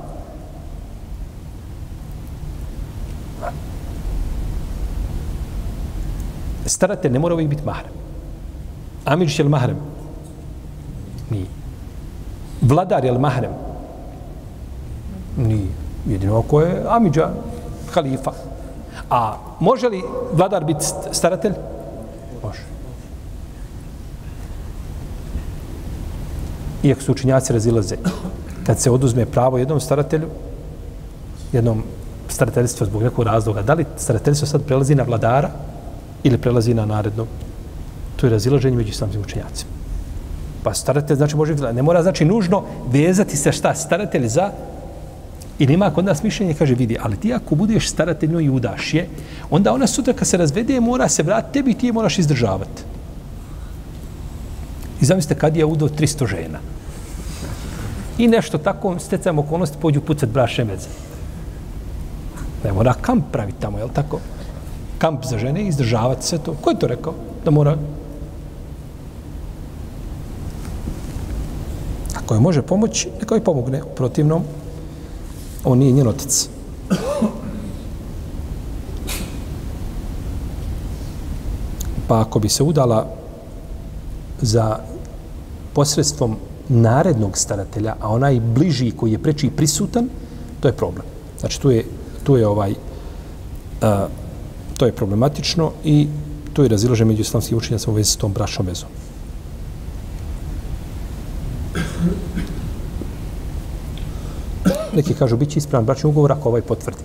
Staratelj 6.66 7.12
ne 7.12 7.18
mora 7.18 7.34
uvijek 7.34 7.51
biti 7.51 7.64
mahrem. 7.64 7.92
Amidžić 9.05 9.38
je 9.38 9.42
li 9.45 9.51
mahrem? 9.51 9.76
Nije. 11.30 11.47
Vladar 12.61 13.05
je 13.05 13.12
li 13.12 13.18
mahrem? 13.18 13.51
Nije. 15.36 15.68
Jedino 16.07 16.38
ako 16.38 16.61
je 16.61 16.84
Amidža, 16.88 17.28
halifa. 17.92 18.32
A 19.11 19.36
može 19.61 19.88
li 19.88 20.03
vladar 20.32 20.64
biti 20.64 20.84
staratelj? 21.12 21.53
Može. 22.42 22.74
Iako 26.85 27.03
su 27.03 27.12
učinjaci 27.12 27.53
razilaze, 27.53 27.97
kad 28.66 28.80
se 28.80 28.91
oduzme 28.91 29.26
pravo 29.26 29.59
jednom 29.59 29.80
staratelju, 29.80 30.28
jednom 31.53 31.82
starateljstvu 32.28 32.87
zbog 32.87 33.03
nekog 33.03 33.24
razloga, 33.24 33.62
da 33.62 33.74
li 33.74 33.85
starateljstvo 33.97 34.47
sad 34.47 34.62
prelazi 34.62 34.95
na 34.95 35.03
vladara 35.03 35.51
ili 36.22 36.39
prelazi 36.39 36.74
na 36.74 36.87
naredno? 36.87 37.26
To 38.16 38.26
je 38.26 38.30
razilaženje 38.30 38.76
među 38.76 38.91
islamskim 38.91 39.22
učinjacima. 39.22 39.70
Pa 40.62 40.74
staratelj 40.74 41.16
znači 41.16 41.37
može, 41.37 41.55
ne 41.55 41.82
mora 41.82 42.03
znači 42.03 42.24
nužno 42.24 42.62
vezati 42.93 43.37
se 43.37 43.53
šta 43.53 43.74
staratelj 43.74 44.28
za 44.28 44.51
I 45.59 45.66
nema 45.66 45.91
kod 45.91 46.05
nas 46.05 46.22
mišljenje, 46.22 46.55
kaže, 46.55 46.74
vidi, 46.74 46.97
ali 47.01 47.16
ti 47.16 47.32
ako 47.35 47.55
budeš 47.55 47.91
staratelj 47.91 48.43
i 48.43 48.51
udaš 48.51 48.95
je, 48.95 49.09
onda 49.51 49.72
ona 49.72 49.87
sutra 49.87 50.12
kad 50.12 50.28
se 50.28 50.37
razvede, 50.37 50.80
mora 50.80 51.09
se 51.09 51.22
vratiti 51.22 51.53
tebi 51.53 51.70
i 51.70 51.74
ti 51.74 51.87
je 51.87 51.93
moraš 51.93 52.18
izdržavati. 52.18 52.82
I 55.05 55.07
zamislite 55.07 55.41
kad 55.41 55.57
je 55.57 55.65
udao 55.65 55.89
300 55.89 56.27
žena. 56.27 56.59
I 58.19 58.29
nešto 58.29 58.59
tako, 58.59 58.99
stecajmo 58.99 59.43
okolnosti, 59.43 59.77
pođu 59.81 60.01
pucat 60.01 60.29
braše 60.29 60.65
meze. 60.65 60.89
Ne 62.65 62.73
mora 62.73 62.95
kamp 62.95 63.25
praviti 63.33 63.61
tamo, 63.61 63.79
jel 63.79 63.89
tako? 63.93 64.21
Kamp 64.99 65.25
za 65.25 65.39
žene, 65.39 65.67
izdržavati 65.69 66.27
sve 66.27 66.39
to. 66.39 66.55
Ko 66.61 66.71
je 66.71 66.79
to 66.79 66.87
rekao? 66.87 67.15
Da 67.45 67.51
mora... 67.51 67.77
Ako 72.15 72.35
je 72.35 72.41
može 72.41 72.63
pomoći, 72.63 73.09
neka 73.21 73.35
je 73.35 73.45
pomogne. 73.45 73.83
U 73.83 73.95
protivnom, 73.97 74.43
on 75.65 75.79
nije 75.79 75.93
njen 75.93 76.09
otac. 76.09 76.49
Pa 82.09 82.21
ako 82.21 82.39
bi 82.39 82.49
se 82.49 82.63
udala 82.63 83.07
za 84.41 84.93
posredstvom 85.75 86.37
narednog 86.68 87.39
staratelja, 87.39 87.97
a 88.01 88.09
onaj 88.09 88.41
bliži 88.41 88.91
koji 88.91 89.12
je 89.12 89.22
preči 89.22 89.51
prisutan, 89.51 90.09
to 90.61 90.68
je 90.68 90.72
problem. 90.72 91.07
Znači, 91.41 91.61
tu 91.61 91.70
je, 91.70 91.85
tu 92.25 92.37
je 92.37 92.47
ovaj, 92.47 92.75
a, 93.83 94.07
to 94.77 94.87
je 94.87 94.93
problematično 94.93 95.72
i 95.85 96.09
to 96.53 96.62
je 96.62 96.68
razilaže 96.68 97.05
među 97.05 97.20
islamskim 97.20 97.59
učenjacima 97.59 97.93
u 97.93 97.97
vezi 97.97 98.11
s 98.11 98.16
tom 98.16 98.33
brašnom 98.33 98.66
vezom. 98.66 98.89
Neki 104.95 105.14
kažu, 105.14 105.37
bit 105.37 105.51
će 105.51 105.59
ispravan 105.59 105.87
bračni 105.87 106.09
ugovor 106.09 106.33
ako 106.33 106.49
ovaj 106.49 106.62
potvrdi. 106.62 107.03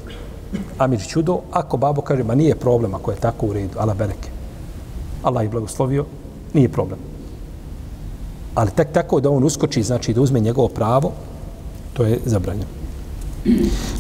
Amir 0.78 1.02
čudo, 1.08 1.40
ako 1.52 1.78
babo 1.78 2.02
kaže, 2.02 2.24
ma 2.24 2.36
nije 2.36 2.56
problem 2.56 2.94
ako 2.94 3.12
je 3.12 3.18
tako 3.18 3.46
u 3.46 3.54
redu, 3.54 3.80
ala 3.80 3.94
bereke. 3.94 4.30
Allah 5.24 5.44
je 5.44 5.50
blagoslovio, 5.50 6.06
nije 6.54 6.70
problem. 6.70 7.00
Ali 8.60 8.72
tak 8.76 8.92
tako 8.92 9.20
da 9.20 9.30
on 9.30 9.44
uskoči, 9.44 9.84
znači 9.84 10.14
da 10.14 10.22
uzme 10.22 10.40
njegovo 10.40 10.68
pravo, 10.68 11.12
to 11.94 12.04
je 12.04 12.20
zabranjeno. 12.26 12.68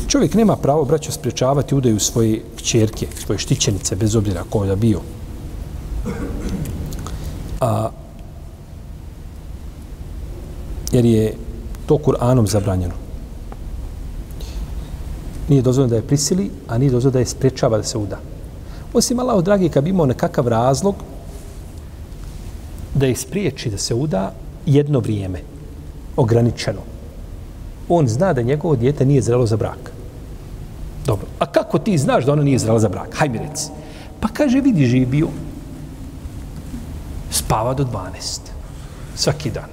Čovjek 0.07 0.33
nema 0.33 0.55
pravo, 0.55 0.85
braćo, 0.85 1.11
spriječavati 1.11 1.75
udaju 1.75 1.99
svoje 1.99 2.41
kćerke, 2.57 3.07
svoje 3.25 3.39
štićenice, 3.39 3.95
bez 3.95 4.15
obzira 4.15 4.43
ko 4.49 4.65
da 4.65 4.75
bio. 4.75 4.99
A, 7.61 7.89
jer 10.91 11.05
je 11.05 11.35
to 11.85 11.95
Kur'anom 11.95 12.47
zabranjeno. 12.47 12.93
Nije 15.49 15.61
dozvoljeno 15.61 15.89
da 15.89 15.95
je 15.95 16.07
prisili, 16.07 16.51
a 16.67 16.77
nije 16.77 16.91
dozvoljeno 16.91 17.13
da 17.13 17.19
je 17.19 17.31
spriječava 17.31 17.77
da 17.77 17.83
se 17.83 17.97
uda. 17.97 18.19
Osim 18.93 19.19
Allaho, 19.19 19.41
dragi, 19.41 19.69
kad 19.69 19.83
bi 19.83 19.89
imao 19.89 20.05
nekakav 20.05 20.47
razlog 20.47 20.95
da 22.93 23.05
je 23.05 23.15
spriječi 23.15 23.69
da 23.69 23.77
se 23.77 23.95
uda, 23.95 24.33
jedno 24.65 24.99
vrijeme, 24.99 25.39
ograničeno. 26.17 26.81
On 27.89 28.07
zna 28.07 28.33
da 28.33 28.41
njegovo 28.41 28.75
dijete 28.75 29.05
nije 29.05 29.21
zrelo 29.21 29.45
za 29.45 29.57
brak. 29.57 29.91
Dobro. 31.05 31.27
A 31.39 31.45
kako 31.45 31.79
ti 31.79 31.97
znaš 31.97 32.25
da 32.25 32.33
ono 32.33 32.43
nije 32.43 32.59
zrelo 32.59 32.79
za 32.79 32.89
brak? 32.89 33.15
Hajde 33.15 33.39
mi 33.39 33.45
reci. 33.49 33.69
Pa 34.19 34.27
kaže, 34.27 34.61
vidi, 34.61 34.85
živio. 34.85 35.07
bio. 35.09 35.27
Spava 37.31 37.73
do 37.73 37.83
12. 37.83 38.39
Svaki 39.15 39.51
dan. 39.51 39.69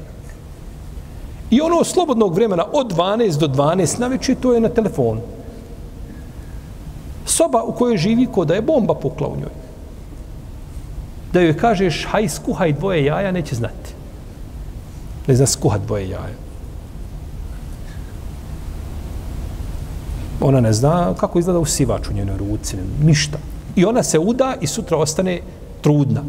I 1.50 1.60
ono 1.60 1.84
slobodnog 1.84 2.34
vremena 2.34 2.64
od 2.72 2.92
12 2.92 3.38
do 3.38 3.48
12 3.48 4.00
na 4.00 4.06
večer, 4.06 4.36
to 4.40 4.54
je 4.54 4.60
na 4.60 4.68
telefonu. 4.68 5.20
Soba 7.26 7.62
u 7.62 7.72
kojoj 7.72 7.96
živi 7.96 8.26
ko 8.26 8.44
da 8.44 8.54
je 8.54 8.62
bomba 8.62 8.94
pukla 8.94 9.28
u 9.28 9.36
njoj. 9.36 9.54
Da 11.32 11.40
joj 11.40 11.56
kažeš, 11.56 12.06
haj 12.10 12.28
skuhaj 12.28 12.72
dvoje 12.72 13.04
jaja, 13.04 13.32
neće 13.32 13.54
znati. 13.54 13.95
Ne 15.26 15.36
zna 15.36 15.46
skuhat 15.46 15.80
dvoje 15.86 16.08
jaja. 16.08 16.46
Ona 20.40 20.60
ne 20.60 20.72
zna 20.72 21.14
kako 21.14 21.38
izgleda 21.38 21.58
usivač 21.58 22.08
u 22.08 22.12
njenoj 22.12 22.36
ruci, 22.38 22.76
ništa. 23.02 23.38
I 23.76 23.84
ona 23.84 24.02
se 24.02 24.18
uda 24.18 24.54
i 24.60 24.66
sutra 24.66 24.96
ostane 24.96 25.40
trudna. 25.80 26.22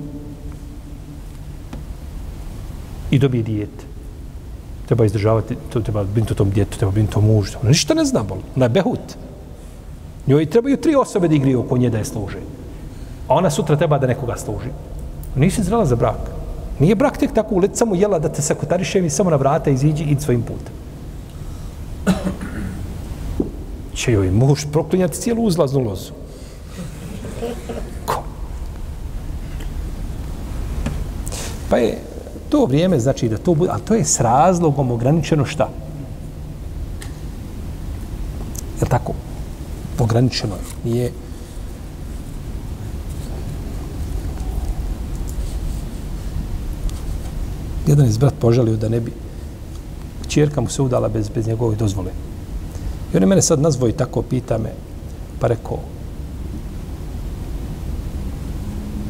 I 3.11 3.19
dobije 3.19 3.43
dijete. 3.43 3.85
Treba 4.85 5.05
izdržavati, 5.05 5.55
to 5.69 5.79
treba 5.79 6.03
biti 6.03 6.35
tom 6.35 6.49
djetu, 6.49 6.77
treba 6.77 6.91
biti 6.91 7.13
tom 7.13 7.25
mužu. 7.25 7.57
Ona 7.61 7.69
ništa 7.69 7.93
ne 7.93 8.05
zna, 8.05 8.23
bol. 8.23 8.37
Ona 8.55 8.65
je 8.65 8.69
behut. 8.69 9.15
Njoj 10.27 10.45
trebaju 10.45 10.77
tri 10.77 10.95
osobe 10.95 11.27
da 11.27 11.35
igriju 11.35 11.59
oko 11.59 11.77
nje 11.77 11.89
da 11.89 11.97
je 11.97 12.05
služe. 12.05 12.39
A 13.27 13.35
ona 13.35 13.49
sutra 13.49 13.75
treba 13.75 13.99
da 13.99 14.07
nekoga 14.07 14.35
služi. 14.37 14.69
Nisi 15.35 15.63
zrela 15.63 15.85
za 15.85 15.95
brak. 15.95 16.36
Nije 16.79 16.95
brak 16.95 17.17
tek 17.17 17.33
tako 17.33 17.55
ulet 17.55 17.77
samo 17.77 17.95
jela 17.95 18.19
da 18.19 18.29
te 18.29 18.41
sekotarišem 18.41 19.05
i 19.05 19.09
samo 19.09 19.29
na 19.29 19.35
vrata 19.35 19.69
iziđi 19.69 20.03
i 20.03 20.19
svojim 20.19 20.41
putem. 20.41 20.73
Će 23.93 24.11
joj 24.11 24.31
muž 24.31 24.65
proklinjati 24.71 25.17
cijelu 25.17 25.43
uzlaznu 25.43 25.79
lozu. 25.79 26.11
Ko? 28.05 28.23
Pa 31.69 31.77
je 31.77 31.97
to 32.49 32.65
vrijeme 32.65 32.99
znači 32.99 33.29
da 33.29 33.37
to 33.37 33.53
bude, 33.53 33.71
ali 33.71 33.81
to 33.81 33.93
je 33.93 34.05
s 34.05 34.19
razlogom 34.19 34.91
ograničeno 34.91 35.45
šta? 35.45 35.69
Je 38.81 38.89
tako? 38.89 39.13
Ograničeno 39.99 40.55
je 40.83 41.11
jedan 47.87 48.05
iz 48.05 48.17
brat 48.17 48.33
poželio 48.39 48.77
da 48.77 48.89
ne 48.89 48.99
bi 48.99 49.11
čerka 50.27 50.61
mu 50.61 50.69
se 50.69 50.81
udala 50.81 51.09
bez, 51.09 51.29
bez 51.29 51.47
njegove 51.47 51.75
dozvole. 51.75 52.11
I 53.13 53.17
on 53.17 53.23
je 53.23 53.27
mene 53.27 53.41
sad 53.41 53.61
nazvao 53.61 53.89
i 53.89 53.93
tako 53.93 54.21
pita 54.21 54.57
me, 54.57 54.73
pa 55.39 55.47
rekao, 55.47 55.79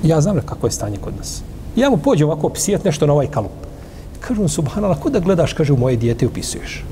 ja 0.03 0.21
znam 0.21 0.41
kako 0.45 0.67
je 0.67 0.71
stanje 0.71 0.97
kod 0.97 1.17
nas. 1.17 1.41
Ja 1.75 1.89
mu 1.89 1.97
pođem 1.97 2.27
ovako 2.27 2.49
psijat 2.49 2.83
nešto 2.83 3.07
na 3.07 3.13
ovaj 3.13 3.27
kalup. 3.27 3.51
Kažu 4.19 4.41
mu, 4.41 4.49
subhanala, 4.49 4.95
ko 4.95 5.09
da 5.09 5.19
gledaš, 5.19 5.53
kaže, 5.53 5.73
u 5.73 5.77
moje 5.77 5.95
dijete 5.95 6.25
i 6.25 6.27
opisuješ? 6.27 6.83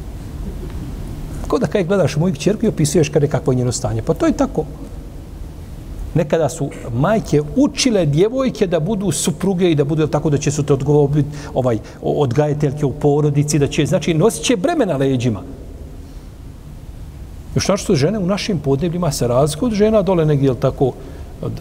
Ko 1.47 1.59
da 1.59 1.67
kaj 1.67 1.83
gledaš 1.83 2.17
u 2.17 2.19
moju 2.19 2.36
čerku 2.36 2.65
i 2.65 2.69
opisuješ 2.69 3.09
kada 3.09 3.25
je 3.25 3.29
kakvo 3.29 3.53
je 3.53 3.57
njeno 3.57 3.71
stanje? 3.71 4.01
Pa 4.01 4.13
to 4.13 4.25
je 4.25 4.38
tako. 4.38 4.65
Nekada 6.16 6.49
su 6.49 6.70
majke 6.93 7.41
učile 7.55 8.05
djevojke 8.05 8.68
da 8.68 8.80
budu 8.80 9.11
supruge 9.11 9.72
i 9.72 9.76
da 9.76 9.84
budu 9.84 10.07
tako 10.07 10.30
da 10.30 10.38
će 10.38 10.51
su 10.51 10.63
te 10.63 10.74
odgovoriti 10.74 11.30
ovaj, 11.53 11.80
odgajateljke 12.01 12.86
u 12.86 12.91
porodici, 12.91 13.59
da 13.59 13.68
će, 13.68 13.86
znači, 13.86 14.13
nosit 14.13 14.43
će 14.43 14.55
breme 14.57 14.86
na 14.86 14.97
leđima. 14.97 15.41
Još 17.55 17.82
što 17.82 17.95
žene 17.95 18.20
u 18.20 18.26
našim 18.26 18.59
podnebljima 18.59 19.11
se 19.11 19.28
razgod 19.28 19.72
od 19.72 19.78
žena 19.78 20.01
dole 20.01 20.26
negdje, 20.26 20.55
tako, 20.55 20.91
od 21.41 21.51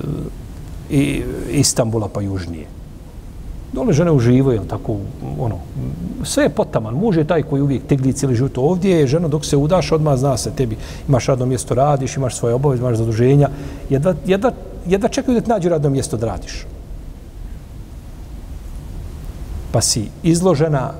i, 0.90 1.22
Istambula 1.50 2.08
pa 2.08 2.20
južnije. 2.20 2.66
Dole 3.74 3.92
žene 3.92 4.12
uživaju, 4.12 4.60
tako, 4.70 4.96
ono, 5.40 5.58
sve 6.22 6.44
je 6.44 6.48
potaman. 6.48 6.94
Muž 6.94 7.16
je 7.16 7.24
taj 7.24 7.42
koji 7.42 7.62
uvijek 7.62 7.86
tegli 7.86 8.12
cijeli 8.12 8.36
život 8.36 8.58
ovdje, 8.58 8.98
je 9.00 9.06
žena 9.06 9.28
dok 9.28 9.44
se 9.44 9.56
udaš, 9.56 9.92
odmah 9.92 10.16
zna 10.16 10.36
se 10.36 10.50
tebi. 10.50 10.76
Imaš 11.08 11.26
radno 11.26 11.46
mjesto, 11.46 11.74
radiš, 11.74 12.16
imaš 12.16 12.36
svoje 12.36 12.54
obaveze, 12.54 12.82
imaš 12.82 12.96
zaduženja. 12.96 13.48
Jedva, 13.90 14.14
jedva, 14.26 14.52
jedva 14.86 15.08
čekaju 15.08 15.34
da 15.34 15.40
ti 15.40 15.50
nađu 15.50 15.68
radno 15.68 15.90
mjesto 15.90 16.16
da 16.16 16.26
radiš. 16.26 16.66
Pa 19.72 19.80
si 19.80 20.06
izložena 20.22 20.92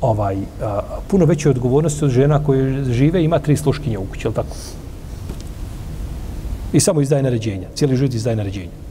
ovaj, 0.00 0.36
a, 0.62 0.80
puno 1.10 1.24
veće 1.24 1.50
odgovornosti 1.50 2.04
od 2.04 2.10
žena 2.10 2.44
koje 2.44 2.84
žive 2.84 3.24
ima 3.24 3.38
tri 3.38 3.56
sluškinje 3.56 3.98
u 3.98 4.04
kući, 4.04 4.28
je 4.28 4.34
tako? 4.34 4.56
I 6.72 6.80
samo 6.80 7.00
izdaje 7.00 7.22
naređenja. 7.22 7.68
Cijeli 7.74 7.96
život 7.96 8.14
izdaje 8.14 8.36
naređenja. 8.36 8.87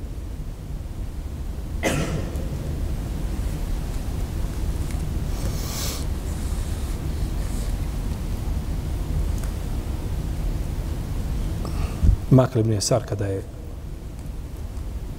Makle 12.31 12.61
ibn 12.61 12.71
Jesar 12.71 13.03
kada 13.05 13.25
je 13.25 13.41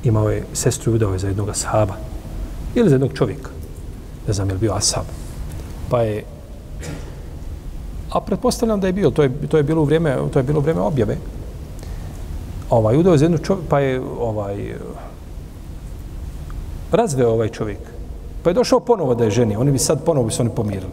imao 0.05 0.31
je 0.31 0.45
sestru 0.53 0.95
udao 0.95 1.13
je 1.13 1.19
za 1.19 1.29
jednog 1.29 1.57
sahaba 1.57 1.95
ili 2.75 2.89
za 2.89 2.95
jednog 2.95 3.13
čovjeka. 3.15 3.51
Ne 4.27 4.33
znam 4.33 4.49
je 4.49 4.55
li 4.55 4.61
bio 4.61 4.73
ashab. 4.73 5.05
pa 5.91 6.03
je 6.03 6.25
a 8.11 8.21
pretpostavljam 8.21 8.81
da 8.81 8.87
je 8.87 8.93
bio 8.93 9.11
to 9.11 9.23
je, 9.23 9.33
to 9.49 9.57
je 9.57 9.63
bilo 9.63 9.83
u 9.83 9.85
vrijeme 9.85 10.17
to 10.33 10.39
je 10.39 10.43
bilo 10.43 10.59
u 10.59 10.63
vrijeme 10.63 10.81
objave. 10.81 11.17
Ovaj 12.71 12.97
udao 12.97 13.13
je 13.13 13.19
za 13.19 13.25
jednog 13.25 13.41
čovjeka 13.41 13.69
pa 13.71 13.81
je 13.81 14.01
ovaj 14.21 14.75
razveo 16.93 17.31
ovaj 17.31 17.49
čovjek. 17.49 17.79
Pa 18.43 18.51
je 18.51 18.55
došao 18.55 18.81
ponovo 18.81 19.15
da 19.15 19.25
je 19.25 19.31
ženi 19.31 19.57
oni 19.57 19.73
bi 19.73 19.79
sad 19.79 20.05
ponovo 20.05 20.27
bi 20.27 20.33
se 20.33 20.43
oni 20.43 20.51
pomirili. 20.51 20.93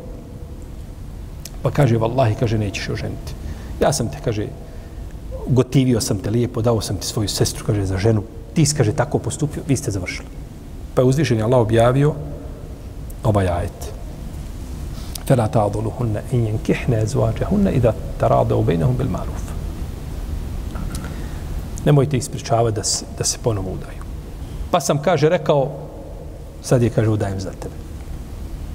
Pa 1.62 1.72
kaže 1.72 1.98
vallahi 1.98 2.36
kaže 2.36 2.58
nećeš 2.58 2.90
oženiti. 2.90 3.34
Ja 3.82 3.94
sam 3.94 4.12
te 4.12 4.18
kaže 4.26 4.48
gotivio 5.47 6.01
sam 6.01 6.19
te 6.19 6.31
lijepo, 6.31 6.63
dao 6.63 6.81
sam 6.81 6.97
ti 6.97 7.07
svoju 7.07 7.29
sestru, 7.29 7.65
kaže, 7.67 7.87
za 7.87 7.99
ženu, 7.99 8.23
ti 8.55 8.67
kaže, 8.77 8.93
tako 8.93 9.19
postupio, 9.19 9.63
vi 9.69 9.77
ste 9.77 9.91
završili. 9.91 10.29
Pa 10.95 11.03
je 11.03 11.07
uzvišen 11.07 11.43
Allah 11.43 11.61
objavio 11.61 12.15
ovaj 13.25 13.49
ajet. 13.49 13.93
فلا 15.31 15.47
تعضلهن 15.47 16.23
إن 16.33 16.47
ينكحن 16.47 16.93
أزواجهن 16.95 17.67
إذا 17.67 17.95
تراضوا 18.21 18.63
بينهم 18.63 18.95
بالمعروف. 18.99 19.43
Nemojte 21.85 22.17
ispričavati 22.17 22.77
da 22.77 22.85
se, 22.85 23.05
da 23.19 23.25
se 23.25 23.39
ponovo 23.43 23.71
udaju. 23.71 24.03
Pa 24.71 24.81
sam, 24.81 25.03
kaže, 25.03 25.29
rekao, 25.29 25.71
sad 26.63 26.83
je, 26.83 26.91
kaže, 26.91 27.09
udajem 27.09 27.41
za 27.41 27.51
tebe. 27.51 27.75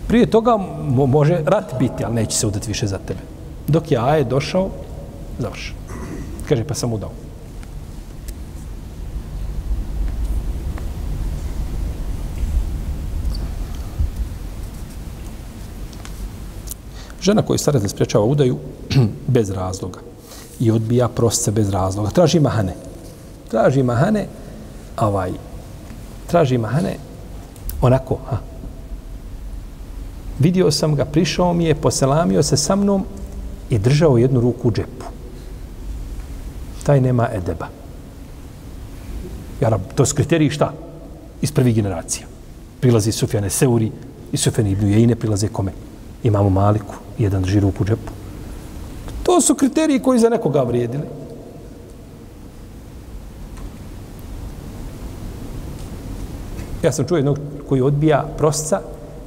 Prije 0.07 0.25
toga 0.25 0.57
može 0.89 1.41
rat 1.45 1.73
biti, 1.79 2.05
ali 2.05 2.15
neće 2.15 2.37
se 2.37 2.47
udati 2.47 2.67
više 2.67 2.87
za 2.87 2.97
tebe. 2.97 3.19
Dok 3.67 3.91
je 3.91 3.97
ajet 3.97 4.27
došao, 4.27 4.69
završeno. 5.39 5.78
Kaže, 6.50 6.64
pa 6.64 6.74
sam 6.74 6.92
udao. 6.92 7.10
Žena 17.22 17.42
koja 17.42 17.58
stara 17.58 17.78
da 17.78 17.88
sprečava 17.88 18.24
udaju 18.24 18.58
bez 19.36 19.50
razloga 19.50 20.00
i 20.60 20.70
odbija 20.70 21.08
prosce 21.08 21.50
bez 21.50 21.70
razloga. 21.70 22.10
Traži 22.10 22.40
mahane. 22.40 22.74
Traži 23.50 23.82
mahane, 23.82 24.26
ovaj, 24.98 25.32
traži 26.26 26.58
mahane 26.58 26.96
onako, 27.80 28.18
ha. 28.30 28.38
Vidio 30.38 30.70
sam 30.70 30.94
ga, 30.94 31.04
prišao 31.04 31.54
mi 31.54 31.64
je, 31.64 31.74
poselamio 31.74 32.42
se 32.42 32.56
sa 32.56 32.76
mnom 32.76 33.04
i 33.70 33.78
držao 33.78 34.18
jednu 34.18 34.40
ruku 34.40 34.68
u 34.68 34.72
džepu 34.72 35.09
taj 36.82 37.00
nema 37.00 37.28
edeba. 37.32 37.68
Jarab, 39.60 39.80
to 39.94 40.06
su 40.06 40.14
kriteriji 40.14 40.50
šta? 40.50 40.72
Iz 41.42 41.52
prvih 41.52 41.74
generacija. 41.74 42.26
Prilazi 42.80 43.12
Sufjane 43.12 43.50
Seuri 43.50 43.90
i 44.32 44.36
Sufjane 44.36 44.70
Ibnu 44.70 44.88
Jejine 44.88 45.16
prilaze 45.16 45.48
kome? 45.48 45.72
Imamo 46.22 46.50
Maliku, 46.50 46.94
jedan 47.18 47.42
drži 47.42 47.60
ruku 47.60 47.82
u 47.82 47.86
džepu. 47.86 48.12
To 49.22 49.40
su 49.40 49.54
kriteriji 49.54 50.00
koji 50.00 50.18
za 50.18 50.28
nekoga 50.28 50.62
vrijedili. 50.62 51.04
Ja 56.82 56.92
sam 56.92 57.06
čuo 57.06 57.16
jednog 57.16 57.38
koji 57.68 57.80
odbija 57.80 58.26
prosca 58.38 58.80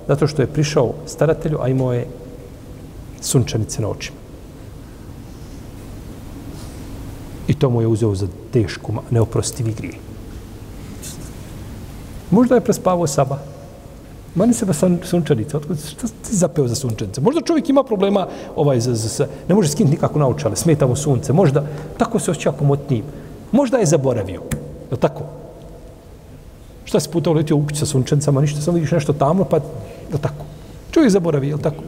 zato 0.07 0.27
što 0.27 0.41
je 0.41 0.47
prišao 0.47 0.93
staratelju, 1.05 1.57
a 1.61 1.67
imao 1.67 1.93
je 1.93 2.07
sunčanice 3.21 3.81
na 3.81 3.87
očima. 3.87 4.22
I 7.47 7.53
to 7.53 7.69
mu 7.69 7.81
je 7.81 7.87
uzeo 7.87 8.15
za 8.15 8.27
tešku, 8.53 8.93
neoprostivi 9.11 9.73
grije. 9.73 9.95
Možda 12.31 12.55
je 12.55 12.61
prespavao 12.61 13.07
Saba. 13.07 13.39
Mani 14.35 14.53
se 14.53 14.65
ba 14.65 14.73
sunčanica, 15.03 15.57
otkud 15.57 15.77
šta 15.77 16.07
ti 16.07 16.35
zapeo 16.35 16.67
za 16.67 16.75
sunčanice? 16.75 17.21
Možda 17.21 17.41
čovjek 17.41 17.69
ima 17.69 17.83
problema, 17.83 18.27
ovaj, 18.55 18.79
za, 18.79 18.95
za, 18.95 19.07
za, 19.07 19.27
ne 19.49 19.55
može 19.55 19.69
skinuti 19.69 19.93
nikako 19.95 20.19
naučale, 20.19 20.55
smeta 20.55 20.87
mu 20.87 20.95
sunce, 20.95 21.33
možda, 21.33 21.65
tako 21.97 22.19
se 22.19 22.31
osjeća 22.31 22.51
komotnijim. 22.51 23.05
Možda 23.51 23.77
je 23.77 23.85
zaboravio, 23.85 24.41
je 24.91 24.97
tako? 24.97 25.23
Šta 26.85 26.99
si 26.99 27.09
puta 27.09 27.29
uletio 27.29 27.57
u 27.57 27.63
kuću 27.63 27.79
sa 27.79 27.85
sunčancama, 27.85 28.41
ništa, 28.41 28.61
samo 28.61 28.75
vidiš 28.75 28.91
nešto 28.91 29.13
tamo, 29.13 29.43
pa, 29.43 29.57
je 29.57 30.17
tako? 30.21 30.45
Čovjek 30.91 31.11
zaboravi, 31.11 31.47
je 31.47 31.57
tako? 31.61 31.83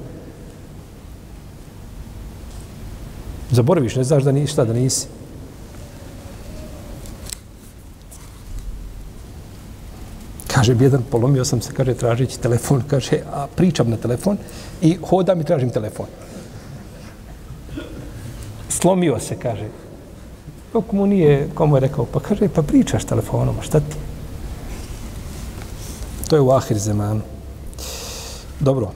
Zaboraviš, 3.52 3.96
ne 3.96 4.04
znaš 4.04 4.24
da 4.24 4.32
nisi, 4.32 4.54
šta 4.54 4.66
da 4.66 4.74
nisi. 4.74 5.08
Kaže, 10.56 10.76
jedan 10.80 11.04
polomio 11.12 11.46
sam 11.46 11.62
se, 11.62 11.74
kaže, 11.74 11.94
tražeći 11.94 12.40
telefon, 12.40 12.84
kaže, 12.88 13.20
a 13.34 13.48
pričam 13.56 13.90
na 13.90 13.98
telefon 13.98 14.38
i 14.82 14.98
hodam 15.10 15.42
i 15.42 15.44
tražim 15.44 15.70
telefon. 15.70 16.06
Slomio 18.70 19.20
se, 19.20 19.36
kaže. 19.36 19.68
Dok 20.74 20.92
mu 20.92 21.08
nije, 21.08 21.50
komu 21.54 21.76
je 21.76 21.80
rekao, 21.80 22.06
pa 22.06 22.20
kaže, 22.20 22.48
pa 22.48 22.62
pričaš 22.62 23.04
telefonom, 23.04 23.56
šta 23.62 23.80
ti? 23.80 23.98
To 26.30 26.36
je 26.36 26.42
u 26.42 26.52
ahir 26.52 26.78
zemanu. 26.78 27.22
Dobro. 28.60 28.92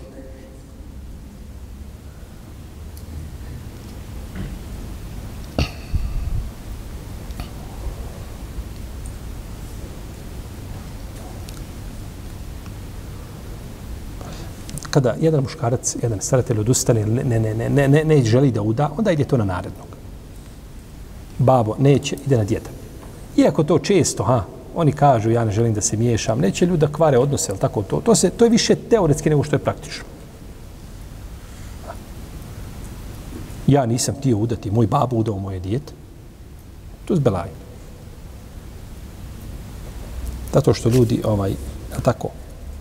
Kada 14.90 15.16
jedan 15.22 15.44
muškarac, 15.44 15.96
jedan 16.04 16.22
staratelj 16.22 16.60
odustane, 16.60 17.06
ne, 17.06 17.24
ne, 17.24 17.40
ne, 17.40 17.70
ne, 17.70 17.88
ne, 17.88 18.04
ne 18.04 18.24
želi 18.24 18.52
da 18.52 18.62
uda, 18.62 18.90
onda 18.98 19.12
ide 19.12 19.24
to 19.24 19.38
na 19.38 19.46
narednog. 19.46 19.88
Babo 21.38 21.76
neće, 21.80 22.18
ide 22.26 22.38
na 22.38 22.44
djeda. 22.44 22.70
Iako 23.38 23.64
to 23.64 23.80
često, 23.80 24.24
ha, 24.24 24.44
oni 24.76 24.92
kažu 24.92 25.32
ja 25.32 25.46
ne 25.46 25.52
želim 25.52 25.74
da 25.74 25.82
se 25.82 25.98
miješam, 25.98 26.40
neće 26.40 26.66
ljudi 26.66 26.80
da 26.80 26.92
kvare 26.94 27.18
odnose, 27.18 27.52
ali 27.52 27.60
tako 27.60 27.84
to, 27.84 28.02
to, 28.02 28.16
se, 28.16 28.30
to 28.30 28.46
je 28.46 28.50
više 28.50 28.76
teoretski 28.76 29.30
nego 29.30 29.44
što 29.44 29.56
je 29.56 29.60
praktično. 29.60 30.04
Ja 33.68 33.86
nisam 33.86 34.16
tio 34.22 34.38
udati, 34.38 34.72
moj 34.72 34.88
babo 34.88 35.16
udao 35.16 35.38
moje 35.38 35.60
dijete. 35.60 35.94
To 37.06 37.14
je 37.14 37.18
zbelaj. 37.18 37.50
Zato 40.54 40.74
što 40.74 40.90
ljudi, 40.90 41.22
ovaj, 41.24 41.54
tako, 42.04 42.30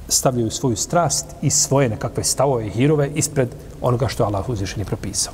stavljaju 0.09 0.51
svoju 0.51 0.77
strast 0.77 1.27
i 1.43 1.51
svoje 1.51 1.89
nekakve 1.89 2.25
stavove 2.25 2.67
i 2.67 2.71
hirove 2.71 3.11
ispred 3.15 3.49
onoga 3.81 4.09
što 4.09 4.23
je 4.23 4.27
Allah 4.27 4.49
uzvišen 4.49 4.85
propisao. 4.85 5.33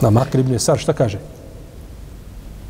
Na 0.00 0.10
Makar 0.10 0.40
ibn 0.40 0.58
Sar 0.58 0.78
šta 0.78 0.92
kaže? 0.92 1.18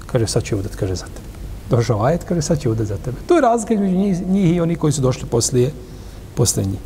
Kaže, 0.06 0.26
sad 0.26 0.42
će 0.42 0.56
udat, 0.56 0.74
kaže, 0.74 0.94
za 0.94 1.04
tebe. 1.04 1.28
Došao 1.70 2.04
ajet, 2.04 2.24
kaže, 2.24 2.42
sad 2.42 2.60
će 2.60 2.70
udat 2.70 2.86
za 2.86 2.96
tebe. 2.96 3.16
To 3.26 3.34
je 3.34 3.40
razlika 3.40 3.80
među 3.80 3.96
njih, 3.96 4.28
njih 4.28 4.56
i 4.56 4.60
oni 4.60 4.76
koji 4.76 4.92
su 4.92 5.00
došli 5.00 5.28
poslije, 5.28 5.72
poslije 6.34 6.66
njih. 6.66 6.80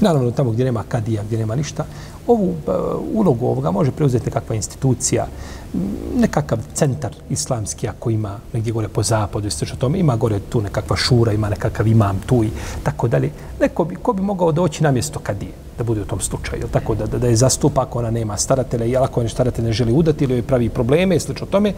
Naravno, 0.00 0.30
tamo 0.30 0.50
gdje 0.50 0.64
nema 0.64 0.82
kadija, 0.88 1.22
gdje 1.22 1.38
nema 1.38 1.54
ništa, 1.54 1.84
ovu 2.26 2.48
uh, 2.48 2.74
ulogu 3.12 3.46
ovoga 3.46 3.70
može 3.70 3.90
preuzeti 3.90 4.24
nekakva 4.24 4.56
institucija, 4.56 5.26
mm, 5.74 5.78
nekakav 6.20 6.58
centar 6.74 7.12
islamski, 7.30 7.88
ako 7.88 8.10
ima 8.10 8.38
negdje 8.52 8.72
gore 8.72 8.88
po 8.88 9.02
zapadu 9.02 9.48
i 9.48 9.72
o 9.72 9.76
tome, 9.78 9.98
ima 9.98 10.16
gore 10.16 10.40
tu 10.40 10.60
nekakva 10.60 10.96
šura, 10.96 11.32
ima 11.32 11.48
nekakav 11.48 11.86
imam 11.86 12.20
tu 12.26 12.44
i 12.44 12.50
tako 12.82 13.08
dalje. 13.08 13.30
Neko 13.60 13.84
bi, 13.84 13.96
ko 13.96 14.12
bi 14.12 14.22
mogao 14.22 14.52
doći 14.52 14.82
na 14.82 14.90
mjesto 14.90 15.18
kadije, 15.18 15.52
da 15.78 15.84
bude 15.84 16.02
u 16.02 16.04
tom 16.04 16.20
slučaju, 16.20 16.68
tako 16.72 16.94
da, 16.94 17.06
da, 17.06 17.18
da 17.18 17.26
je 17.26 17.36
zastupa 17.36 17.82
ako 17.82 17.98
ona 17.98 18.10
nema 18.10 18.36
staratelja 18.36 18.86
i 18.86 18.96
ako 18.96 19.20
ona 19.20 19.28
staratelj 19.28 19.64
ne 19.64 19.72
želi 19.72 19.92
udati 19.92 20.24
ili 20.24 20.34
joj 20.34 20.42
pravi 20.42 20.68
probleme 20.68 21.16
i 21.16 21.20
o 21.42 21.46
tome, 21.46 21.72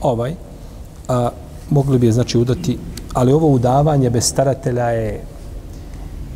ovaj, 0.00 0.34
a, 1.08 1.30
mogli 1.70 1.98
bi 1.98 2.06
je 2.06 2.12
znači 2.12 2.38
udati, 2.38 2.78
ali 3.12 3.32
ovo 3.32 3.48
udavanje 3.48 4.10
bez 4.10 4.24
staratelja 4.24 4.88
je 4.90 5.20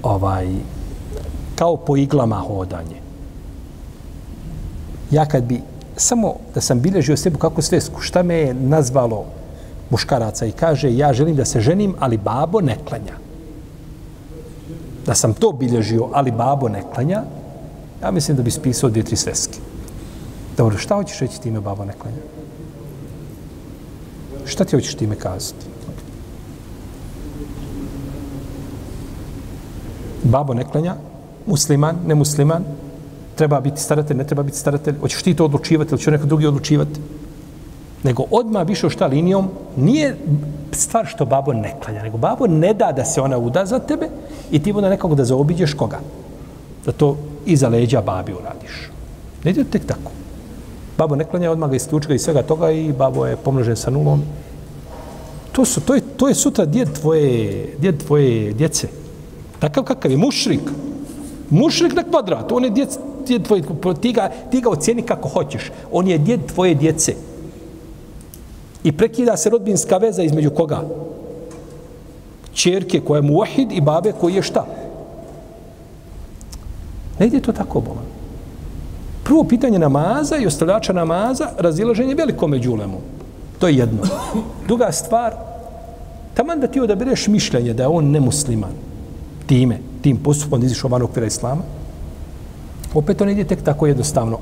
ovaj, 0.03 0.49
kao 1.59 1.77
po 1.77 1.97
iglama 1.97 2.37
hodanje. 2.37 3.01
Ja 5.11 5.27
kad 5.27 5.45
bi 5.45 5.61
samo 5.97 6.35
da 6.55 6.61
sam 6.61 6.81
bilježio 6.81 7.17
sebu 7.17 7.39
kako 7.39 7.63
sve, 7.63 7.81
šta 8.01 8.23
me 8.23 8.35
je 8.35 8.55
nazvalo 8.55 9.25
muškaraca 9.91 10.47
i 10.47 10.53
kaže 10.53 10.97
ja 10.97 11.13
želim 11.13 11.37
da 11.37 11.45
se 11.45 11.61
ženim, 11.61 11.95
ali 11.99 12.17
babo 12.17 12.61
ne 12.61 12.77
klanja. 12.89 13.17
Da 15.07 15.15
sam 15.15 15.35
to 15.35 15.53
bilježio, 15.53 16.09
ali 16.13 16.31
babo 16.31 16.69
ne 16.69 16.83
klanja, 16.95 17.23
ja 18.03 18.11
mislim 18.11 18.37
da 18.37 18.43
bi 18.43 18.51
spisao 18.51 18.91
dvije, 18.91 19.05
tri 19.05 19.17
sveske. 19.17 19.59
Dobro, 20.57 20.79
šta 20.79 20.95
hoćeš 20.95 21.19
reći 21.19 21.41
time 21.41 21.61
babo 21.61 21.85
ne 21.85 21.93
klanja? 21.93 22.23
Šta 24.45 24.65
ti 24.65 24.77
hoćeš 24.77 24.95
time 24.95 25.17
kazati? 25.17 25.67
Babo 30.23 30.55
ne 30.55 30.65
klanja, 30.65 30.95
musliman, 31.49 31.97
ne 32.07 32.15
musliman, 32.15 32.65
treba 33.39 33.61
biti 33.61 33.81
staratelj, 33.81 34.17
ne 34.17 34.27
treba 34.27 34.43
biti 34.43 34.59
staratelj, 34.59 34.99
hoćeš 35.01 35.23
ti 35.23 35.35
to 35.35 35.45
odlučivati 35.45 35.95
ili 35.95 36.01
će 36.01 36.11
neko 36.11 36.27
drugi 36.27 36.47
odlučivati. 36.47 37.01
Nego 38.03 38.25
odma 38.31 38.63
više 38.63 38.91
šta 38.91 39.07
linijom, 39.07 39.49
nije 39.77 40.17
stvar 40.73 41.07
što 41.07 41.25
babo 41.25 41.53
ne 41.53 41.75
klanja, 41.85 42.03
nego 42.03 42.19
babo 42.19 42.47
ne 42.47 42.75
da 42.75 42.93
da 42.93 43.05
se 43.05 43.21
ona 43.21 43.39
uda 43.39 43.67
za 43.67 43.79
tebe 43.79 44.09
i 44.51 44.63
ti 44.63 44.73
onda 44.73 44.89
nekako 44.89 45.15
da 45.15 45.25
zaobiđeš 45.25 45.75
koga. 45.75 46.01
Da 46.87 46.93
to 46.93 47.17
iza 47.47 47.69
leđa 47.69 48.01
babi 48.01 48.33
uradiš. 48.33 48.91
Ne 49.45 49.51
ide 49.51 49.65
tek 49.65 49.87
tako. 49.87 50.11
Babo 50.99 51.17
ne 51.17 51.25
klanja, 51.25 51.51
odmah 51.51 51.71
ga 51.71 51.77
isključi 51.77 52.15
iz 52.15 52.23
svega 52.23 52.43
toga 52.43 52.71
i 52.71 52.93
babo 52.93 53.27
je 53.27 53.37
pomnožen 53.37 53.77
sa 53.77 53.91
nulom. 53.91 54.23
To, 55.53 55.65
su, 55.65 55.81
to, 55.81 55.95
je, 55.95 56.01
to 56.17 56.29
je 56.29 56.35
sutra 56.35 56.65
djed 56.65 56.93
tvoje, 57.01 57.67
djed 57.79 58.05
tvoje 58.07 58.53
djece. 58.53 58.89
Takav 59.59 59.85
kakav 59.85 60.11
je 60.11 60.17
mušrik. 60.17 60.61
Mušrik 60.61 60.88
Mušrik 61.51 61.95
na 61.95 62.03
kvadrat. 62.03 62.53
On 62.53 62.65
je 62.65 62.71
djed, 62.71 62.89
djed 63.27 63.43
tvoje, 63.43 63.63
ti 64.01 64.13
ga, 64.13 64.31
ti 64.51 64.61
ga 64.61 64.71
ocijeni 64.71 65.03
kako 65.03 65.29
hoćeš. 65.29 65.71
On 65.93 66.09
je 66.09 66.19
djed 66.19 66.41
tvoje 66.47 66.75
djece. 66.75 67.15
I 68.85 68.93
prekida 68.93 69.37
se 69.37 69.51
rodbinska 69.51 69.97
veza 69.97 70.23
između 70.23 70.51
koga? 70.51 70.83
Čerke 72.53 73.01
koja 73.01 73.19
je 73.19 73.23
muahid 73.23 73.73
i 73.73 73.81
babe 73.81 74.13
koji 74.13 74.35
je 74.35 74.43
šta? 74.43 74.67
Ne 77.19 77.27
ide 77.27 77.41
to 77.41 77.53
tako, 77.53 77.81
Boga. 77.81 78.01
Prvo 79.25 79.45
pitanje 79.45 79.79
namaza 79.79 80.37
i 80.37 80.47
ostavljača 80.47 80.93
namaza, 80.93 81.49
razilaženje 81.59 82.15
veliko 82.15 82.47
među 82.47 82.73
ulemom. 82.73 83.01
To 83.59 83.69
je 83.69 83.77
jedno. 83.77 84.03
Druga 84.67 84.93
stvar, 84.93 85.35
taman 86.35 86.61
da 86.61 86.67
ti 86.67 86.81
odabereš 86.81 87.27
mišljenje 87.27 87.75
da 87.75 87.83
je 87.83 87.89
on 87.89 88.11
nemusliman, 88.11 88.73
time, 89.47 89.79
tim 90.09 90.17
postupom 90.17 90.63
izišao 90.65 90.89
van 90.91 91.03
okvira 91.03 91.27
islama, 91.27 91.63
opet 92.95 93.19
to 93.19 93.25
ne 93.25 93.33
ide 93.33 93.45
tek 93.45 93.63
tako 93.63 93.87
jednostavno. 93.87 94.39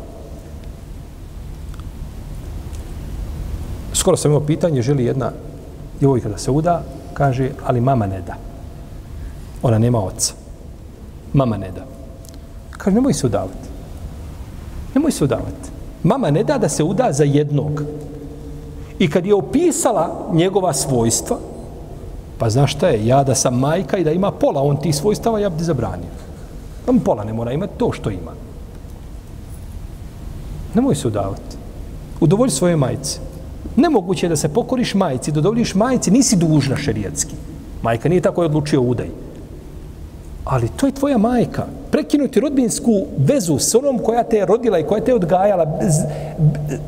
Skoro 3.92 4.16
sam 4.16 4.30
imao 4.30 4.46
pitanje, 4.46 4.82
želi 4.82 5.04
jedna 5.04 5.32
djevojka 5.98 6.28
da 6.28 6.38
se 6.38 6.50
uda, 6.50 6.82
kaže, 7.14 7.50
ali 7.66 7.80
mama 7.80 8.06
ne 8.06 8.20
da. 8.22 8.36
Ona 9.62 9.78
nema 9.78 9.98
oca. 9.98 10.34
Mama 11.32 11.56
ne 11.56 11.70
da. 11.74 11.82
Kaže, 12.70 12.94
nemoj 12.94 13.14
se 13.14 13.26
udavati. 13.26 13.66
Nemoj 14.94 15.12
se 15.12 15.24
udavati. 15.24 15.70
Mama 16.02 16.30
ne 16.30 16.44
da 16.44 16.58
da 16.58 16.68
se 16.68 16.84
uda 16.84 17.12
za 17.12 17.24
jednog. 17.24 17.82
I 18.98 19.10
kad 19.10 19.26
je 19.26 19.34
opisala 19.34 20.30
njegova 20.32 20.72
svojstva, 20.72 21.38
Pa 22.38 22.50
znaš 22.50 22.72
šta 22.72 22.88
je, 22.88 23.06
ja 23.06 23.24
da 23.24 23.34
sam 23.34 23.58
majka 23.58 23.96
i 23.96 24.04
da 24.04 24.12
ima 24.12 24.30
pola, 24.30 24.62
on 24.62 24.76
ti 24.76 24.92
svojstava, 24.92 25.40
ja 25.40 25.48
bi 25.48 25.64
zabranio. 25.64 26.10
Pa 26.84 26.92
on 26.92 27.00
pola 27.00 27.24
ne 27.24 27.32
mora 27.32 27.52
imati 27.52 27.78
to 27.78 27.92
što 27.92 28.10
ima. 28.10 28.32
Nemoj 30.74 30.94
se 30.94 31.08
udavati. 31.08 31.56
Udovolj 32.20 32.50
svoje 32.50 32.76
majice. 32.76 33.18
Nemoguće 33.76 34.26
je 34.26 34.30
da 34.30 34.36
se 34.36 34.48
pokoriš 34.48 34.94
majici, 34.94 35.32
da 35.32 35.40
dovoljiš 35.40 35.74
majici, 35.74 36.10
nisi 36.10 36.36
dužna 36.36 36.76
šerijatski. 36.76 37.34
Majka 37.82 38.08
nije 38.08 38.20
tako 38.20 38.42
je 38.42 38.46
odlučio 38.46 38.80
udaj. 38.80 39.08
Ali 40.44 40.68
to 40.76 40.86
je 40.86 40.92
tvoja 40.92 41.18
majka. 41.18 41.66
Prekinuti 41.90 42.40
rodbinsku 42.40 43.06
vezu 43.18 43.58
s 43.58 43.74
onom 43.74 43.98
koja 43.98 44.22
te 44.22 44.36
je 44.36 44.46
rodila 44.46 44.78
i 44.78 44.86
koja 44.86 45.04
te 45.04 45.10
je 45.10 45.14
odgajala, 45.14 45.64
bez, 45.64 45.94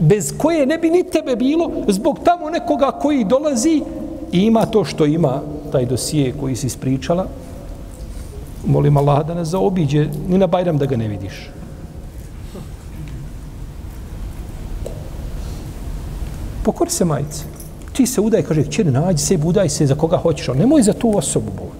bez 0.00 0.32
koje 0.38 0.66
ne 0.66 0.78
bi 0.78 0.90
ni 0.90 1.02
tebe 1.02 1.36
bilo, 1.36 1.70
zbog 1.88 2.18
tamo 2.24 2.50
nekoga 2.50 2.90
koji 2.90 3.24
dolazi 3.24 3.82
i 4.32 4.38
ima 4.38 4.66
to 4.66 4.84
što 4.84 5.06
ima, 5.06 5.40
taj 5.72 5.86
dosije 5.86 6.34
koji 6.40 6.56
si 6.56 6.66
ispričala, 6.66 7.26
molim 8.66 8.96
Allah 8.96 9.26
da 9.26 9.34
nas 9.34 9.48
zaobiđe, 9.48 10.08
ni 10.28 10.38
na 10.38 10.46
Bajram 10.46 10.78
da 10.78 10.86
ga 10.86 10.96
ne 10.96 11.08
vidiš. 11.08 11.50
Pokori 16.64 16.90
se 16.90 17.04
majice. 17.04 17.44
Ti 17.92 18.06
se 18.06 18.20
udaj, 18.20 18.42
kaže, 18.42 18.64
čer, 18.64 18.86
nađi 18.86 19.24
se, 19.24 19.36
budaj 19.36 19.68
se 19.68 19.86
za 19.86 19.94
koga 19.94 20.16
hoćeš, 20.16 20.48
ali 20.48 20.58
nemoj 20.58 20.82
za 20.82 20.92
tu 20.92 21.18
osobu, 21.18 21.50
Bog. 21.56 21.72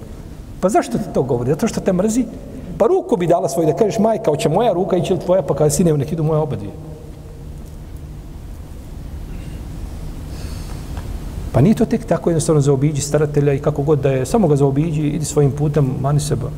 Pa 0.61 0.69
zašto 0.69 0.99
ti 0.99 1.05
to 1.15 1.23
govori? 1.23 1.51
Zato 1.51 1.69
što 1.69 1.81
te 1.81 1.93
mrzi? 1.93 2.25
Pa 2.79 2.87
ruku 2.87 3.17
bi 3.17 3.27
dala 3.27 3.49
svoj 3.49 3.67
da 3.67 3.77
kažeš, 3.77 3.99
majka, 3.99 4.31
hoće 4.31 4.49
moja 4.49 4.73
ruka 4.73 4.97
ići 4.97 5.13
ili 5.13 5.21
tvoja, 5.21 5.43
pa 5.43 5.55
kada 5.55 5.71
si 5.71 5.85
nek 5.85 6.13
idu 6.13 6.23
moje 6.23 6.41
oba 6.41 6.57
dvije. 6.57 6.73
Pa 11.59 11.63
nije 11.63 11.75
to 11.75 11.85
tek 11.85 12.05
tako 12.05 12.31
jednostavno 12.31 12.61
zaobiđi 12.61 13.01
staratelja 13.01 13.53
i 13.53 13.59
kako 13.59 13.83
god 13.83 13.99
da 14.01 14.11
je, 14.11 14.27
samo 14.27 14.49
ga 14.49 14.57
zaobiđi, 14.57 15.09
idi 15.09 15.25
svojim 15.25 15.51
putem, 15.51 15.91
mani 16.01 16.21
seba. 16.21 16.51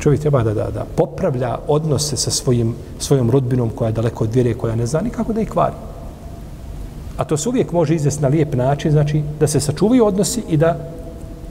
Čovjek 0.00 0.20
treba 0.20 0.42
da, 0.42 0.54
da, 0.54 0.70
da 0.70 0.86
popravlja 0.96 1.58
odnose 1.68 2.16
sa 2.16 2.30
svojim, 2.30 2.74
svojom 2.98 3.30
rodbinom 3.30 3.70
koja 3.70 3.88
je 3.88 3.92
daleko 3.92 4.24
od 4.24 4.34
vjere, 4.34 4.54
koja 4.54 4.76
ne 4.76 4.86
zna 4.86 5.00
nikako 5.00 5.32
da 5.32 5.40
ih 5.40 5.50
kvari. 5.50 5.76
A 7.16 7.24
to 7.24 7.36
se 7.36 7.48
uvijek 7.48 7.72
može 7.72 7.94
izvesti 7.94 8.22
na 8.22 8.28
lijep 8.28 8.54
način, 8.54 8.92
znači 8.92 9.22
da 9.40 9.46
se 9.46 9.60
sačuvaju 9.60 10.06
odnosi 10.06 10.42
i 10.48 10.56
da, 10.56 10.78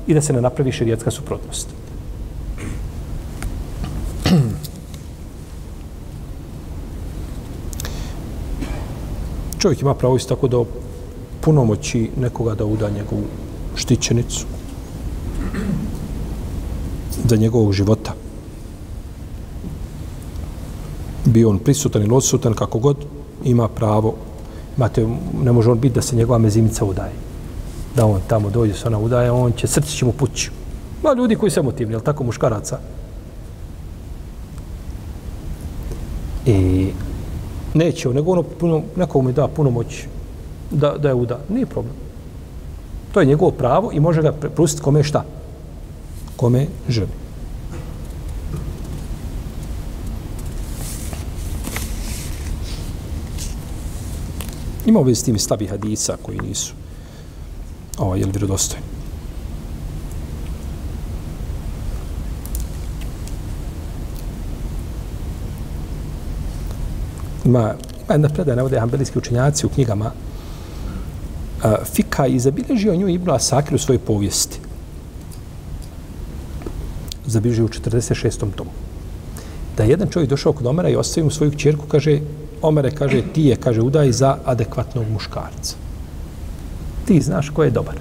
i 0.08 0.14
da 0.14 0.22
se 0.22 0.34
ne 0.34 0.42
napravi 0.42 0.72
širijetska 0.72 1.12
suprotnost. 1.12 1.68
Čovjek 9.66 9.82
ima 9.82 9.94
pravo 9.94 10.16
isto 10.16 10.36
tako 10.36 10.48
da 10.48 10.64
punomoći 11.42 12.10
nekoga 12.18 12.54
da 12.56 12.66
uda 12.66 12.90
njegovu 12.90 13.24
štićenicu 13.76 14.46
za 17.26 17.36
njegovog 17.36 17.74
života. 17.74 18.14
Bio 21.26 21.50
on 21.50 21.60
prisutan 21.60 22.02
ili 22.02 22.14
odsutan, 22.14 22.54
kako 22.54 22.80
god, 22.80 22.98
ima 23.44 23.68
pravo 23.68 24.16
Imate, 24.78 25.08
ne 25.44 25.52
može 25.52 25.72
on 25.72 25.80
biti 25.80 25.96
da 25.96 26.02
se 26.02 26.16
njegova 26.16 26.38
mezimica 26.40 26.86
udaje. 26.86 27.14
Da 27.96 28.06
on 28.06 28.22
tamo 28.28 28.50
dođe 28.50 28.74
se 28.74 28.88
ona 28.88 29.00
udaje, 29.00 29.32
on 29.32 29.52
će, 29.52 29.68
srce 29.68 29.92
će 29.92 30.06
mu 30.06 30.12
pući. 30.12 30.52
Ma 31.04 31.14
ljudi 31.14 31.36
koji 31.36 31.52
su 31.52 31.60
emotivni, 31.60 31.94
jel 31.94 32.02
tako, 32.02 32.24
muškaraca. 32.24 32.80
Neće, 37.76 38.10
nego 38.10 38.32
ono 38.32 38.44
puno, 38.44 38.82
neko 38.96 39.22
mi 39.22 39.34
da 39.34 39.48
puno 39.48 39.70
moć 39.70 40.04
da, 40.72 40.98
da 40.98 41.08
je 41.08 41.14
uda. 41.14 41.40
Nije 41.50 41.66
problem. 41.66 41.94
To 43.14 43.20
je 43.20 43.26
njegovo 43.26 43.52
pravo 43.52 43.92
i 43.92 44.00
može 44.00 44.22
ga 44.22 44.32
prepustiti 44.32 44.84
kome 44.84 45.04
šta? 45.04 45.24
Kome 46.36 46.68
želi. 46.90 47.10
Ima 54.86 55.00
ove 55.00 55.16
s 55.16 55.24
tim 55.24 55.40
slabi 55.40 55.68
hadisa 55.68 56.18
koji 56.22 56.40
nisu 56.40 56.74
ovaj, 57.98 58.20
jel, 58.20 58.30
vjerodostojni. 58.30 58.95
Ima, 67.46 67.74
ima 68.06 68.14
jedna 68.14 68.30
predaja, 68.30 68.56
navode 68.56 68.80
hambelijski 68.80 69.18
učenjaci 69.18 69.66
u 69.66 69.70
knjigama 69.70 70.12
a, 71.64 71.76
Fika 71.86 72.28
i 72.28 72.40
zabilježio 72.40 72.96
nju 72.96 73.08
Ibnu 73.08 73.34
Asakir 73.34 73.76
u 73.76 73.78
svojoj 73.78 74.00
povijesti. 74.00 74.60
Zabilježio 77.26 77.66
u 77.66 77.68
46. 77.68 78.52
tomu. 78.56 78.70
Da 79.78 79.84
je 79.84 79.90
jedan 79.90 80.10
čovjek 80.10 80.30
došao 80.30 80.54
kod 80.54 80.68
Omera 80.68 80.90
i 80.90 80.96
ostavio 80.96 81.26
mu 81.26 81.32
svoju 81.32 81.52
čerku, 81.52 81.86
kaže, 81.88 82.20
Omere 82.62 82.92
kaže, 82.92 83.22
ti 83.34 83.44
je, 83.44 83.56
kaže, 83.56 83.82
udaj 83.82 84.12
za 84.12 84.38
adekvatnog 84.46 85.06
muškarca. 85.10 85.76
Ti 87.06 87.22
znaš 87.22 87.50
ko 87.50 87.64
je 87.64 87.72
dobar. 87.72 87.96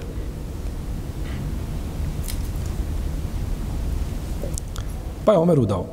Pa 5.25 5.31
je 5.31 5.37
Omer 5.37 5.59
udao. 5.59 5.85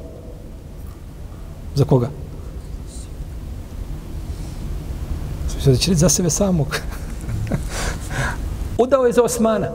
Za 1.75 1.85
koga? 1.85 2.22
Sada 5.65 5.77
će 5.77 5.95
za 5.95 6.09
sebe 6.09 6.31
samog. 6.31 6.77
udao 8.83 9.07
je 9.07 9.13
za 9.13 9.23
Osmana. 9.23 9.69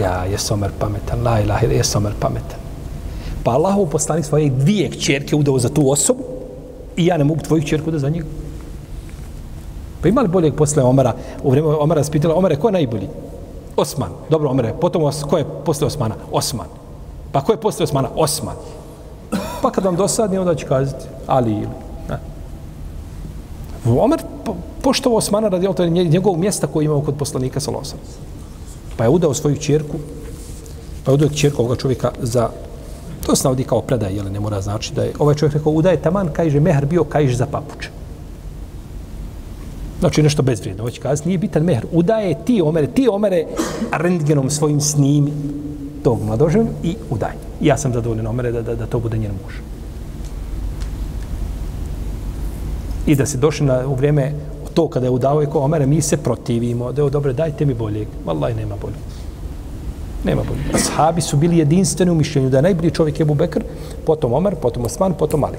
Ja, 0.00 0.24
jes 0.24 0.50
Omer 0.50 0.70
pametan, 0.78 1.22
la 1.22 1.40
ilaha, 1.40 1.66
jes 1.66 1.96
Omer 1.96 2.12
pametan. 2.20 2.58
Pa 3.44 3.50
Allahov 3.50 3.86
poslanik 3.86 4.24
svoje 4.24 4.50
dvije 4.50 4.90
kćerke 4.90 5.36
udao 5.36 5.58
za 5.58 5.68
tu 5.68 5.90
osobu 5.90 6.24
i 6.96 7.06
ja 7.06 7.16
ne 7.16 7.24
mogu 7.24 7.40
tvoju 7.40 7.62
kćerku 7.62 7.90
da 7.90 7.98
za 7.98 8.08
njega. 8.08 8.26
Pa 10.02 10.08
imali 10.08 10.28
boljeg 10.28 10.54
posle 10.54 10.82
Omara? 10.82 11.14
U 11.42 11.50
vrijeme 11.50 11.68
Omara 11.68 12.04
spitala, 12.04 12.34
Omare, 12.34 12.56
ko 12.56 12.68
je 12.68 12.72
najbolji? 12.72 13.08
Osman. 13.76 14.10
Dobro, 14.30 14.50
Omare, 14.50 14.74
potom 14.80 15.02
os, 15.02 15.22
ko 15.22 15.38
je 15.38 15.46
posle 15.64 15.86
Osmana? 15.86 16.14
Osman. 16.32 16.66
Pa 17.32 17.40
ko 17.40 17.52
je 17.52 17.60
posle 17.60 17.84
Osmana? 17.84 18.08
Osman. 18.16 18.56
Pa 19.62 19.70
kad 19.70 19.84
vam 19.84 19.96
dosadni, 19.96 20.38
onda 20.38 20.54
će 20.54 20.66
kazati 20.66 21.04
Ali 21.26 21.52
ili. 21.52 21.83
Omer 23.84 24.20
poštovao 24.82 25.18
Osmana 25.18 25.48
radi 25.48 25.68
to 25.76 25.86
njegovog 25.86 26.38
mjesta 26.38 26.66
koji 26.66 26.84
imao 26.84 27.00
kod 27.00 27.14
poslanika 27.14 27.60
sa 27.60 27.70
losom. 27.70 27.98
Pa 28.96 29.04
je 29.04 29.10
udao 29.10 29.34
svoju 29.34 29.56
čerku, 29.56 29.96
pa 31.04 31.10
je 31.10 31.14
udao 31.14 31.28
čerku 31.28 31.62
ovoga 31.62 31.76
čovjeka 31.76 32.10
za 32.22 32.50
To 33.26 33.36
se 33.36 33.44
navodi 33.44 33.64
kao 33.64 33.80
predaj, 33.80 34.14
jel 34.14 34.32
ne 34.32 34.40
mora 34.40 34.60
znači 34.60 34.94
da 34.94 35.02
je 35.02 35.12
ovaj 35.18 35.34
čovjek 35.34 35.54
rekao 35.54 35.72
udaje 35.72 35.96
taman, 35.96 36.28
kaže 36.32 36.60
mehar 36.60 36.86
bio 36.86 37.04
kajš 37.04 37.36
za 37.36 37.46
papuče. 37.46 37.88
Znači 40.00 40.22
nešto 40.22 40.42
bezvrijedno, 40.42 40.84
hoće 40.84 41.00
kazati, 41.00 41.28
nije 41.28 41.38
bitan 41.38 41.62
mehar. 41.62 41.86
Udaje 41.92 42.34
ti 42.44 42.62
omere, 42.62 42.86
ti 42.86 43.08
omere 43.08 43.46
rentgenom 43.92 44.50
svojim 44.50 44.80
snimi 44.80 45.32
tog 46.02 46.22
mladoženja 46.22 46.70
i 46.82 46.96
udaj. 47.10 47.32
Ja 47.60 47.76
sam 47.78 47.92
zadovoljen 47.92 48.26
omere 48.26 48.52
da, 48.52 48.62
da, 48.62 48.74
da 48.74 48.86
to 48.86 48.98
bude 48.98 49.18
njen 49.18 49.32
muž. 49.44 49.54
I 53.06 53.14
da 53.14 53.26
se 53.26 53.38
došli 53.38 53.66
na, 53.66 53.86
u 53.86 53.94
vrijeme 53.94 54.32
to 54.74 54.88
kada 54.88 55.06
je 55.06 55.10
udao 55.10 55.40
je 55.40 55.46
ko 55.46 55.60
omere, 55.60 55.86
mi 55.86 56.00
se 56.00 56.16
protivimo, 56.16 56.92
da 56.92 57.02
je 57.02 57.10
dobro, 57.10 57.32
dajte 57.32 57.66
mi 57.66 57.74
boljeg. 57.74 58.08
Wallahi 58.26 58.56
nema 58.56 58.74
boljeg. 58.80 58.98
Nema 60.24 60.42
bolje. 60.42 60.60
Ashabi 60.74 61.20
su 61.20 61.36
bili 61.36 61.58
jedinstveni 61.58 62.10
u 62.10 62.14
mišljenju 62.14 62.50
da 62.50 62.58
je 62.58 62.62
najbolji 62.62 62.90
čovjek 62.90 63.20
Ebu 63.20 63.34
Bekr, 63.34 63.62
potom 64.06 64.32
Omer, 64.32 64.54
potom 64.54 64.84
Osman, 64.84 65.14
potom 65.14 65.44
Ali. 65.44 65.58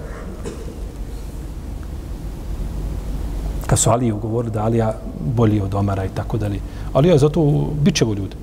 Kad 3.67 3.79
su 3.79 3.89
Aliju 3.89 4.17
govorili 4.17 4.53
da 4.53 4.63
Alija 4.63 4.93
bolji 5.35 5.61
od 5.61 5.75
Omara 5.75 6.05
i 6.05 6.09
tako 6.09 6.37
dalje. 6.37 6.59
Alija 6.93 7.13
je 7.13 7.19
zato 7.19 7.67
bićevo 7.81 8.13
ljudi. 8.13 8.35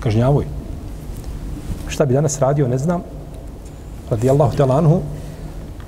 Kažnjavoj. 0.00 0.44
Šta 1.88 2.04
bi 2.06 2.14
danas 2.14 2.38
radio, 2.38 2.68
ne 2.68 2.78
znam. 2.78 3.02
Radi 4.10 4.30
Allahu 4.30 4.56
te. 4.56 4.64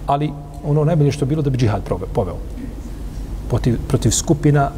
Ali 0.06 0.30
ono 0.66 0.84
najbolje 0.84 1.12
što 1.12 1.26
bilo 1.26 1.42
da 1.42 1.50
bi 1.50 1.58
džihad 1.58 1.82
poveo. 2.14 2.36
Protiv, 3.48 3.78
protiv 3.88 4.10
skupina 4.10 4.70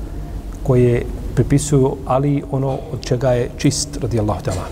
koje 0.63 1.07
pripisuju 1.35 1.97
Ali 2.07 2.43
ono 2.51 2.79
od 2.93 3.01
čega 3.01 3.31
je 3.33 3.51
čist 3.57 3.97
radijallahu 4.03 4.41
ta'ala. 4.45 4.67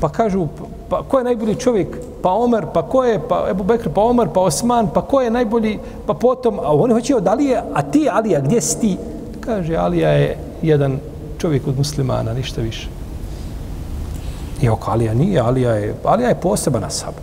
Pa 0.00 0.08
kažu, 0.08 0.46
pa 0.88 1.02
ko 1.02 1.18
je 1.18 1.24
najbolji 1.24 1.54
čovjek? 1.54 1.96
Pa 2.22 2.32
Omer, 2.32 2.66
pa 2.74 2.82
ko 2.82 3.04
je? 3.04 3.20
Pa 3.28 3.46
Ebu 3.50 3.64
Bekr, 3.64 3.90
pa 3.94 4.00
Omer, 4.00 4.28
pa 4.34 4.40
Osman, 4.40 4.88
pa 4.94 5.02
ko 5.02 5.20
je 5.20 5.30
najbolji? 5.30 5.78
Pa 6.06 6.14
potom, 6.14 6.58
a 6.58 6.72
oni 6.74 6.94
hoće 6.94 7.16
od 7.16 7.28
Alije, 7.28 7.62
a 7.74 7.82
ti 7.82 8.08
Alija, 8.12 8.40
gdje 8.40 8.60
si 8.60 8.80
ti? 8.80 8.96
Kaže, 9.40 9.76
Alija 9.76 10.08
je 10.08 10.36
jedan 10.62 10.98
čovjek 11.38 11.66
od 11.66 11.78
muslimana, 11.78 12.32
ništa 12.32 12.60
više. 12.60 12.88
I 14.62 14.68
oko 14.68 14.90
Alija 14.90 15.14
nije, 15.14 15.40
Alija 15.40 15.74
je, 15.74 15.94
Alija 16.04 16.28
je 16.28 16.40
poseban 16.40 16.84
asab. 16.84 17.14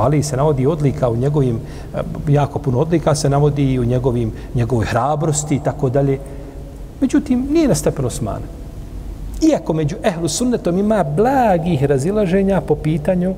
Ali 0.00 0.22
se 0.22 0.36
navodi 0.36 0.66
odlika 0.66 1.08
u 1.08 1.16
njegovim, 1.16 1.60
e, 1.94 2.00
jako 2.28 2.58
puno 2.58 2.78
odlika 2.78 3.14
se 3.14 3.30
navodi 3.30 3.72
i 3.72 3.78
u 3.78 3.84
njegovim, 3.84 4.32
njegovoj 4.54 4.86
hrabrosti 4.86 5.54
i 5.54 5.60
tako 5.60 5.88
dalje. 5.88 6.18
Međutim, 7.00 7.46
nije 7.50 7.68
na 7.68 7.74
stepen 7.74 8.04
Osmana. 8.04 8.46
Iako 9.50 9.72
među 9.72 9.96
ehlu 10.02 10.28
sunnetom 10.28 10.78
ima 10.78 11.04
blagih 11.04 11.84
razilaženja 11.84 12.60
po 12.60 12.74
pitanju 12.74 13.34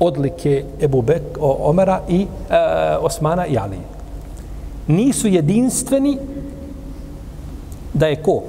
odlike 0.00 0.64
Ebu 0.80 1.02
Bek, 1.02 1.22
Omara 1.40 2.00
i 2.08 2.22
e, 2.22 2.26
Osmana 2.96 3.46
i 3.46 3.58
Alije. 3.58 3.82
Nisu 4.86 5.28
jedinstveni 5.28 6.18
da 7.94 8.06
je 8.06 8.16
ko? 8.16 8.42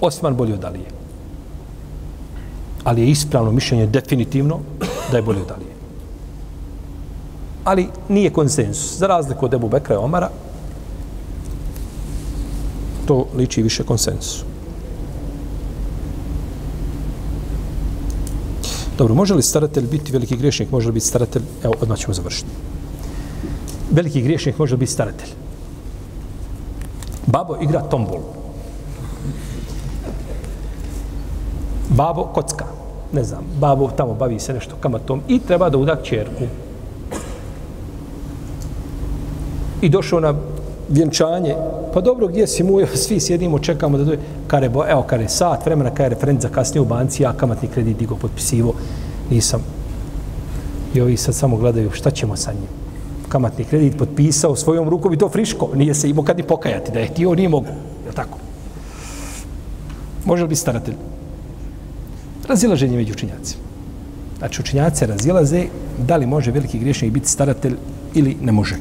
Osman 0.00 0.36
bolji 0.36 0.52
od 0.52 0.64
Alije 0.64 0.93
ali 2.84 3.02
je 3.02 3.10
ispravno 3.10 3.52
mišljenje 3.52 3.86
definitivno 3.86 4.60
da 5.10 5.16
je 5.16 5.22
bolje 5.22 5.42
od 5.42 5.50
Alije. 5.50 5.74
Ali 7.64 7.88
nije 8.08 8.32
konsensus. 8.32 8.98
Za 8.98 9.06
razliku 9.06 9.44
od 9.44 9.54
Ebu 9.54 9.68
Bekra 9.68 9.94
i 9.94 9.98
Omara, 9.98 10.30
to 13.06 13.26
liči 13.36 13.62
više 13.62 13.84
konsensusu. 13.84 14.44
Dobro, 18.98 19.14
može 19.14 19.34
li 19.34 19.42
staratelj 19.42 19.86
biti 19.90 20.12
veliki 20.12 20.36
griješnik? 20.36 20.70
Može 20.70 20.88
li 20.88 20.92
biti 20.92 21.06
staratelj? 21.06 21.42
Evo, 21.64 21.74
odmah 21.80 21.98
ćemo 21.98 22.14
završiti. 22.14 22.50
Veliki 23.90 24.22
griješnik 24.22 24.58
može 24.58 24.74
li 24.74 24.78
biti 24.78 24.92
staratelj? 24.92 25.28
Babo 27.26 27.56
igra 27.62 27.80
tombol. 27.80 28.43
Babo 31.88 32.24
kocka. 32.24 32.64
ne 33.12 33.24
znam, 33.24 33.44
babo 33.60 33.90
tamo 33.96 34.14
bavi 34.14 34.38
se 34.40 34.52
nešto 34.52 34.76
kamatom 34.80 35.20
i 35.28 35.38
treba 35.38 35.68
da 35.70 35.78
uda 35.78 35.96
čerku. 36.02 36.44
I 39.82 39.88
došao 39.88 40.20
na 40.20 40.34
vjenčanje, 40.88 41.54
pa 41.94 42.00
dobro, 42.00 42.28
gdje 42.28 42.46
si 42.46 42.62
mu, 42.62 42.86
svi 43.04 43.20
sjedimo, 43.20 43.58
čekamo 43.58 43.98
da 43.98 44.04
doje, 44.04 44.18
kare, 44.46 44.68
bo, 44.68 44.84
evo, 44.88 45.02
kare, 45.02 45.28
sat 45.28 45.66
vremena, 45.66 45.90
kare, 45.90 46.08
referent 46.08 46.42
za 46.42 46.48
kasnije 46.48 46.82
u 46.82 46.84
banci, 46.84 47.22
ja 47.22 47.32
kamatni 47.32 47.68
kredit 47.68 47.98
digo 47.98 48.16
potpisivo, 48.16 48.74
nisam. 49.30 49.62
I 50.94 51.00
ovi 51.00 51.16
sad 51.16 51.34
samo 51.34 51.56
gledaju, 51.56 51.90
šta 51.90 52.10
ćemo 52.10 52.36
sa 52.36 52.52
njim? 52.52 52.68
Kamatni 53.28 53.64
kredit 53.64 53.98
potpisao 53.98 54.56
svojom 54.56 54.88
rukom 54.88 55.12
i 55.12 55.18
to 55.18 55.28
friško, 55.28 55.68
nije 55.74 55.94
se 55.94 56.10
imao 56.10 56.24
kad 56.24 56.36
ni 56.36 56.42
pokajati, 56.42 56.92
da 56.92 56.98
je 56.98 57.06
htio, 57.06 57.34
nije 57.34 57.48
mogu, 57.48 57.66
je 58.06 58.12
tako? 58.12 58.38
Može 60.24 60.42
li 60.42 60.48
biti 60.48 60.60
staratelj? 60.60 60.94
Razilaženje 62.48 62.96
među 62.96 63.12
učinjacima. 63.12 63.62
Znači, 64.38 64.60
učinjaci 64.60 65.06
razilaze 65.06 65.66
da 65.98 66.16
li 66.16 66.26
može 66.26 66.50
veliki 66.50 66.78
griješnik 66.78 67.12
biti 67.12 67.28
staratelj 67.28 67.76
ili 68.14 68.36
ne 68.42 68.52
može. 68.52 68.76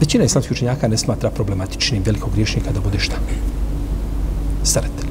Većina 0.00 0.24
islamskih 0.24 0.52
učenjaka 0.52 0.88
ne 0.88 0.96
smatra 0.96 1.30
problematičnim 1.30 2.02
velikog 2.02 2.32
griješnika 2.32 2.72
da 2.72 2.80
bude 2.80 2.98
šta? 2.98 3.16
Staratelj. 4.62 5.10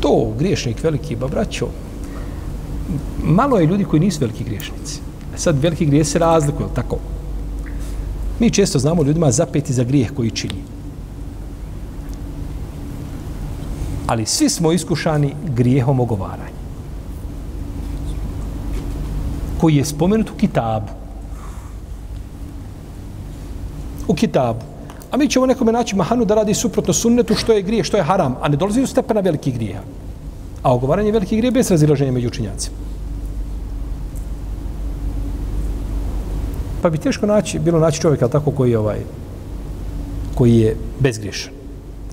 To 0.00 0.34
griješnik 0.38 0.82
veliki, 0.82 1.16
ba 1.16 1.28
braćo, 1.28 1.68
malo 3.22 3.58
je 3.58 3.66
ljudi 3.66 3.84
koji 3.84 4.00
nisu 4.00 4.20
veliki 4.20 4.44
griješnici. 4.44 5.00
E 5.34 5.38
sad 5.38 5.62
veliki 5.62 5.86
grijeh 5.86 6.06
se 6.06 6.18
razlikuju, 6.18 6.68
tako? 6.74 6.98
Mi 8.40 8.50
često 8.50 8.78
znamo 8.78 9.02
ljudima 9.02 9.30
zapeti 9.30 9.72
za 9.72 9.84
grijeh 9.84 10.12
koji 10.14 10.30
čini. 10.30 10.62
Ali 14.14 14.26
svi 14.26 14.48
smo 14.48 14.72
iskušani 14.72 15.34
grijehom 15.54 16.00
ogovaranja. 16.00 16.62
Koji 19.60 19.76
je 19.76 19.84
spomenut 19.84 20.30
u 20.30 20.34
kitabu 20.34 20.86
u 24.08 24.14
kitabu. 24.14 24.60
A 25.10 25.16
mi 25.16 25.28
ćemo 25.28 25.46
nekome 25.46 25.72
naći 25.72 25.96
mahanu 25.96 26.24
da 26.24 26.34
radi 26.34 26.54
suprotno 26.54 26.92
sunnetu 26.92 27.34
što 27.34 27.52
je 27.52 27.62
grije, 27.62 27.84
što 27.84 27.96
je 27.96 28.02
haram, 28.02 28.36
a 28.40 28.48
ne 28.48 28.56
dolazi 28.56 28.82
u 28.82 28.86
stepena 28.86 29.20
velikih 29.20 29.54
grija. 29.54 29.82
A 30.62 30.74
ogovaranje 30.74 31.12
velikih 31.12 31.38
grije 31.38 31.50
bez 31.50 31.70
razilaženja 31.70 32.12
među 32.12 32.28
učinjacima. 32.28 32.76
Pa 36.82 36.90
bi 36.90 36.98
teško 36.98 37.26
naći, 37.26 37.58
bilo 37.58 37.78
naći 37.78 38.00
čovjeka 38.00 38.28
tako 38.28 38.50
koji 38.50 38.70
je 38.70 38.78
ovaj 38.78 38.98
koji 40.34 40.56
je 40.58 40.76
bezgriješan, 41.00 41.52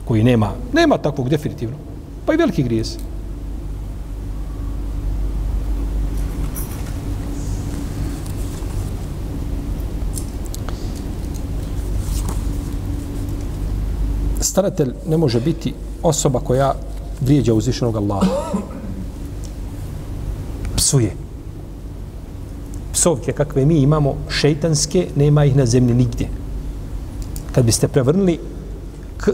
koji 0.05 0.23
nema, 0.23 0.51
nema 0.73 0.97
takvog 0.97 1.29
definitivno. 1.29 1.90
Pa 2.31 2.35
i 2.35 2.37
veliki 2.37 2.63
grijesi. 2.63 2.97
staratelj 14.41 14.93
ne 15.07 15.17
može 15.17 15.41
biti 15.41 15.73
osoba 16.03 16.39
koja 16.39 16.73
vrijeđa 17.21 17.53
uzvišenog 17.53 17.95
Allaha. 17.95 18.27
Psuje. 20.75 21.15
Psovke 22.93 23.31
kakve 23.31 23.65
mi 23.65 23.77
imamo, 23.77 24.15
šeitanske, 24.29 25.07
nema 25.15 25.45
ih 25.45 25.55
na 25.55 25.65
zemlji 25.65 25.93
nigdje. 25.93 26.29
Kad 27.51 27.65
biste 27.65 27.87
prevrnuli 27.87 28.39
k 29.17 29.29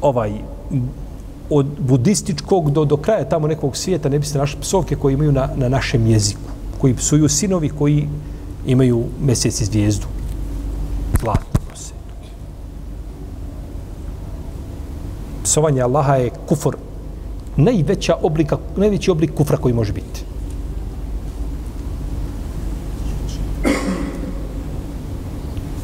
ovaj 0.00 0.32
od 1.52 1.66
budističkog 1.78 2.70
do, 2.70 2.84
do 2.84 2.96
kraja 2.96 3.28
tamo 3.28 3.46
nekog 3.46 3.76
svijeta 3.76 4.08
ne 4.08 4.18
biste 4.18 4.38
našli 4.38 4.60
psovke 4.60 4.96
koje 4.96 5.12
imaju 5.12 5.32
na, 5.32 5.48
na 5.56 5.68
našem 5.68 6.06
jeziku. 6.06 6.50
Koji 6.80 6.94
psuju 6.94 7.28
sinovi 7.28 7.68
koji 7.68 8.08
imaju 8.66 9.04
mjesec 9.20 9.60
i 9.60 9.64
zvijezdu. 9.64 10.06
Zlatno. 11.20 11.52
psovanje 15.52 15.82
Allaha 15.82 16.14
je 16.16 16.30
kufr. 16.48 16.76
Najveća 17.56 18.16
oblika, 18.22 18.56
najveći 18.76 19.10
oblik 19.10 19.34
kufra 19.34 19.56
koji 19.56 19.74
može 19.74 19.92
biti. 19.92 20.24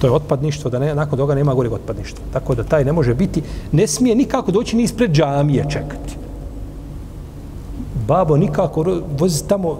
To 0.00 0.06
je 0.06 0.12
otpadništvo, 0.12 0.70
da 0.70 0.78
ne, 0.78 0.94
nakon 0.94 1.18
toga 1.18 1.34
nema 1.34 1.54
goreg 1.54 1.72
otpadništva. 1.72 2.24
Tako 2.32 2.54
da 2.54 2.64
taj 2.64 2.84
ne 2.84 2.92
može 2.92 3.14
biti, 3.14 3.42
ne 3.72 3.86
smije 3.86 4.14
nikako 4.14 4.52
doći 4.52 4.76
ni 4.76 4.82
ispred 4.82 5.12
džamije 5.12 5.66
čekati. 5.70 6.16
Babo 8.06 8.36
nikako, 8.36 9.00
vozi 9.18 9.44
tamo, 9.48 9.78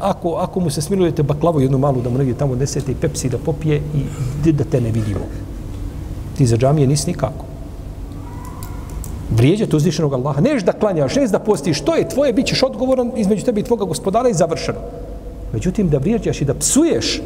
ako, 0.00 0.34
ako 0.34 0.60
mu 0.60 0.70
se 0.70 0.82
smilujete 0.82 1.22
baklavu 1.22 1.60
jednu 1.60 1.78
malu 1.78 2.00
da 2.02 2.10
mu 2.10 2.18
negdje 2.18 2.34
tamo 2.34 2.54
desete 2.54 2.92
i 2.92 2.94
pepsi 2.94 3.28
da 3.28 3.38
popije 3.38 3.82
i 4.46 4.52
da 4.52 4.64
te 4.64 4.80
ne 4.80 4.90
vidimo. 4.90 5.26
Ti 6.36 6.46
za 6.46 6.56
džamije 6.56 6.86
nisi 6.86 7.10
nikako 7.10 7.44
vrijeđati 9.30 9.76
uzvišenog 9.76 10.12
Allaha. 10.12 10.40
Neš 10.40 10.62
da 10.62 10.72
klanjaš, 10.72 11.16
neš 11.16 11.30
da 11.30 11.38
postiš, 11.38 11.80
to 11.80 11.94
je 11.94 12.08
tvoje, 12.08 12.32
bit 12.32 12.46
ćeš 12.46 12.62
odgovoran 12.62 13.12
između 13.16 13.44
tebe 13.44 13.60
i 13.60 13.64
tvoga 13.64 13.84
gospodara 13.84 14.28
i 14.28 14.34
završeno. 14.34 14.78
Međutim, 15.52 15.88
da 15.88 15.98
vrijeđaš 15.98 16.40
i 16.40 16.44
da 16.44 16.54
psuješ, 16.54 17.22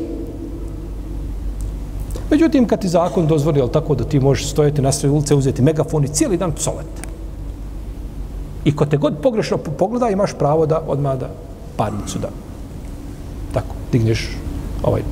međutim, 2.31 2.67
kad 2.67 2.81
ti 2.81 2.89
zakon 2.89 3.27
dozvoli, 3.27 3.63
tako 3.73 3.95
da 3.95 4.05
ti 4.05 4.21
možeš 4.21 4.51
stojati 4.51 4.83
na 4.83 4.93
svoje 4.93 5.13
ulice, 5.13 5.35
uzeti 5.35 5.63
megafon 5.63 6.05
i 6.05 6.09
cijeli 6.09 6.37
dan 6.37 6.53
psovati. 6.53 7.03
I 8.65 8.77
ko 8.77 8.87
te 8.87 8.97
god 8.97 9.15
pogrešno 9.23 9.57
pogleda, 9.57 10.11
imaš 10.11 10.33
pravo 10.39 10.67
da 10.67 10.83
odmah 10.87 11.19
da 11.19 11.31
parnicu 11.77 12.19
da 12.19 12.29
tako, 13.55 13.75
digneš 13.93 14.29
ovaj 14.83 15.03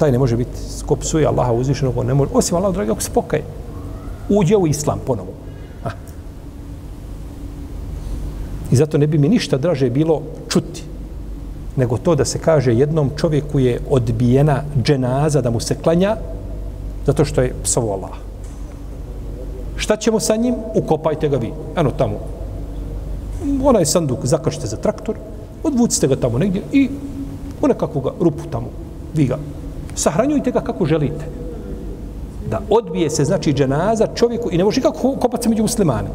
taj 0.00 0.12
ne 0.12 0.18
može 0.18 0.36
biti 0.36 0.50
ko 0.86 0.96
psuje 0.96 1.26
Allaha 1.26 1.52
uzvišenog, 1.52 1.98
on 1.98 2.06
ne 2.06 2.14
može, 2.14 2.30
osim 2.34 2.56
Allah, 2.56 2.74
dragi, 2.74 2.90
ako 2.90 3.02
se 3.02 3.10
pokaje, 3.14 3.42
uđe 4.28 4.56
u 4.56 4.66
islam 4.66 4.98
ponovo. 5.06 5.32
Ha. 5.82 5.90
I 8.70 8.76
zato 8.76 8.98
ne 8.98 9.06
bi 9.06 9.18
mi 9.18 9.28
ništa 9.28 9.58
draže 9.58 9.90
bilo 9.90 10.22
čuti, 10.48 10.82
nego 11.80 11.96
to 11.98 12.14
da 12.14 12.24
se 12.24 12.38
kaže 12.38 12.74
jednom 12.74 13.10
čovjeku 13.16 13.58
je 13.58 13.80
odbijena 13.90 14.62
dženaza 14.82 15.40
da 15.40 15.50
mu 15.50 15.60
se 15.60 15.74
klanja, 15.74 16.16
zato 17.06 17.24
što 17.24 17.40
je 17.40 17.54
psovo 17.62 17.92
Allah. 17.92 18.20
Šta 19.76 19.96
ćemo 19.96 20.20
sa 20.20 20.36
njim? 20.36 20.54
Ukopajte 20.74 21.28
ga 21.28 21.36
vi. 21.36 21.52
Eno 21.76 21.90
tamo. 21.90 22.20
Onaj 23.64 23.86
sanduk 23.86 24.18
zakršite 24.22 24.66
za 24.66 24.76
traktor, 24.76 25.16
odvucite 25.64 26.08
ga 26.08 26.16
tamo 26.16 26.38
negdje 26.38 26.62
i 26.72 26.88
u 27.62 27.68
nekakvu 27.68 28.12
rupu 28.20 28.44
tamo. 28.50 28.68
Vi 29.14 29.24
ga 29.24 29.38
sahranjujte 29.94 30.50
ga 30.50 30.60
kako 30.60 30.86
želite. 30.86 31.24
Da 32.50 32.60
odbije 32.70 33.10
se, 33.10 33.24
znači, 33.24 33.52
dženaza 33.52 34.06
čovjeku 34.14 34.48
i 34.52 34.58
ne 34.58 34.64
može 34.64 34.80
nikako 34.80 35.16
kopati 35.20 35.42
se 35.42 35.48
među 35.48 35.62
muslimane. 35.62 36.08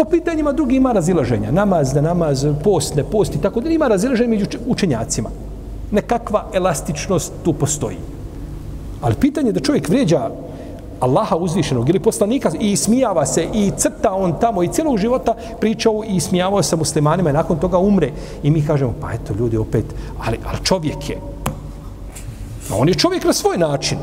Po 0.00 0.04
pitanjima 0.04 0.52
drugi 0.52 0.76
ima 0.76 0.92
razilaženja. 0.92 1.50
Namaz, 1.50 1.94
ne 1.94 2.02
namaz, 2.02 2.46
post, 2.64 2.94
ne 2.94 3.04
post 3.04 3.34
i 3.34 3.40
tako 3.40 3.60
da 3.60 3.68
ima 3.68 3.88
razilaženja 3.88 4.28
među 4.28 4.46
učenjacima. 4.66 5.28
Nekakva 5.90 6.46
elastičnost 6.54 7.32
tu 7.44 7.52
postoji. 7.52 7.96
Ali 9.00 9.14
pitanje 9.14 9.52
da 9.52 9.60
čovjek 9.60 9.88
vrijeđa 9.88 10.30
Allaha 11.00 11.36
uzvišenog 11.36 11.88
ili 11.88 12.00
poslanika 12.00 12.50
i 12.60 12.76
smijava 12.76 13.26
se 13.26 13.44
i 13.54 13.72
crta 13.76 14.14
on 14.14 14.40
tamo 14.40 14.62
i 14.62 14.68
cijelog 14.68 14.98
života 14.98 15.34
pričao 15.60 16.02
i 16.08 16.20
smijavao 16.20 16.62
se 16.62 16.76
muslimanima 16.76 17.30
i 17.30 17.32
nakon 17.32 17.58
toga 17.58 17.78
umre. 17.78 18.10
I 18.42 18.50
mi 18.50 18.66
kažemo, 18.66 18.94
pa 19.00 19.12
eto 19.12 19.34
ljudi 19.38 19.56
opet, 19.56 19.84
ali, 20.26 20.38
ali 20.46 20.64
čovjek 20.64 21.10
je, 21.10 21.18
A 22.70 22.76
on 22.76 22.88
je 22.88 22.94
čovjek 22.94 23.24
na 23.24 23.32
svoj 23.32 23.58
način. 23.58 23.98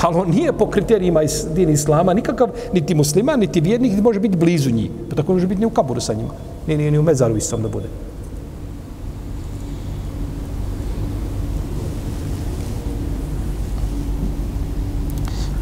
Ali 0.00 0.16
on 0.16 0.30
nije 0.30 0.52
po 0.52 0.66
kriterijima 0.66 1.22
iz 1.22 1.44
din 1.54 1.70
islama 1.70 2.14
nikakav, 2.14 2.48
niti 2.72 2.94
musliman, 2.94 3.40
niti 3.40 3.60
vjernik, 3.60 3.90
niti 3.90 4.02
može 4.02 4.20
biti 4.20 4.36
blizu 4.36 4.70
njih. 4.70 4.90
Pa 5.10 5.16
tako 5.16 5.32
može 5.32 5.46
biti 5.46 5.60
ni 5.60 5.66
u 5.66 5.70
kaburu 5.70 6.00
sa 6.00 6.14
njima. 6.14 6.32
Nije, 6.66 6.78
nije 6.78 6.90
ni 6.90 6.98
u 6.98 7.02
mezaru 7.02 7.36
istom 7.36 7.62
da 7.62 7.68
bude. 7.68 7.88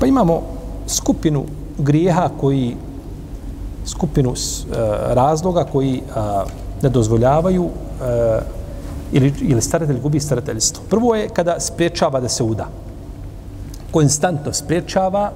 Pa 0.00 0.06
imamo 0.06 0.42
skupinu 0.86 1.44
grijeha 1.78 2.30
koji 2.40 2.76
skupinu 3.86 4.32
eh, 4.32 4.76
razloga 5.14 5.64
koji 5.64 5.96
eh, 5.96 6.20
ne 6.82 6.88
dozvoljavaju 6.88 7.68
eh, 8.02 8.40
ili, 9.12 9.34
ili 9.40 9.62
staratelj 9.62 10.00
gubi 10.00 10.20
starateljstvo. 10.20 10.82
Prvo 10.90 11.14
je 11.14 11.28
kada 11.28 11.60
spriječava 11.60 12.20
da 12.20 12.28
se 12.28 12.42
uda. 12.42 12.68
Konstantno 13.90 14.52
spriječava 14.52 15.32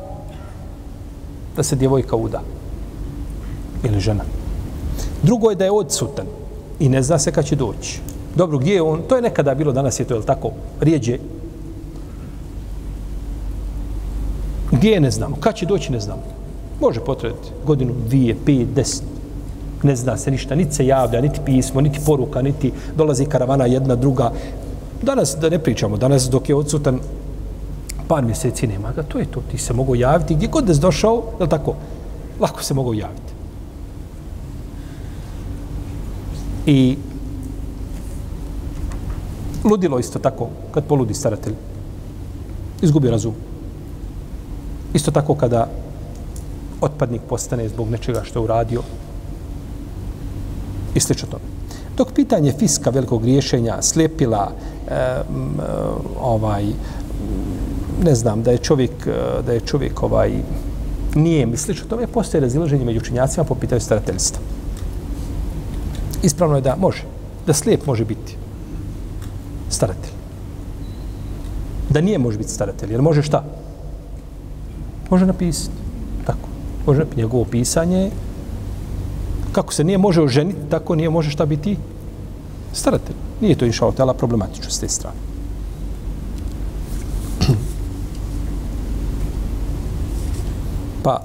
da 1.56 1.62
se 1.62 1.76
djevojka 1.76 2.16
uda. 2.16 2.40
Ili 3.84 4.00
žena. 4.00 4.24
Drugo 5.22 5.50
je 5.50 5.56
da 5.56 5.64
je 5.64 5.70
odsutan 5.70 6.26
i 6.80 6.88
ne 6.88 7.02
zna 7.02 7.18
se 7.18 7.32
kad 7.32 7.44
će 7.44 7.56
doći. 7.56 8.00
Dobro, 8.34 8.58
gdje 8.58 8.74
je 8.74 8.82
on? 8.82 9.02
To 9.08 9.16
je 9.16 9.22
nekada 9.22 9.54
bilo, 9.54 9.72
danas 9.72 10.00
je 10.00 10.04
to, 10.04 10.14
je 10.14 10.22
tako, 10.22 10.50
rijeđe. 10.80 11.18
Gdje 14.72 14.90
je 14.90 15.00
ne 15.00 15.10
znamo. 15.10 15.36
Kad 15.40 15.54
će 15.54 15.66
doći 15.66 15.92
ne 15.92 16.00
znamo. 16.00 16.22
Može 16.80 17.00
potrebiti 17.00 17.48
godinu, 17.66 17.94
dvije, 18.08 18.36
pet, 18.46 18.68
deset. 18.74 19.04
Ne 19.82 19.96
zna 19.96 20.16
se 20.16 20.30
ništa. 20.30 20.54
Niti 20.54 20.74
se 20.74 20.86
javlja, 20.86 21.20
niti 21.20 21.40
pismo, 21.44 21.80
niti 21.80 22.00
poruka, 22.06 22.42
niti 22.42 22.72
dolazi 22.96 23.26
karavana 23.26 23.66
jedna, 23.66 23.94
druga. 23.94 24.32
Danas, 25.02 25.36
da 25.40 25.48
ne 25.48 25.58
pričamo, 25.58 25.96
danas 25.96 26.28
dok 26.30 26.48
je 26.48 26.54
odsutan 26.54 27.00
par 28.08 28.24
mjeseci 28.24 28.66
nema 28.66 28.92
ga, 28.92 29.02
to 29.02 29.18
je 29.18 29.26
to. 29.26 29.42
Ti 29.50 29.58
se 29.58 29.72
mogu 29.72 29.94
javiti 29.94 30.34
gdje 30.34 30.48
god 30.48 30.64
da 30.64 30.74
si 30.74 30.80
došao, 30.80 31.22
je 31.40 31.48
tako? 31.48 31.74
Lako 32.40 32.62
se 32.62 32.74
mogu 32.74 32.94
javiti. 32.94 33.32
I 36.66 36.96
ludilo 39.64 39.98
isto 39.98 40.18
tako, 40.18 40.48
kad 40.74 40.84
poludi 40.84 41.14
staratelj. 41.14 41.54
Izgubi 42.82 43.10
razum. 43.10 43.34
Isto 44.94 45.10
tako 45.10 45.34
kada 45.34 45.68
otpadnik 46.80 47.22
postane 47.28 47.68
zbog 47.68 47.90
nečega 47.90 48.22
što 48.24 48.38
je 48.38 48.44
uradio 48.44 48.82
i 50.94 51.00
slično 51.00 51.28
tome. 51.28 51.44
Dok 51.96 52.12
pitanje 52.12 52.52
fiska 52.58 52.90
velikog 52.90 53.22
griješenja, 53.22 53.82
slepila, 53.82 54.50
e, 54.88 55.22
ovaj, 56.20 56.64
ne 58.04 58.14
znam, 58.14 58.42
da 58.42 58.50
je 58.50 58.58
čovjek, 58.58 59.06
eh, 59.06 59.42
da 59.46 59.52
je 59.52 59.60
čovjek 59.60 60.02
ovaj, 60.02 60.32
nije 61.14 61.46
misliš 61.46 61.82
o 61.82 61.88
tome, 61.88 62.06
postoje 62.06 62.40
razilaženje 62.40 62.84
među 62.84 63.00
učinjacima 63.00 63.44
po 63.44 63.54
pitanju 63.54 63.80
starateljstva. 63.80 64.40
Ispravno 66.22 66.56
je 66.56 66.62
da 66.62 66.76
može, 66.80 67.02
da 67.46 67.52
slijep 67.52 67.86
može 67.86 68.04
biti 68.04 68.36
staratelj. 69.68 70.12
Da 71.90 72.00
nije 72.00 72.18
može 72.18 72.38
biti 72.38 72.50
staratelj, 72.50 72.92
jer 72.92 73.02
može 73.02 73.22
šta? 73.22 73.44
Može 75.10 75.26
napisati. 75.26 75.76
Tako. 76.26 76.48
Može 76.86 76.98
napisati 76.98 77.20
njegovo 77.20 77.44
pisanje. 77.44 78.10
Kako 79.52 79.72
se 79.72 79.84
nije 79.84 79.98
može 79.98 80.22
oženiti, 80.22 80.70
tako 80.70 80.94
nije 80.94 81.10
može 81.10 81.30
šta 81.30 81.46
biti 81.46 81.76
staratelj. 82.72 83.16
Nije 83.40 83.58
to 83.58 83.66
inšao 83.66 83.92
tela 83.92 84.14
problematično 84.14 84.70
s 84.70 84.80
te 84.80 84.88
strane. 84.88 85.23
Pa, 91.04 91.20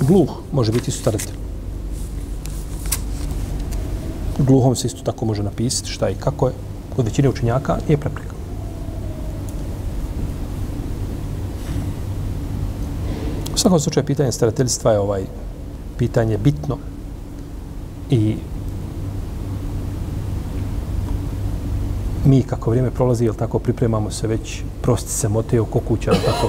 gluh 0.00 0.30
može 0.52 0.72
biti 0.72 0.90
staratelj. 0.90 1.36
Gluhom 4.38 4.76
se 4.76 4.86
isto 4.86 5.02
tako 5.02 5.24
može 5.24 5.42
napisati 5.42 5.90
šta 5.90 6.10
i 6.10 6.14
kako 6.14 6.46
je. 6.46 6.52
Kod 6.96 7.04
većine 7.04 7.28
učenjaka 7.28 7.78
nije 7.88 7.96
prepreka. 7.96 8.34
U 13.54 13.58
svakom 13.58 13.80
slučaju 13.80 14.06
pitanje 14.06 14.32
starateljstva 14.32 14.92
je 14.92 14.98
ovaj 14.98 15.24
pitanje 15.98 16.38
bitno 16.38 16.78
i 18.10 18.36
mi 22.24 22.42
kako 22.42 22.70
vrijeme 22.70 22.90
prolazi, 22.90 23.24
jel 23.24 23.34
tako, 23.34 23.58
pripremamo 23.58 24.10
se 24.10 24.26
već, 24.26 24.62
prosti 24.82 25.10
se 25.10 25.28
mote 25.28 25.60
oko 25.60 25.80
kuća, 25.80 26.10
jel 26.10 26.20
tako, 26.24 26.48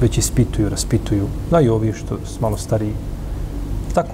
već 0.00 0.18
ispituju, 0.18 0.68
raspituju, 0.68 1.26
znaju 1.48 1.74
ovi 1.74 1.92
što 1.92 2.18
su 2.26 2.40
malo 2.40 2.56
stariji. 2.56 2.92
Tako, 3.94 4.12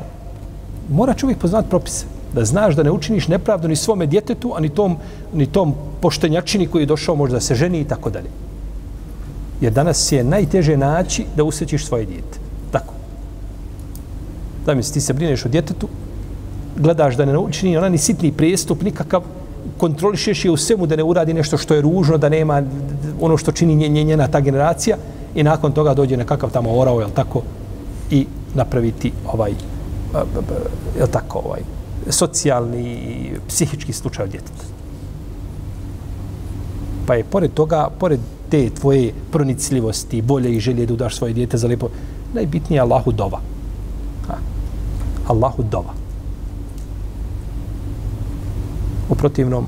mora 0.91 1.15
čovjek 1.15 1.39
poznat 1.39 1.69
propise, 1.69 2.07
da 2.35 2.45
znaš 2.45 2.77
da 2.77 2.83
ne 2.83 2.91
učiniš 2.91 3.29
nepravdu 3.29 3.69
ni 3.69 3.77
svome 3.77 4.07
djetetu, 4.07 4.53
a 4.57 4.61
ni 4.61 4.69
tom, 4.69 4.97
ni 5.35 5.47
tom 5.47 5.75
poštenjačini 6.01 6.67
koji 6.67 6.83
je 6.83 6.87
došao 6.87 7.17
možda 7.17 7.37
da 7.37 7.41
se 7.41 7.55
ženi 7.55 7.81
i 7.81 7.85
tako 7.85 8.11
dalje. 8.11 8.31
Jer 9.61 9.73
danas 9.73 10.13
je 10.13 10.25
najteže 10.25 10.77
naći 10.77 11.25
da 11.37 11.45
usrećiš 11.45 11.87
svoje 11.87 12.05
djete. 12.05 12.39
Tako. 12.71 12.95
Da 14.67 14.75
mi 14.75 14.83
ti 14.83 15.01
se 15.01 15.13
brineš 15.13 15.47
o 15.47 15.49
djetetu, 15.49 15.89
gledaš 16.77 17.17
da 17.17 17.25
ne 17.25 17.39
učini 17.39 17.77
ona 17.77 17.89
ni 17.89 17.99
sitni 17.99 18.33
prijestup, 18.33 18.83
nikakav, 18.83 19.23
kontrolišeš 19.79 20.45
je 20.45 20.51
u 20.51 20.57
svemu 20.57 20.87
da 20.87 20.97
ne 20.97 21.03
uradi 21.03 21.35
nešto 21.35 21.59
što 21.59 21.75
je 21.75 21.81
ružno, 21.81 22.19
da 22.19 22.29
nema 22.29 22.63
ono 23.21 23.37
što 23.37 23.53
čini 23.53 23.75
nje, 23.75 24.05
njena 24.05 24.29
ta 24.29 24.41
generacija 24.41 24.97
i 25.35 25.43
nakon 25.43 25.73
toga 25.73 25.95
dođe 25.95 26.17
nekakav 26.17 26.51
tamo 26.51 26.79
orao, 26.79 27.01
jel 27.01 27.11
tako, 27.15 27.43
i 28.11 28.27
napraviti 28.55 29.13
ovaj, 29.33 29.53
jel 30.99 31.09
tako, 31.13 31.43
ovaj, 31.45 31.61
socijalni 32.11 32.83
i 32.83 33.33
psihički 33.49 33.93
slučaj 33.93 34.25
od 34.25 34.31
djeteta. 34.31 34.65
Pa 37.07 37.15
je 37.15 37.25
pored 37.25 37.51
toga, 37.55 37.89
pored 37.99 38.21
te 38.51 38.71
tvoje 38.71 39.13
pronicljivosti, 39.33 40.23
bolje 40.23 40.53
i 40.57 40.61
želje 40.61 40.87
da 40.87 40.95
udaš 40.95 41.17
svoje 41.17 41.33
djete 41.33 41.59
za 41.59 41.67
lijepo, 41.67 41.89
najbitnije 42.35 42.79
je 42.79 42.83
Allahu 42.83 43.13
dova. 43.13 43.41
Ha. 44.29 44.35
Allahu 45.29 45.63
dova. 45.63 46.06
U 49.09 49.15
protivnom, 49.15 49.67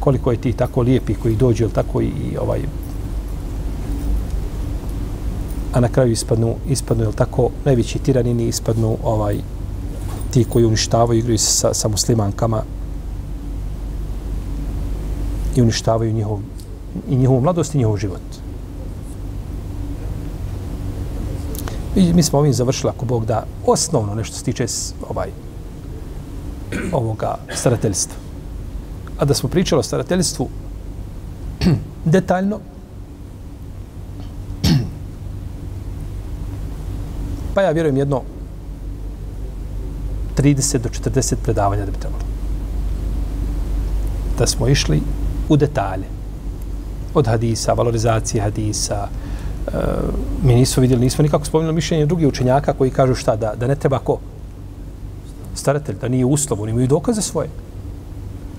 koliko 0.00 0.30
je 0.30 0.40
ti 0.40 0.52
tako 0.52 0.82
lijepi 0.82 1.14
koji 1.14 1.36
dođu, 1.36 1.64
ili 1.64 1.72
tako 1.72 2.00
i 2.00 2.36
ovaj 2.40 2.60
a 5.72 5.80
na 5.80 5.88
kraju 5.88 6.12
ispadnu, 6.12 6.54
ispadnu 6.68 7.04
ili 7.04 7.12
tako, 7.12 7.50
najveći 7.64 7.98
tiranini 7.98 8.48
ispadnu 8.48 8.96
ovaj 9.04 9.36
ti 10.30 10.44
koji 10.44 10.64
uništavaju, 10.64 11.18
igraju 11.18 11.38
se 11.38 11.52
sa, 11.52 11.74
sa 11.74 11.88
muslimankama 11.88 12.62
i 15.56 15.62
uništavaju 15.62 16.12
njihov, 16.12 16.38
i 17.08 17.16
njihovu 17.16 17.40
mladost 17.40 17.74
i 17.74 17.78
njihov 17.78 17.96
život. 17.96 18.20
I 21.96 22.12
mi 22.12 22.22
smo 22.22 22.38
ovim 22.38 22.52
završili, 22.52 22.90
ako 22.90 23.04
Bog 23.04 23.26
da, 23.26 23.46
osnovno 23.66 24.14
nešto 24.14 24.36
se 24.36 24.44
tiče 24.44 24.66
ovaj, 25.08 25.30
ovoga 26.92 27.34
starateljstva. 27.54 28.14
A 29.18 29.24
da 29.24 29.34
smo 29.34 29.48
pričali 29.48 29.80
o 29.80 29.82
starateljstvu 29.82 30.48
detaljno, 32.04 32.60
pa 37.54 37.62
ja 37.62 37.70
vjerujem 37.70 37.96
jedno 37.96 38.22
30 40.36 40.78
do 40.78 40.88
40 40.88 41.34
predavanja 41.42 41.84
da 41.84 41.90
bi 41.90 41.98
trebalo. 41.98 42.24
Da 44.38 44.46
smo 44.46 44.68
išli 44.68 45.00
u 45.48 45.56
detalje. 45.56 46.06
Od 47.14 47.26
hadisa, 47.26 47.72
valorizacije 47.72 48.42
hadisa. 48.42 49.08
E, 49.08 49.72
mi 50.42 50.54
nismo 50.54 50.80
vidjeli, 50.80 51.02
nismo 51.02 51.22
nikako 51.22 51.44
spomenuli 51.44 51.74
mišljenje 51.74 52.06
drugih 52.06 52.28
učenjaka 52.28 52.72
koji 52.72 52.90
kažu 52.90 53.14
šta, 53.14 53.36
da, 53.36 53.54
da 53.54 53.66
ne 53.66 53.74
treba 53.74 53.98
ko? 53.98 54.18
Staratelj, 55.60 55.96
da 56.00 56.08
nije 56.08 56.24
uslov, 56.24 56.62
oni 56.62 56.72
imaju 56.72 56.86
dokaze 56.86 57.22
svoje. 57.22 57.48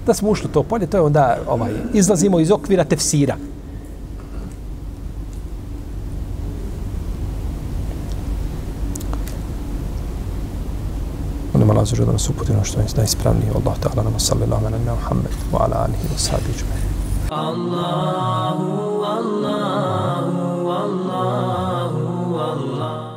Da 0.05 0.13
smo 0.13 0.29
ušli 0.29 0.49
to 0.53 0.63
polje, 0.63 0.87
to 0.87 0.97
je 0.97 1.01
onda 1.01 1.37
ovaj, 1.47 1.71
izlazimo 1.93 2.39
iz 2.39 2.51
okvira 2.51 2.83
tefsira. 2.83 3.35
Molim 11.53 11.69
Allah 11.69 11.87
za 11.87 12.05
da 12.05 12.11
nas 12.11 12.29
uputi 12.29 12.53
na 12.53 12.63
što 12.63 12.79
je 12.79 12.85
najispravnije. 12.95 13.51
Allah 13.55 13.75
ta'ala 13.83 14.03
nama 14.03 14.19
sallallahu 14.19 14.65
ala 14.65 14.77
na 14.85 14.93
Muhammed 14.93 15.35
wa 15.53 15.59
ala 15.65 15.85
alihi 15.85 16.07
wa 16.13 16.17
sahbihi 16.17 16.63
Allahu, 17.29 19.03
Allahu, 19.03 20.69
Allahu, 20.69 22.35
Allahu. 22.39 23.10